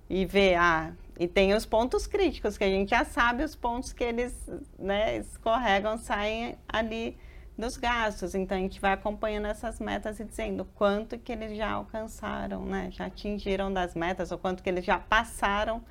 e 0.08 0.24
ver, 0.24 0.54
ah, 0.54 0.92
e 1.18 1.28
tem 1.28 1.52
os 1.54 1.66
pontos 1.66 2.06
críticos, 2.06 2.56
que 2.56 2.64
a 2.64 2.68
gente 2.68 2.90
já 2.90 3.04
sabe 3.04 3.44
os 3.44 3.54
pontos 3.54 3.92
que 3.92 4.02
eles 4.02 4.34
né, 4.78 5.18
escorregam, 5.18 5.98
saem 5.98 6.56
ali 6.66 7.16
dos 7.56 7.76
gastos. 7.76 8.34
Então 8.34 8.56
a 8.56 8.60
gente 8.60 8.80
vai 8.80 8.92
acompanhando 8.92 9.46
essas 9.46 9.78
metas 9.78 10.18
e 10.18 10.24
dizendo 10.24 10.64
quanto 10.74 11.18
que 11.18 11.30
eles 11.30 11.56
já 11.56 11.70
alcançaram, 11.70 12.64
né? 12.64 12.88
Já 12.90 13.06
atingiram 13.06 13.72
das 13.72 13.94
metas 13.94 14.32
ou 14.32 14.38
quanto 14.38 14.62
que 14.62 14.68
eles 14.68 14.84
já 14.84 14.98
passaram 14.98 15.82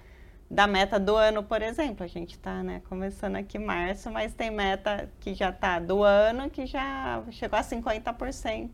da 0.54 0.68
meta 0.68 0.99
do 0.99 1.16
ano, 1.16 1.41
por 1.43 1.64
exemplo. 1.64 2.04
A 2.04 2.08
gente 2.08 2.36
está 2.36 2.62
né, 2.62 2.84
começando 2.88 3.36
aqui 3.38 3.58
em 3.58 3.66
março, 3.66 4.12
mas 4.12 4.36
tem 4.36 4.51
meta 4.51 5.10
que 5.20 5.34
já 5.34 5.49
está 5.49 5.80
do 5.80 6.04
ano 6.04 6.47
que 6.49 6.68
já 6.68 7.24
chegou 7.32 7.58
a 7.58 7.64
50% 7.64 8.70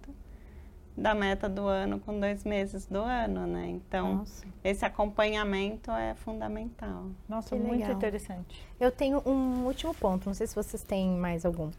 da 0.98 1.16
meta 1.16 1.48
do 1.48 1.66
ano 1.66 1.98
com 2.02 2.20
dois 2.20 2.44
meses 2.44 2.86
do 2.86 3.00
ano, 3.00 3.48
né? 3.48 3.68
Então, 3.70 4.16
Nossa. 4.16 4.46
esse 4.62 4.84
acompanhamento 4.84 5.90
é 5.92 6.14
fundamental. 6.16 7.06
Nossa, 7.30 7.56
Que 7.56 7.62
muito 7.62 7.80
legal. 7.80 7.96
interessante. 7.96 8.68
Eu 8.78 8.92
tenho 8.92 9.22
um 9.26 9.66
último 9.66 9.94
ponto, 9.94 10.26
não 10.26 10.34
sei 10.34 10.48
se 10.48 10.56
vocês 10.56 10.84
têm 10.84 11.12
mais 11.12 11.46
algum. 11.46 11.72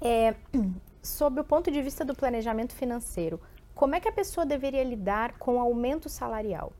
É, 0.00 0.34
sobre 1.00 1.40
o 1.40 1.44
ponto 1.44 1.70
de 1.70 1.80
vista 1.80 2.04
do 2.04 2.16
planejamento 2.16 2.74
financeiro, 2.74 3.40
como 3.72 3.94
é 3.94 4.00
que 4.00 4.08
a 4.08 4.12
pessoa 4.12 4.44
deveria 4.44 4.82
lidar 4.82 5.38
com 5.38 5.58
o 5.58 5.60
aumento 5.60 6.08
salarial? 6.08 6.72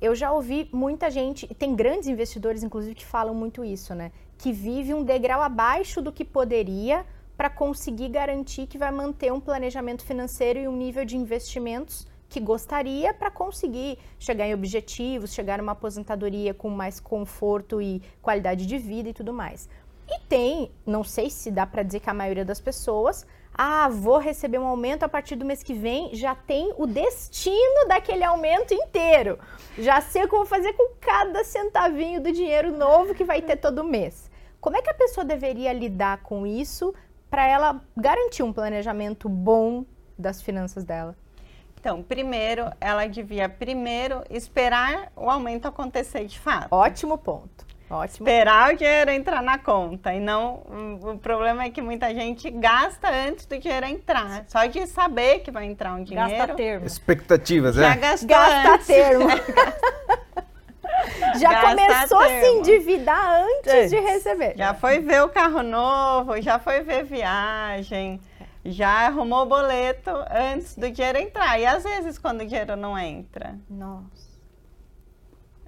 Eu 0.00 0.14
já 0.14 0.32
ouvi 0.32 0.68
muita 0.72 1.10
gente, 1.10 1.46
tem 1.54 1.74
grandes 1.74 2.08
investidores, 2.08 2.62
inclusive, 2.62 2.94
que 2.94 3.04
falam 3.04 3.34
muito 3.34 3.64
isso, 3.64 3.94
né? 3.94 4.10
Que 4.38 4.50
vive 4.50 4.94
um 4.94 5.04
degrau 5.04 5.42
abaixo 5.42 6.00
do 6.00 6.10
que 6.10 6.24
poderia 6.24 7.04
para 7.36 7.50
conseguir 7.50 8.08
garantir 8.08 8.66
que 8.66 8.78
vai 8.78 8.90
manter 8.90 9.32
um 9.32 9.40
planejamento 9.40 10.02
financeiro 10.04 10.58
e 10.58 10.68
um 10.68 10.76
nível 10.76 11.04
de 11.04 11.16
investimentos 11.16 12.06
que 12.30 12.40
gostaria 12.40 13.12
para 13.12 13.30
conseguir 13.30 13.98
chegar 14.18 14.46
em 14.46 14.54
objetivos, 14.54 15.34
chegar 15.34 15.58
numa 15.58 15.72
aposentadoria 15.72 16.54
com 16.54 16.70
mais 16.70 17.00
conforto 17.00 17.82
e 17.82 18.00
qualidade 18.22 18.64
de 18.66 18.78
vida 18.78 19.08
e 19.08 19.12
tudo 19.12 19.32
mais. 19.32 19.68
E 20.08 20.18
tem, 20.28 20.70
não 20.86 21.04
sei 21.04 21.28
se 21.28 21.50
dá 21.50 21.66
para 21.66 21.82
dizer 21.82 22.00
que 22.00 22.08
a 22.08 22.14
maioria 22.14 22.44
das 22.44 22.60
pessoas, 22.60 23.26
ah, 23.54 23.88
vou 23.88 24.18
receber 24.18 24.58
um 24.58 24.66
aumento 24.66 25.02
a 25.02 25.08
partir 25.08 25.36
do 25.36 25.44
mês 25.44 25.62
que 25.62 25.74
vem, 25.74 26.14
já 26.14 26.34
tem 26.34 26.72
o 26.78 26.86
destino 26.86 27.88
daquele 27.88 28.24
aumento 28.24 28.72
inteiro. 28.72 29.38
Já 29.78 30.00
sei 30.00 30.24
o 30.24 30.28
que 30.28 30.34
eu 30.34 30.38
vou 30.38 30.46
fazer 30.46 30.72
com 30.72 30.94
cada 31.00 31.44
centavinho 31.44 32.22
do 32.22 32.32
dinheiro 32.32 32.76
novo 32.76 33.14
que 33.14 33.24
vai 33.24 33.42
ter 33.42 33.56
todo 33.56 33.84
mês. 33.84 34.30
Como 34.60 34.76
é 34.76 34.82
que 34.82 34.90
a 34.90 34.94
pessoa 34.94 35.24
deveria 35.24 35.72
lidar 35.72 36.22
com 36.22 36.46
isso 36.46 36.94
para 37.30 37.46
ela 37.46 37.80
garantir 37.96 38.42
um 38.42 38.52
planejamento 38.52 39.28
bom 39.28 39.84
das 40.18 40.42
finanças 40.42 40.84
dela? 40.84 41.16
Então, 41.80 42.02
primeiro, 42.02 42.70
ela 42.78 43.06
devia 43.06 43.48
primeiro 43.48 44.22
esperar 44.28 45.10
o 45.16 45.30
aumento 45.30 45.66
acontecer 45.66 46.26
de 46.26 46.38
fato. 46.38 46.68
Ótimo 46.70 47.16
ponto. 47.16 47.69
Ótimo. 47.90 48.28
Esperar 48.28 48.72
o 48.72 48.76
dinheiro 48.76 49.10
entrar 49.10 49.42
na 49.42 49.58
conta. 49.58 50.14
E 50.14 50.20
não. 50.20 50.62
O 51.02 51.18
problema 51.18 51.64
é 51.64 51.70
que 51.70 51.82
muita 51.82 52.14
gente 52.14 52.48
gasta 52.50 53.10
antes 53.10 53.46
do 53.46 53.58
dinheiro 53.58 53.84
entrar. 53.86 54.44
Só 54.46 54.64
de 54.66 54.86
saber 54.86 55.40
que 55.40 55.50
vai 55.50 55.66
entrar 55.66 55.94
um 55.94 56.04
dinheiro. 56.04 56.30
Gasta 56.30 56.54
termo. 56.54 56.86
Expectativas, 56.86 57.74
Já 57.74 57.92
é? 57.92 57.96
gastou 57.96 58.28
Gasta 58.28 58.74
antes. 58.74 58.86
termo. 58.86 59.26
Já 61.38 61.52
Gasta 61.52 61.68
começou 61.68 62.18
a 62.20 62.28
se 62.28 62.46
endividar 62.46 63.42
antes 63.44 63.90
de 63.90 63.98
receber. 63.98 64.54
Já 64.56 64.74
foi 64.74 65.00
ver 65.00 65.22
o 65.22 65.28
carro 65.28 65.62
novo, 65.62 66.40
já 66.40 66.58
foi 66.58 66.82
ver 66.82 67.04
viagem, 67.04 68.20
já 68.64 69.06
arrumou 69.06 69.42
o 69.42 69.46
boleto 69.46 70.10
antes 70.30 70.76
do 70.76 70.90
dinheiro 70.90 71.18
entrar. 71.18 71.58
E 71.58 71.66
às 71.66 71.82
vezes 71.82 72.18
quando 72.18 72.42
o 72.42 72.46
dinheiro 72.46 72.76
não 72.76 72.98
entra, 72.98 73.56
Nossa. 73.68 74.28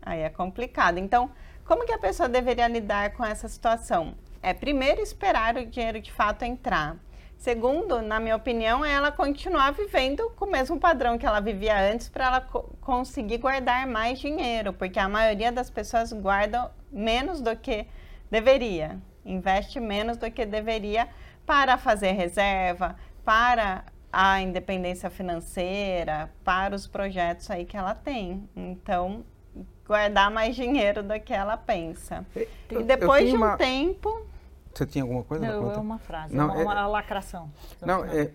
aí 0.03 0.20
é 0.20 0.29
complicado. 0.29 0.99
Então, 0.99 1.31
como 1.64 1.86
que 1.86 1.92
a 1.92 1.98
pessoa 1.98 2.28
deveria 2.28 2.68
lidar 2.68 3.12
com 3.12 3.24
essa 3.24 3.48
situação? 3.48 4.14
É 4.42 4.52
primeiro 4.52 5.00
esperar 5.00 5.56
o 5.56 5.66
dinheiro 5.66 6.00
de 6.00 6.12
fato 6.12 6.42
entrar. 6.44 6.96
Segundo, 7.38 8.00
na 8.00 8.20
minha 8.20 8.36
opinião, 8.36 8.84
é 8.84 8.92
ela 8.92 9.10
continuar 9.10 9.72
vivendo 9.72 10.30
com 10.36 10.44
o 10.44 10.50
mesmo 10.50 10.78
padrão 10.78 11.18
que 11.18 11.26
ela 11.26 11.40
vivia 11.40 11.76
antes 11.92 12.08
para 12.08 12.26
ela 12.26 12.40
co- 12.40 12.70
conseguir 12.80 13.38
guardar 13.38 13.86
mais 13.86 14.20
dinheiro, 14.20 14.72
porque 14.72 14.98
a 14.98 15.08
maioria 15.08 15.50
das 15.50 15.68
pessoas 15.68 16.12
guardam 16.12 16.70
menos 16.90 17.40
do 17.40 17.56
que 17.56 17.86
deveria, 18.30 18.96
investe 19.24 19.80
menos 19.80 20.16
do 20.16 20.30
que 20.30 20.46
deveria 20.46 21.08
para 21.44 21.76
fazer 21.76 22.12
reserva, 22.12 22.96
para 23.24 23.84
a 24.12 24.40
independência 24.40 25.10
financeira, 25.10 26.30
para 26.44 26.76
os 26.76 26.86
projetos 26.86 27.50
aí 27.50 27.64
que 27.64 27.76
ela 27.76 27.94
tem. 27.94 28.48
Então, 28.54 29.24
guardar 29.93 30.30
mais 30.30 30.57
dinheiro 30.57 31.03
do 31.03 31.18
que 31.20 31.32
ela 31.34 31.57
pensa. 31.57 32.24
Eu- 32.34 32.80
E 32.80 32.82
depois 32.82 33.28
de 33.28 33.34
um 33.34 33.36
uma- 33.36 33.57
tempo, 33.59 34.26
Você 34.74 34.86
tinha 34.86 35.05
alguma 35.05 35.22
coisa? 35.22 35.47
Não, 35.47 35.70
é 35.70 35.76
uma 35.76 35.99
frase, 35.99 36.34
Não, 36.34 36.47
uma, 36.47 36.61
é- 36.61 36.64
uma 36.64 36.86
lacração. 36.86 37.51
Não, 37.84 38.03
é, 38.07 38.30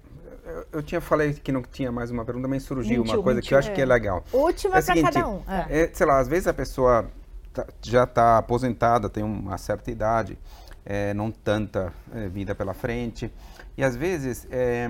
eu, 0.72 0.84
tinha 0.84 1.02
falei 1.02 1.34
que 1.34 1.52
não 1.52 1.64
tinha 1.64 1.92
mais 1.92 2.12
uma 2.12 2.24
pergunta, 2.24 2.48
mas 2.48 2.62
surgiu 2.62 3.00
Mentiu, 3.02 3.16
uma 3.16 3.24
coisa 3.24 3.42
que 3.42 3.46
mentiu. 3.48 3.56
eu 3.56 3.60
acho 3.60 3.74
que 3.74 3.82
é 3.82 3.86
legal. 3.86 4.24
Última 4.32 4.78
É 4.78 4.82
para 4.84 4.94
seguinte, 4.94 5.14
cada 5.14 5.28
um. 5.28 5.42
É. 5.48 5.82
É, 5.82 5.90
sei 5.92 6.06
lá, 6.06 6.20
às 6.20 6.28
vezes 6.28 6.48
a 6.48 6.54
pessoa 6.54 7.10
tá- 7.52 7.66
já 7.82 8.04
está 8.04 8.38
aposentada, 8.38 9.10
tem 9.10 9.24
uma 9.24 9.58
certa 9.58 9.90
idade, 9.90 10.38
é, 10.86 11.12
não 11.16 11.32
tanta 11.32 11.92
é, 12.14 12.28
vida 12.28 12.54
pela 12.54 12.76
frente, 12.76 13.34
e 13.76 13.84
às 13.84 13.96
vezes 13.96 14.48
é, 14.52 14.88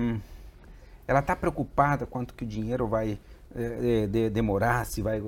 ela 1.06 1.20
está 1.20 1.34
preocupada 1.34 2.04
quanto 2.04 2.34
que 2.34 2.44
o 2.44 2.46
dinheiro 2.46 2.86
vai 2.86 3.18
é, 3.56 4.06
de- 4.06 4.28
demorar, 4.28 4.84
se 4.84 5.00
vai... 5.00 5.22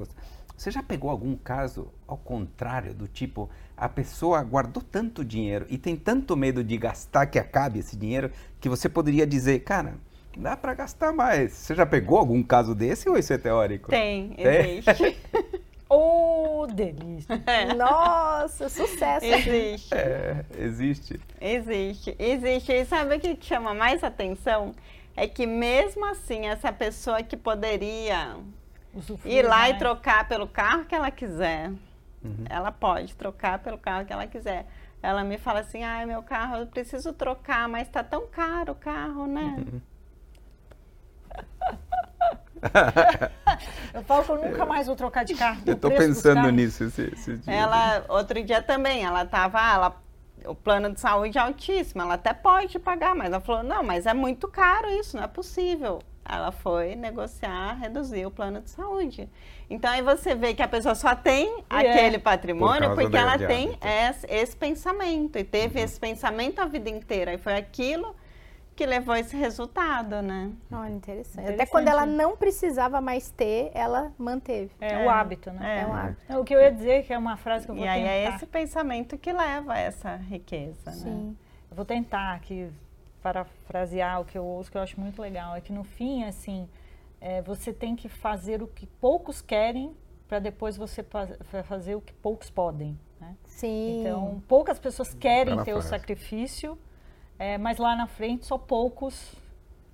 Você 0.60 0.70
já 0.70 0.82
pegou 0.82 1.08
algum 1.08 1.34
caso 1.34 1.90
ao 2.06 2.18
contrário, 2.18 2.92
do 2.92 3.08
tipo, 3.08 3.48
a 3.74 3.88
pessoa 3.88 4.42
guardou 4.42 4.82
tanto 4.82 5.24
dinheiro 5.24 5.64
e 5.70 5.78
tem 5.78 5.96
tanto 5.96 6.36
medo 6.36 6.62
de 6.62 6.76
gastar 6.76 7.24
que 7.24 7.38
acabe 7.38 7.78
esse 7.78 7.96
dinheiro, 7.96 8.30
que 8.60 8.68
você 8.68 8.86
poderia 8.86 9.26
dizer, 9.26 9.60
cara, 9.60 9.94
dá 10.36 10.58
para 10.58 10.74
gastar 10.74 11.14
mais. 11.14 11.52
Você 11.52 11.74
já 11.74 11.86
pegou 11.86 12.18
algum 12.18 12.42
caso 12.42 12.74
desse 12.74 13.08
ou 13.08 13.16
isso 13.16 13.32
é 13.32 13.38
teórico? 13.38 13.88
tem, 13.88 14.34
existe. 14.36 15.16
Ô, 15.88 16.66
delícia. 16.66 17.40
Nossa, 17.74 18.68
sucesso. 18.68 19.24
existe. 19.24 19.94
É, 19.94 20.44
existe. 20.58 21.20
Existe, 21.40 22.14
existe. 22.18 22.70
E 22.70 22.84
sabe 22.84 23.16
o 23.16 23.18
que 23.18 23.34
que 23.34 23.46
chama 23.46 23.72
mais 23.72 24.04
atenção? 24.04 24.74
É 25.16 25.26
que 25.26 25.46
mesmo 25.46 26.04
assim, 26.04 26.48
essa 26.48 26.70
pessoa 26.70 27.22
que 27.22 27.34
poderia 27.34 28.36
Usufruir 28.94 29.34
ir 29.36 29.42
lá 29.42 29.68
e 29.68 29.72
mais. 29.72 29.78
trocar 29.78 30.26
pelo 30.28 30.46
carro 30.48 30.84
que 30.84 30.94
ela 30.94 31.10
quiser, 31.10 31.70
Uhum. 32.22 32.44
ela 32.48 32.70
pode 32.72 33.14
trocar 33.14 33.58
pelo 33.60 33.78
carro 33.78 34.04
que 34.04 34.12
ela 34.12 34.26
quiser. 34.26 34.66
Ela 35.02 35.24
me 35.24 35.38
fala 35.38 35.60
assim, 35.60 35.82
ai, 35.82 36.04
meu 36.04 36.22
carro, 36.22 36.56
eu 36.56 36.66
preciso 36.66 37.12
trocar, 37.12 37.66
mas 37.68 37.88
tá 37.88 38.04
tão 38.04 38.26
caro 38.26 38.72
o 38.72 38.74
carro, 38.74 39.26
né? 39.26 39.56
Uhum. 39.58 39.80
Eu 43.94 44.02
falo 44.04 44.24
que 44.24 44.30
eu 44.32 44.36
nunca 44.36 44.66
mais 44.66 44.86
vou 44.86 44.94
trocar 44.94 45.24
de 45.24 45.34
carro. 45.34 45.62
Eu 45.66 45.76
tô 45.76 45.88
pensando 45.90 46.50
nisso 46.50 46.84
esse, 46.84 47.02
esse 47.12 47.36
dia. 47.38 47.54
Ela, 47.54 48.04
outro 48.08 48.42
dia 48.44 48.62
também, 48.62 49.02
ela 49.04 49.24
tava, 49.24 49.58
ela, 49.72 49.96
o 50.44 50.54
plano 50.54 50.92
de 50.92 51.00
saúde 51.00 51.38
é 51.38 51.40
altíssimo, 51.40 52.02
ela 52.02 52.14
até 52.14 52.32
pode 52.34 52.78
pagar, 52.78 53.14
mas 53.14 53.28
ela 53.28 53.40
falou, 53.40 53.62
não, 53.62 53.82
mas 53.82 54.06
é 54.06 54.12
muito 54.14 54.46
caro 54.48 54.88
isso, 54.90 55.16
não 55.16 55.24
é 55.24 55.26
possível. 55.28 56.00
Ela 56.32 56.52
foi 56.52 56.94
negociar, 56.94 57.74
reduzir 57.74 58.24
o 58.26 58.30
plano 58.30 58.60
de 58.60 58.70
saúde. 58.70 59.28
Então 59.68 59.90
aí 59.90 60.02
você 60.02 60.34
vê 60.34 60.54
que 60.54 60.62
a 60.62 60.68
pessoa 60.68 60.94
só 60.94 61.14
tem 61.14 61.46
E 61.70 61.74
é. 61.74 61.90
aquele 61.90 62.18
Por 62.18 62.24
patrimônio 62.24 62.80
causa 62.88 63.00
porque 63.02 63.16
ela 63.16 63.38
tem 63.38 63.68
hábito. 63.68 63.86
esse, 63.86 64.26
esse 64.30 64.56
pensamento 64.56 65.38
e 65.38 65.44
teve 65.44 65.78
Uhum. 65.78 65.84
esse 65.84 65.98
pensamento 65.98 66.60
a 66.60 66.66
vida 66.66 66.88
inteira. 66.90 67.32
E 67.34 67.38
foi 67.38 67.54
aquilo 67.56 68.14
que 68.76 68.86
levou 68.86 69.14
esse 69.14 69.36
resultado, 69.36 70.22
né? 70.22 70.50
Olha, 70.72 70.90
interessante. 70.90 71.40
Até 71.40 71.52
Interessante, 71.52 71.70
quando 71.70 71.88
ela 71.88 72.06
né? 72.06 72.14
não 72.16 72.34
precisava 72.36 72.98
mais 73.00 73.30
ter, 73.30 73.70
ela 73.74 74.10
manteve. 74.16 74.70
É, 74.80 74.92
É, 74.94 75.04
o 75.04 75.10
hábito, 75.10 75.50
né? 75.52 75.82
É 75.82 75.86
um 75.86 75.92
hábito. 75.92 76.22
Não, 76.28 76.40
O 76.40 76.44
que 76.44 76.54
eu 76.54 76.60
ia 76.60 76.72
dizer, 76.72 77.04
que 77.04 77.12
é 77.12 77.18
uma 77.18 77.36
frase 77.36 77.66
que 77.66 77.70
eu 77.72 77.74
vou 77.76 77.84
E 77.84 77.88
aí 77.88 78.00
tentar. 78.00 78.12
é 78.14 78.34
esse 78.36 78.46
pensamento 78.46 79.18
que 79.18 79.32
leva 79.32 79.74
a 79.74 79.78
essa 79.78 80.16
riqueza, 80.16 80.78
né? 80.86 80.92
Sim. 80.92 81.36
Eu 81.70 81.76
vou 81.76 81.84
tentar 81.84 82.34
aqui 82.34 82.70
parafrasear 83.22 84.20
o 84.20 84.24
que 84.24 84.36
eu 84.36 84.44
ouço, 84.44 84.70
que 84.70 84.76
eu 84.76 84.82
acho 84.82 84.98
muito 85.00 85.20
legal. 85.20 85.54
É 85.54 85.60
que 85.60 85.72
no 85.72 85.84
fim, 85.84 86.24
assim, 86.24 86.68
é, 87.20 87.40
você 87.42 87.72
tem 87.72 87.94
que 87.96 88.08
fazer 88.08 88.62
o 88.62 88.66
que 88.66 88.86
poucos 88.86 89.40
querem 89.40 89.94
para 90.28 90.38
depois 90.38 90.76
você 90.76 91.02
fa- 91.02 91.26
fa- 91.44 91.62
fazer 91.62 91.94
o 91.96 92.00
que 92.00 92.12
poucos 92.12 92.48
podem. 92.50 92.98
Né? 93.20 93.34
Sim. 93.44 94.00
Então, 94.00 94.42
poucas 94.48 94.78
pessoas 94.78 95.12
querem 95.12 95.56
ter 95.64 95.72
o 95.72 95.76
frase. 95.76 95.88
sacrifício, 95.88 96.78
é, 97.38 97.58
mas 97.58 97.78
lá 97.78 97.94
na 97.96 98.06
frente 98.06 98.46
só 98.46 98.56
poucos 98.56 99.34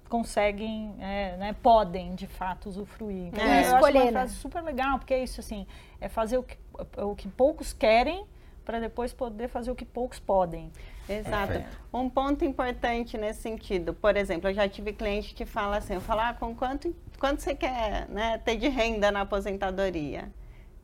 conseguem, 0.09 0.95
é, 1.01 1.37
né, 1.37 1.57
podem 1.63 2.15
de 2.15 2.27
fato 2.27 2.69
usufruir. 2.69 3.27
Então, 3.29 3.43
É. 3.45 3.63
eu 3.71 3.77
acho 3.77 3.87
uma 3.91 4.05
né? 4.05 4.13
frase 4.13 4.35
super 4.37 4.63
legal, 4.63 4.99
porque 4.99 5.15
é 5.15 5.23
isso 5.25 5.41
assim, 5.41 5.67
é 6.01 6.09
fazer 6.09 6.39
o 6.39 6.43
que, 6.45 6.57
o 7.03 7.17
que 7.17 7.29
poucos 7.29 7.73
querem 7.73 8.25
para 8.67 8.81
depois 8.81 9.13
poder 9.13 9.49
fazer 9.49 9.71
o 9.71 9.75
que 9.77 9.85
poucos 9.85 10.19
podem. 10.19 10.71
Exato. 11.09 11.53
Perfeito. 11.53 11.79
Um 11.95 12.11
ponto 12.11 12.45
importante 12.45 13.17
nesse 13.17 13.41
sentido, 13.41 13.95
por 13.95 14.17
exemplo, 14.17 14.51
eu 14.51 14.55
já 14.55 14.69
tive 14.69 14.93
cliente 14.93 15.33
que 15.33 15.47
fala 15.47 15.77
assim, 15.77 15.95
eu 15.95 16.01
falo, 16.01 16.21
ah, 16.21 16.35
com 16.35 16.55
quanto, 16.55 16.95
quanto 17.19 17.41
você 17.41 17.55
quer 17.55 18.09
né, 18.09 18.39
ter 18.39 18.57
de 18.57 18.69
renda 18.69 19.13
na 19.13 19.21
aposentadoria 19.21 20.31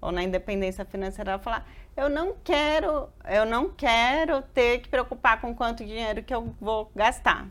ou 0.01 0.13
na 0.13 0.23
independência 0.23 0.85
financeira? 0.85 1.33
Ela 1.33 1.41
fala, 1.41 1.67
eu 1.97 2.09
não 2.09 2.35
quero, 2.43 3.09
eu 3.29 3.45
não 3.45 3.69
quero 3.69 4.41
ter 4.55 4.79
que 4.79 4.89
preocupar 4.89 5.41
com 5.41 5.53
quanto 5.53 5.85
dinheiro 5.85 6.23
que 6.23 6.33
eu 6.33 6.55
vou 6.61 6.91
gastar. 6.95 7.49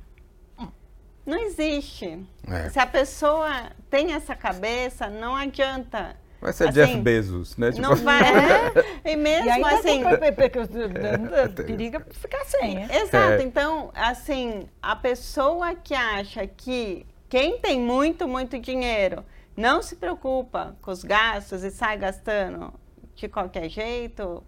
Não 1.25 1.37
existe. 1.37 2.25
É. 2.47 2.69
Se 2.69 2.79
a 2.79 2.87
pessoa 2.87 3.71
tem 3.89 4.13
essa 4.13 4.35
cabeça, 4.35 5.07
não 5.07 5.35
adianta. 5.35 6.15
Vai 6.41 6.51
ser 6.53 6.69
assim, 6.69 6.73
Jeff 6.73 6.97
Bezos, 6.97 7.55
né? 7.55 7.71
Tipo, 7.71 7.81
Não 7.83 7.95
vai. 7.95 8.21
É, 9.03 9.13
e 9.13 9.15
mesmo 9.15 9.47
e 9.47 9.63
assim. 9.63 10.03
periga 11.65 12.05
ficar 12.11 12.43
sem, 12.45 12.75
né? 12.75 12.87
Exato. 12.91 13.33
É. 13.33 13.43
Então, 13.43 13.91
assim, 13.93 14.67
a 14.81 14.95
pessoa 14.95 15.75
que 15.75 15.93
acha 15.93 16.45
que 16.47 17.05
Quem 17.29 17.59
tem 17.59 17.79
muito, 17.79 18.27
muito 18.27 18.59
dinheiro, 18.59 19.23
não 19.55 19.81
se 19.81 19.95
preocupa 19.95 20.75
com 20.81 20.91
os 20.91 21.03
gastos 21.03 21.63
e 21.63 21.71
sai 21.71 21.97
gastando 21.97 22.73
de 23.15 23.27
qualquer 23.27 23.69
jeito, 23.69 24.43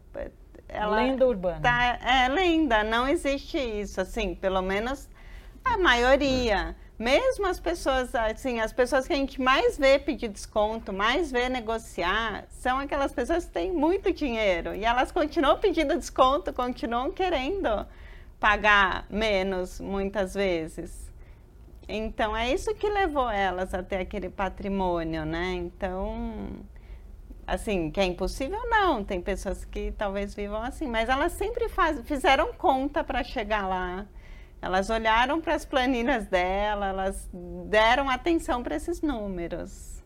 ela 0.68 0.96
lenda 0.96 1.28
urbana. 1.28 1.62
Tá, 1.62 2.00
é 2.02 2.28
lenda, 2.28 2.84
não 2.84 3.08
existe 3.08 3.58
isso, 3.58 4.02
assim, 4.02 4.34
pelo 4.36 4.62
menos 4.62 5.08
a 5.64 5.78
maioria. 5.78 6.76
Mesmo 6.98 7.48
as 7.48 7.60
pessoas, 7.60 8.14
assim, 8.14 8.60
as 8.60 8.72
pessoas 8.72 9.08
que 9.08 9.14
a 9.14 9.16
gente 9.16 9.42
mais 9.42 9.78
vê 9.78 9.98
pedir 9.98 10.30
desconto, 10.30 10.94
mais 10.94 11.32
vê 11.32 11.50
negociar, 11.50 12.46
são 12.50 12.78
aquelas 12.78 13.12
pessoas 13.12 13.46
que 13.46 13.52
têm 13.52 13.72
muito 13.72 14.14
dinheiro 14.14 14.76
e 14.76 14.86
elas 14.86 15.12
continuam 15.12 15.58
pedindo 15.58 15.98
desconto, 15.98 16.54
continuam 16.54 17.12
querendo 17.12 17.86
pagar 18.40 19.06
menos 19.10 19.80
muitas 19.80 20.36
vezes. 20.36 21.12
Então 21.88 22.38
é 22.38 22.54
isso 22.54 22.74
que 22.76 22.88
levou 22.88 23.30
elas 23.30 23.74
até 23.74 24.00
aquele 24.00 24.30
patrimônio, 24.30 25.26
né? 25.26 25.54
Então, 25.54 26.48
assim, 27.46 27.90
que 27.90 28.00
é 28.00 28.06
impossível 28.06 28.60
não, 28.70 29.04
tem 29.04 29.20
pessoas 29.20 29.66
que 29.66 29.92
talvez 29.98 30.36
vivam 30.36 30.62
assim, 30.62 30.88
mas 30.88 31.10
elas 31.10 31.34
sempre 31.34 31.68
faz, 31.70 32.00
fizeram 32.06 32.54
conta 32.54 33.04
para 33.04 33.24
chegar 33.24 33.68
lá. 33.68 34.06
Elas 34.64 34.90
olharam 34.90 35.42
para 35.42 35.56
as 35.56 35.66
planilhas 35.66 36.26
dela, 36.28 36.88
elas 36.88 37.30
deram 37.66 38.10
atenção 38.10 38.64
para 38.64 38.78
esses 38.78 39.02
números. 39.02 40.02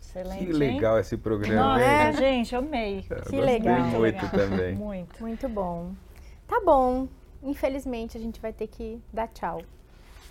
Excelente. 0.00 0.46
Que 0.46 0.52
legal 0.52 0.96
hein? 0.96 1.00
esse 1.00 1.16
programa. 1.16 1.74
Nossa, 1.74 1.84
é, 1.84 2.12
gente, 2.12 2.56
amei. 2.56 3.06
É, 3.08 3.20
que 3.20 3.40
legal. 3.40 3.78
Muito 3.82 3.98
legal. 4.00 4.30
também. 4.30 4.74
Muito. 4.74 5.22
Muito 5.22 5.48
bom. 5.48 5.92
Tá 6.48 6.60
bom. 6.64 7.06
Infelizmente, 7.40 8.18
a 8.18 8.20
gente 8.20 8.40
vai 8.40 8.52
ter 8.52 8.66
que 8.66 9.00
dar 9.12 9.28
tchau. 9.28 9.62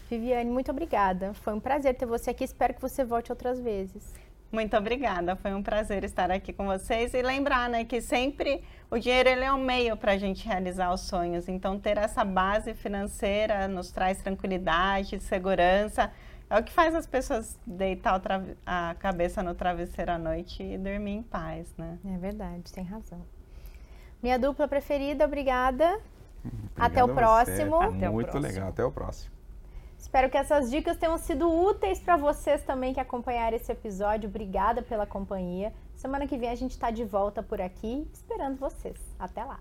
Viviane, 0.09 0.49
muito 0.49 0.71
obrigada. 0.71 1.33
Foi 1.35 1.53
um 1.53 1.59
prazer 1.61 1.95
ter 1.95 2.05
você 2.05 2.31
aqui. 2.31 2.43
Espero 2.43 2.73
que 2.73 2.81
você 2.81 3.05
volte 3.05 3.31
outras 3.31 3.61
vezes. 3.61 4.13
Muito 4.51 4.77
obrigada. 4.77 5.35
Foi 5.35 5.53
um 5.53 5.61
prazer 5.61 6.03
estar 6.03 6.31
aqui 6.31 6.53
com 6.53 6.65
vocês 6.65 7.13
e 7.13 7.21
lembrar, 7.21 7.69
né, 7.69 7.83
que 7.83 7.99
sempre 7.99 8.63
o 8.89 8.97
dinheiro 8.97 9.27
ele 9.29 9.43
é 9.43 9.51
um 9.51 9.61
meio 9.61 9.97
para 9.97 10.13
a 10.13 10.17
gente 10.17 10.47
realizar 10.47 10.93
os 10.93 11.01
sonhos. 11.01 11.49
Então, 11.49 11.77
ter 11.77 11.97
essa 11.97 12.23
base 12.23 12.73
financeira 12.73 13.67
nos 13.67 13.91
traz 13.91 14.21
tranquilidade, 14.21 15.19
segurança. 15.19 16.11
É 16.49 16.57
o 16.57 16.63
que 16.63 16.71
faz 16.71 16.95
as 16.95 17.05
pessoas 17.05 17.59
deitar 17.65 18.21
a 18.65 18.95
cabeça 18.97 19.43
no 19.43 19.53
travesseiro 19.53 20.11
à 20.11 20.17
noite 20.17 20.63
e 20.63 20.77
dormir 20.77 21.11
em 21.11 21.23
paz, 21.23 21.75
né? 21.77 21.99
É 22.05 22.17
verdade, 22.17 22.71
tem 22.71 22.85
razão. 22.85 23.21
Minha 24.23 24.39
dupla 24.39 24.65
preferida, 24.65 25.25
obrigada. 25.25 25.99
Obrigado 26.45 26.73
Até 26.77 27.03
o 27.03 27.13
próximo. 27.13 27.75
Até 27.75 28.09
Muito 28.09 28.29
o 28.29 28.31
próximo. 28.31 28.41
legal. 28.41 28.69
Até 28.69 28.85
o 28.85 28.91
próximo. 28.91 29.36
Espero 29.97 30.29
que 30.29 30.37
essas 30.37 30.69
dicas 30.69 30.97
tenham 30.97 31.17
sido 31.17 31.49
úteis 31.49 31.99
para 31.99 32.15
vocês 32.15 32.63
também 32.63 32.93
que 32.93 32.99
acompanharam 32.99 33.57
esse 33.57 33.71
episódio. 33.71 34.29
Obrigada 34.29 34.81
pela 34.81 35.05
companhia. 35.05 35.73
Semana 35.95 36.27
que 36.27 36.37
vem 36.37 36.49
a 36.49 36.55
gente 36.55 36.71
está 36.71 36.91
de 36.91 37.03
volta 37.03 37.41
por 37.41 37.59
aqui, 37.59 38.07
esperando 38.13 38.57
vocês. 38.57 38.97
Até 39.19 39.43
lá! 39.43 39.59